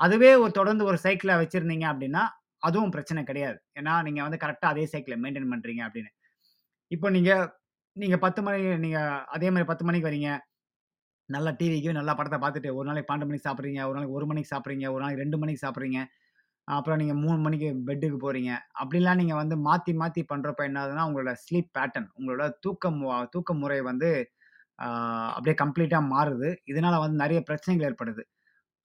அதுவே 0.00 0.30
ஒரு 0.44 0.52
தொடர்ந்து 0.60 0.84
ஒரு 0.90 0.98
சைக்கிளை 1.06 1.34
வச்சுருந்தீங்க 1.42 1.86
அப்படின்னா, 1.92 2.22
அதுவும் 2.62 2.94
பிரச்சனை 2.96 3.20
கிடையாது. 3.30 3.58
ஏன்னா 3.80 3.94
நீங்கள் 4.08 4.26
வந்து 4.26 4.40
கரெக்டாக 4.44 4.72
அதே 4.74 4.84
சைக்கிளை 4.92 5.16
மெயின்டைன் 5.24 5.50
பண்ணுறீங்க 5.54 5.82
அப்படின்னு. 5.88 6.10
இப்போ 6.90 7.08
நீங்கள் 7.16 7.44
நீங்கள் 7.96 8.22
பத்து 8.24 8.40
மணி 8.46 8.60
நீங்கள் 8.84 9.08
அதே 9.36 9.48
மாதிரி 9.54 9.68
பத்து 9.70 9.84
மணிக்கு 9.88 10.08
வரீங்க. 10.10 10.30
நல்லா 11.28 11.50
டிவிக்கு 11.60 11.90
நல்லா 11.98 12.12
படத்தை 12.18 12.38
பார்த்துட்டு, 12.44 12.70
ஒரு 12.78 12.86
நாளைக்கு 12.88 13.10
12 13.10 13.26
மணிக்கு 13.28 13.46
சாப்பிட்றீங்க 13.48 13.80
ஒரு 13.88 13.94
நாளைக்கு 13.96 14.16
ஒரு 14.18 14.26
மணிக்கு 14.30 14.50
சாப்பிட்றீங்க 14.52 14.86
ஒரு 14.94 15.02
நாளைக்கு 15.02 15.22
ரெண்டு 15.24 15.38
மணிக்கு 15.42 15.62
சாப்பிடுறீங்க. 15.64 16.00
அப்புறம் 16.68 16.98
நீங்கள் 17.02 17.20
மூணு 17.24 17.38
மணிக்கு 17.46 17.68
பெட்டுக்கு 17.88 18.18
போகிறீங்க 18.24 18.50
அப்படிலாம் 18.82 19.18
நீங்கள் 19.20 19.40
வந்து 19.42 19.56
மாற்றி 19.68 19.92
மாற்றி 20.02 20.22
பண்ணுறப்ப 20.32 20.62
என்ன 20.68 20.78
ஆகுதுன்னா, 20.82 21.06
உங்களோட 21.08 21.32
ஸ்லீப் 21.44 21.70
பேட்டர்ன் 21.78 22.08
உங்களோட 22.18 22.44
தூக்கம் 22.66 23.00
தூக்க 23.34 23.52
முறை 23.62 23.78
வந்து 23.90 24.10
அப்படியே 25.36 25.56
கம்ப்ளீட்டாக 25.62 26.04
மாறுது. 26.14 26.48
இதனால் 26.72 27.02
வந்து 27.04 27.18
நிறைய 27.24 27.40
பிரச்சனைகள் 27.48 27.86
ஏற்படுது. 27.90 28.22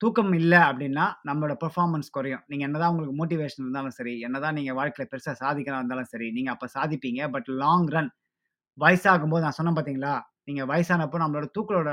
தூக்கம் 0.00 0.32
இல்லை 0.40 0.60
அப்படின்னா, 0.70 1.04
நம்மளோட 1.28 1.54
பெர்ஃபார்மன்ஸ் 1.64 2.10
குறையும். 2.16 2.42
நீங்கள் 2.50 2.68
என்னதான் 2.68 2.92
உங்களுக்கு 2.92 3.16
மோட்டிவேஷன் 3.20 3.62
இருந்தாலும் 3.64 3.96
சரி, 3.98 4.14
என்னதான் 4.26 4.56
நீங்கள் 4.58 4.76
வாழ்க்கையில் 4.80 5.10
பெருசாக 5.12 5.36
சாதிக்கலாம் 5.44 5.82
இருந்தாலும் 5.82 6.10
சரி, 6.12 6.28
நீங்கள் 6.36 6.54
அப்போ 6.56 6.68
சாதிப்பீங்க. 6.76 7.22
பட் 7.36 7.48
லாங் 7.62 7.88
ரன் 7.96 8.10
வயசாகும்போது 8.78 9.44
நான் 9.46 9.58
சொன்னேன் 9.58 9.78
பார்த்தீங்களா? 9.78 10.14
நீங்கள் 10.48 10.68
வயசானப்போ 10.72 11.18
நம்மளோட 11.22 11.46
தூக்களோட 11.56 11.90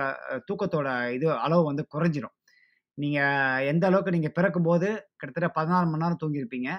தூக்கத்தோட 0.50 0.89
இது 1.18 1.28
அளவு 1.46 1.63
வந்து 1.70 1.84
குறைஞ்சிரும். 1.94 2.36
நீங்கள் 2.98 3.65
எந்த 3.72 3.84
அளவுக்கு 3.89 4.15
நீங்கள் 4.18 4.36
பிறக்கும்போது 4.38 4.88
கிட்டத்தட்ட 5.20 5.50
16 5.58 5.89
மணி 5.94 6.04
நேரம் 6.04 6.22
தூங்கியிருப்பீங்க. 6.24 6.70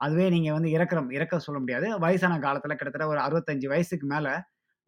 அதுவே 0.00 0.26
நீங்கள் 0.34 0.54
வந்து 0.56 0.70
இறக்குறம் 0.76 1.08
இறக்க 1.16 1.38
சொல்ல 1.46 1.58
முடியாது. 1.62 1.86
வயசான 2.04 2.38
காலத்தில் 2.46 2.78
கிட்டத்தட்ட 2.80 3.06
ஒரு 3.12 3.20
65 3.26 3.70
வயசுக்கு 3.72 4.06
மேலே 4.14 4.32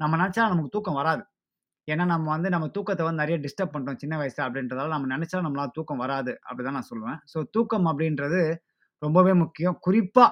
நம்ம 0.01 0.17
நினச்சா 0.23 0.45
நமக்கு 0.53 0.75
தூக்கம் 0.77 0.99
வராது. 1.01 1.23
ஏன்னா 1.89 2.05
நம்ம 2.13 2.27
வந்து 2.35 2.49
நம்ம 2.55 2.67
தூக்கத்தை 2.77 3.05
வந்து 3.07 3.23
நிறைய 3.23 3.37
டிஸ்டர்ப் 3.45 3.75
பண்ணுறோம் 3.75 4.01
சின்ன 4.03 4.15
வயசில் 4.21 4.45
அப்படின்றதால, 4.47 4.91
நம்ம 4.95 5.09
நினச்சா 5.15 5.39
நம்மளால் 5.47 5.75
தூக்கம் 5.77 6.03
வராது. 6.05 6.33
அப்படிதான் 6.49 6.77
நான் 6.79 6.89
சொல்லுவேன். 6.91 7.19
ஸோ 7.33 7.39
தூக்கம் 7.57 7.87
அப்படின்றது 7.91 8.41
ரொம்பவே 9.03 9.33
முக்கியம். 9.43 9.77
குறிப்பாக 9.87 10.31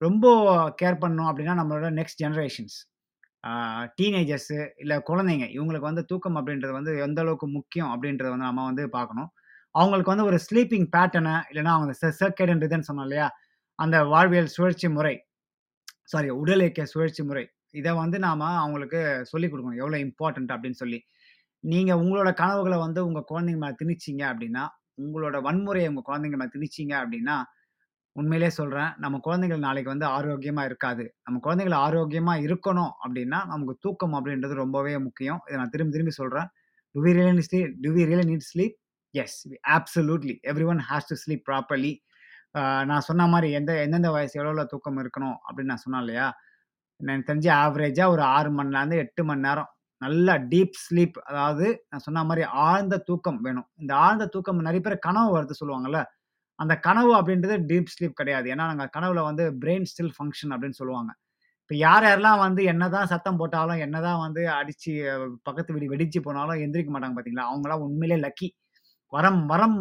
ரொம்ப 0.00 0.26
கேர் 0.80 1.00
பண்ணோம் 1.04 1.28
அப்படின்னா, 1.30 1.54
நம்மளோட 1.60 1.88
நெக்ஸ்ட் 1.98 2.20
ஜென்ரேஷன்ஸ் 2.24 2.76
டீனேஜர்ஸு 3.98 4.58
இல்லை 4.76 4.96
குழந்தைங்க. 5.08 5.46
இவங்களுக்கு 5.56 5.80
வந்து 5.80 6.04
தூக்கம் 6.04 6.36
அப்படின்றது 6.36 6.72
வந்து 6.72 6.98
எந்த 6.98 7.20
அளவுக்கு 7.20 7.46
முக்கியம் 7.48 7.90
அப்படின்றத 7.94 8.28
வந்து 8.30 8.44
நம்ம 8.44 8.64
வந்து 8.64 8.88
பார்க்கணும். 8.88 9.30
அவங்களுக்கு 9.74 10.10
வந்து 10.10 10.24
ஒரு 10.24 10.38
ஸ்லீப்பிங் 10.38 10.88
பேட்டர்னை 10.96 11.34
இல்லைன்னா 11.50 11.72
அவங்க 11.76 11.92
ச 11.92 12.04
சொன்னோம் 12.88 13.02
இல்லையா? 13.02 13.28
அந்த 13.78 14.04
வாழ்வியல் 14.04 14.46
சுழற்சி 14.46 14.88
முறை. 14.88 15.14
சாரி 16.04 16.30
உடல் 16.30 16.60
இயக்க 16.60 16.84
சுழற்சி 16.84 17.22
முறை. 17.22 17.44
இதை 17.70 17.92
வந்து 17.92 18.18
நாம் 18.18 18.40
அவங்களுக்கு 18.40 19.00
சொல்லிக் 19.24 19.52
கொடுக்கணும் 19.54 19.78
எவ்வளோ 19.78 19.98
இம்பார்ட்டன்ட் 19.98 20.52
அப்படின்னு 20.54 20.72
சொல்லி. 20.72 20.98
நீங்கள் 21.64 21.96
உங்களோட 21.96 22.34
கனவுகளை 22.34 22.78
வந்து 22.78 23.00
உங்கள் 23.06 23.28
குழந்தைங்க 23.32 23.56
மேலே 23.56 23.76
திணிச்சீங்க 23.82 24.22
அப்படின்னா, 24.32 24.64
உங்களோட 24.98 25.36
வன்முறையை 25.42 25.88
உங்கள் 25.88 26.08
குழந்தைங்க 26.10 26.36
மேலே 26.36 26.52
திணிச்சீங்க 26.56 26.94
அப்படின்னா, 27.02 27.36
உண்மையிலேயே 28.16 28.52
சொல்கிறேன் 28.58 28.90
நம்ம 28.96 29.16
குழந்தைகள் 29.18 29.58
நாளைக்கு 29.58 29.90
வந்து 29.90 30.06
ஆரோக்கியமாக 30.16 30.68
இருக்காது. 30.70 31.04
நம்ம 31.24 31.40
குழந்தைகள் 31.40 31.76
ஆரோக்கியமாக 31.78 32.44
இருக்கணும் 32.48 32.92
அப்படின்னா, 33.04 33.38
நமக்கு 33.52 33.74
தூக்கம் 33.80 34.14
அப்படின்றது 34.14 34.54
ரொம்பவே 34.62 34.94
முக்கியம். 34.98 35.40
இதை 35.46 35.56
நான் 35.60 35.72
திரும்பி 35.74 35.94
திரும்பி 35.96 36.14
சொல்கிறேன் 36.20 36.48
do 36.94 37.02
we 37.04 37.12
really 37.20 37.44
sleep 37.48 37.72
do 37.84 37.90
we 37.96 38.02
really 38.10 38.26
need 38.30 38.46
sleep? 38.52 38.74
Yes. 39.14 39.38
Absolutely 39.76 40.34
everyone 40.72 40.82
has 40.90 41.08
to 41.10 41.16
sleep 41.24 41.44
properly. 41.50 41.92
நான் 42.90 43.04
சொன்ன 43.08 43.26
மாதிரி 43.26 43.48
எந்த 43.52 43.72
எந்தெந்த 43.84 44.10
வயசு 44.16 44.34
எவ்வளோ 44.40 44.64
தூக்கம் 44.72 44.98
இருக்கணும் 45.02 45.36
அப்படின்னு 45.46 45.72
நான் 45.72 45.84
சொன்னேன் 45.84 46.02
இல்லையா? 46.04 46.26
எனக்கு 47.00 47.26
தெரிஞ்சு 47.30 47.50
ஆவரேஜாக 47.62 48.14
ஒரு 48.14 48.22
ஆறு 48.36 48.50
மணி 48.58 48.70
நேரம் 48.76 49.00
எட்டு 49.04 49.22
மணி 49.24 49.40
நேரம். 49.40 49.70
நல்லா 50.02 50.34
டீப் 50.52 50.76
ஸ்லீப் 50.84 51.16
அதாவது 51.30 51.66
நான் 51.90 52.04
சொன்ன 52.06 52.24
மாதிரி 52.24 52.44
ஆழ்ந்த 52.66 52.96
தூக்கம் 53.08 53.40
வேணும். 53.46 53.66
இந்த 53.82 53.92
ஆழ்ந்த 53.96 54.26
தூக்கம் 54.34 54.66
நிறைய 54.68 54.82
பேர் 54.86 55.04
கனவு 55.06 55.30
வருது 55.36 55.54
சொல்லுவாங்கல்ல. 55.60 56.00
அந்த 56.58 56.74
கனவு 56.78 57.12
அப்படின்றது 57.20 57.56
டீப் 57.70 57.92
ஸ்லீப் 57.94 58.18
கிடையாது. 58.20 58.50
ஏன்னா 58.52 58.66
நாங்கள் 58.70 58.92
கனவுல 58.98 59.22
வந்து 59.22 59.44
பிரெயின் 59.60 59.86
ஸ்டில் 59.92 60.12
ஃபங்க்ஷன் 60.16 60.52
அப்படின்னு 60.52 60.78
சொல்லுவாங்க. 60.80 61.12
இப்போ 61.62 61.76
யார் 61.76 62.04
யாரெல்லாம் 62.04 62.38
வந்து 62.38 62.62
என்னதான் 62.64 63.06
சத்தம் 63.06 63.36
போட்டாலும், 63.36 63.78
என்னதான் 63.78 64.18
வந்து 64.18 64.42
அடிச்சு 64.50 64.92
பக்கத்து 65.42 65.74
வீடு 65.74 65.92
வெடிச்சு 65.94 66.20
போனாலும் 66.22 66.60
எந்திரிக்க 66.64 66.90
மாட்டாங்க 66.94 67.16
பார்த்தீங்களா? 67.18 67.46
அவங்களாம் 67.52 67.84
உண்மையிலே 67.88 68.18
லக்கி. 68.26 68.48
வரம் 69.12 69.46
வரம் 69.46 69.78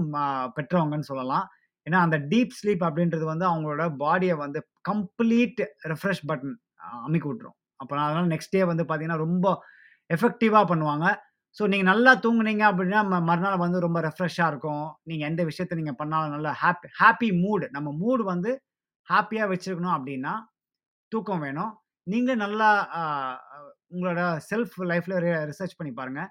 பெற்றவங்கன்னு 0.57 1.09
சொல்லலாம். 1.12 1.45
ஏன்னா 1.88 1.99
அந்த 2.05 2.17
டீப் 2.31 2.53
ஸ்லீப் 2.59 2.83
அப்படின்றது 2.89 3.25
வந்து 3.31 3.45
அவங்களோட 3.49 3.83
பாடியை 3.99 4.36
வந்து 4.38 4.59
கம்ப்ளீட் 4.89 5.62
ரெஃப்ரெஷ் 5.88 6.25
பட்டன் 6.27 6.55
அமைக்க 7.05 7.25
விட்டுரும். 7.31 7.57
அப்போ 7.75 7.93
அதனால 8.01 8.25
நெக்ஸ்ட் 8.36 8.53
டே 8.55 8.63
வந்து 8.63 8.83
பார்த்தீங்கன்னா, 8.83 9.17
ரொம்ப 9.17 9.47
எஃபெக்டிவாக 10.09 10.65
பண்ணுவாங்க. 10.71 11.05
ஸோ 11.57 11.63
நீங்கள் 11.71 11.89
நல்லா 11.91 12.11
தூங்குனீங்க 12.23 12.63
அப்படின்னா, 12.69 12.99
மறுநாள் 13.29 13.63
வந்து 13.63 13.79
ரொம்ப 13.85 13.99
ரெஃப்ரெஷ்ஷாக 14.07 14.51
இருக்கும். 14.51 14.85
நீங்கள் 15.09 15.29
எந்த 15.31 15.41
விஷயத்த 15.49 15.77
நீங்கள் 15.79 15.97
பண்ணாலும் 16.01 16.33
நல்லா 16.35 16.51
ஹாப்பி 16.61 16.87
ஹாப்பி 17.01 17.29
மூட் 17.43 17.65
நம்ம 17.75 17.89
மூடு 18.01 18.23
வந்து 18.33 18.51
ஹாப்பியாக 19.07 19.47
வச்சுருக்கணும் 19.51 19.95
அப்படின்னா, 19.97 20.33
தூக்கம் 21.11 21.43
வேணும். 21.45 21.71
நீங்கள் 22.07 22.39
நல்லா 22.43 22.69
உங்களோட 23.93 24.21
செல்ஃப் 24.49 24.75
லைஃப்பில் 24.91 25.17
ரிசர்ச் 25.51 25.77
பண்ணி 25.79 25.91
பாருங்கள் 25.99 26.29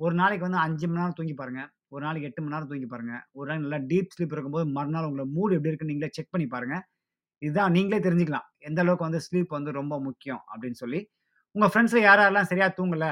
ஒரு 0.00 0.14
நாளைக்கு 0.20 0.46
வந்து 0.46 0.60
அஞ்சு 0.66 0.86
மணி 0.88 1.00
நேரம் 1.00 1.16
தூங்கி 1.18 1.34
பாருங்கள் 1.40 1.68
ஒரு 1.94 2.02
நாளைக்கு 2.06 2.28
எட்டு 2.30 2.40
மணி 2.42 2.54
நேரம் 2.54 2.70
தூங்கி 2.70 2.88
பாருங்கள் 2.92 3.22
ஒரு 3.38 3.46
நாள் 3.50 3.62
நல்லா 3.64 3.78
டீப் 3.90 4.14
ஸ்லீப் 4.14 4.34
இருக்கும்போது, 4.34 4.66
மறுநாள் 4.76 5.06
உங்களோட 5.08 5.26
மூடு 5.36 5.52
எப்படி 5.56 5.70
இருக்குன்னு 5.70 5.92
நீங்களே 5.94 6.10
செக் 6.16 6.32
பண்ணி 6.34 6.46
பாருங்கள் 6.54 6.82
இதுதான் 7.42 7.74
நீங்களே 7.76 8.00
தெரிஞ்சுக்கலாம். 8.06 8.46
எந்த 8.68 8.78
அளவுக்கு 8.84 9.06
வந்து 9.08 9.20
ஸ்லீப் 9.26 9.54
வந்து 9.56 9.70
ரொம்ப 9.80 9.94
முக்கியம் 10.08 10.42
அப்படின்னு 10.52 10.78
சொல்லி. 10.82 11.00
உங்கள் 11.54 11.70
ஃப்ரெண்ட்ஸில் 11.72 12.04
யார் 12.08 12.22
யாரெல்லாம் 12.22 12.50
சரியாக 12.52 12.72
தூங்கலை 12.78 13.10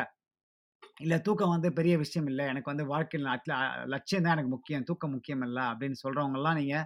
இல்லை 1.01 1.21
தூக்கம் 1.21 1.49
வந்து 1.49 1.73
பெரிய 1.73 1.99
விஷயம் 1.99 2.29
இல்லை 2.29 2.47
எனக்கு 2.47 2.71
வந்து 2.71 2.87
வாழ்க்கையில் 2.87 3.31
அட்ல 3.31 3.53
லட்சியம் 3.87 4.23
தான் 4.23 4.33
எனக்கு 4.33 4.51
முக்கியம். 4.51 4.83
தூக்கம் 4.83 5.11
முக்கியம் 5.11 5.43
இல்லை 5.43 5.63
அப்படின்னு 5.63 5.95
சொல்கிறவங்கலாம் 6.09 6.55
நீங்கள் 6.55 6.85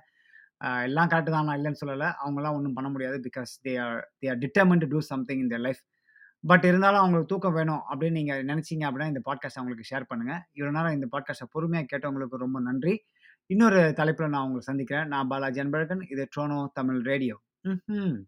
எல்லாம் 0.85 1.09
கரெக்டு 1.09 1.31
தான் 1.31 1.45
நான் 1.45 1.59
இல்லைன்னு 1.59 1.83
சொல்லலை 1.87 2.13
அவங்களாம் 2.25 2.53
ஒன்றும் 2.53 2.73
பண்ண 2.73 2.91
முடியாது. 2.91 3.21
Because 3.29 3.53
they 3.69 3.83
are 3.83 4.13
they 4.25 4.29
are 4.29 4.39
determined 4.39 4.79
to 4.79 4.87
do 4.87 5.01
something 5.01 5.39
in 5.39 5.49
life. 5.49 5.83
But 6.41 6.65
இருந்தாலும் 6.65 6.99
அவங்களுக்கு 6.99 7.35
தூக்கம் 7.35 7.53
வேணும் 7.53 7.83
அப்படின்னு 7.91 8.11
நீங்கள் 8.11 8.45
நினச்சிங்க 8.45 8.85
அப்படின்னா, 8.89 9.07
இந்த 9.07 9.21
பாட்காஸ்ட் 9.31 9.55
அவங்களுக்கு 9.55 9.97
ஷேர் 9.97 10.05
பண்ணுங்க. 10.09 10.47
இவ்வளோ 10.55 10.71
நேரம் 10.71 10.93
இந்த 10.93 11.07
பாட்காஸ்ட்டை 11.13 11.49
பொறுமையாக 11.51 11.99
கேட்டவங்களுக்கு 11.99 12.37
ரொம்ப 12.37 12.61
நன்றி. 12.61 13.05
இன்னொரு 13.47 13.93
தலைப்பில் 13.93 14.29
நான் 14.29 14.43
உங்களை 14.43 14.61
சந்திக்கிறேன். 14.61 15.07
நான் 15.07 15.29
பாலாஜி 15.29 15.61
அன்பழகன். 15.61 16.11
இது 16.11 16.29
ட்ரோனோ 16.37 16.67
தமிழ் 16.73 17.01
ரேடியோ. 17.01 17.41
ம் 17.63 18.27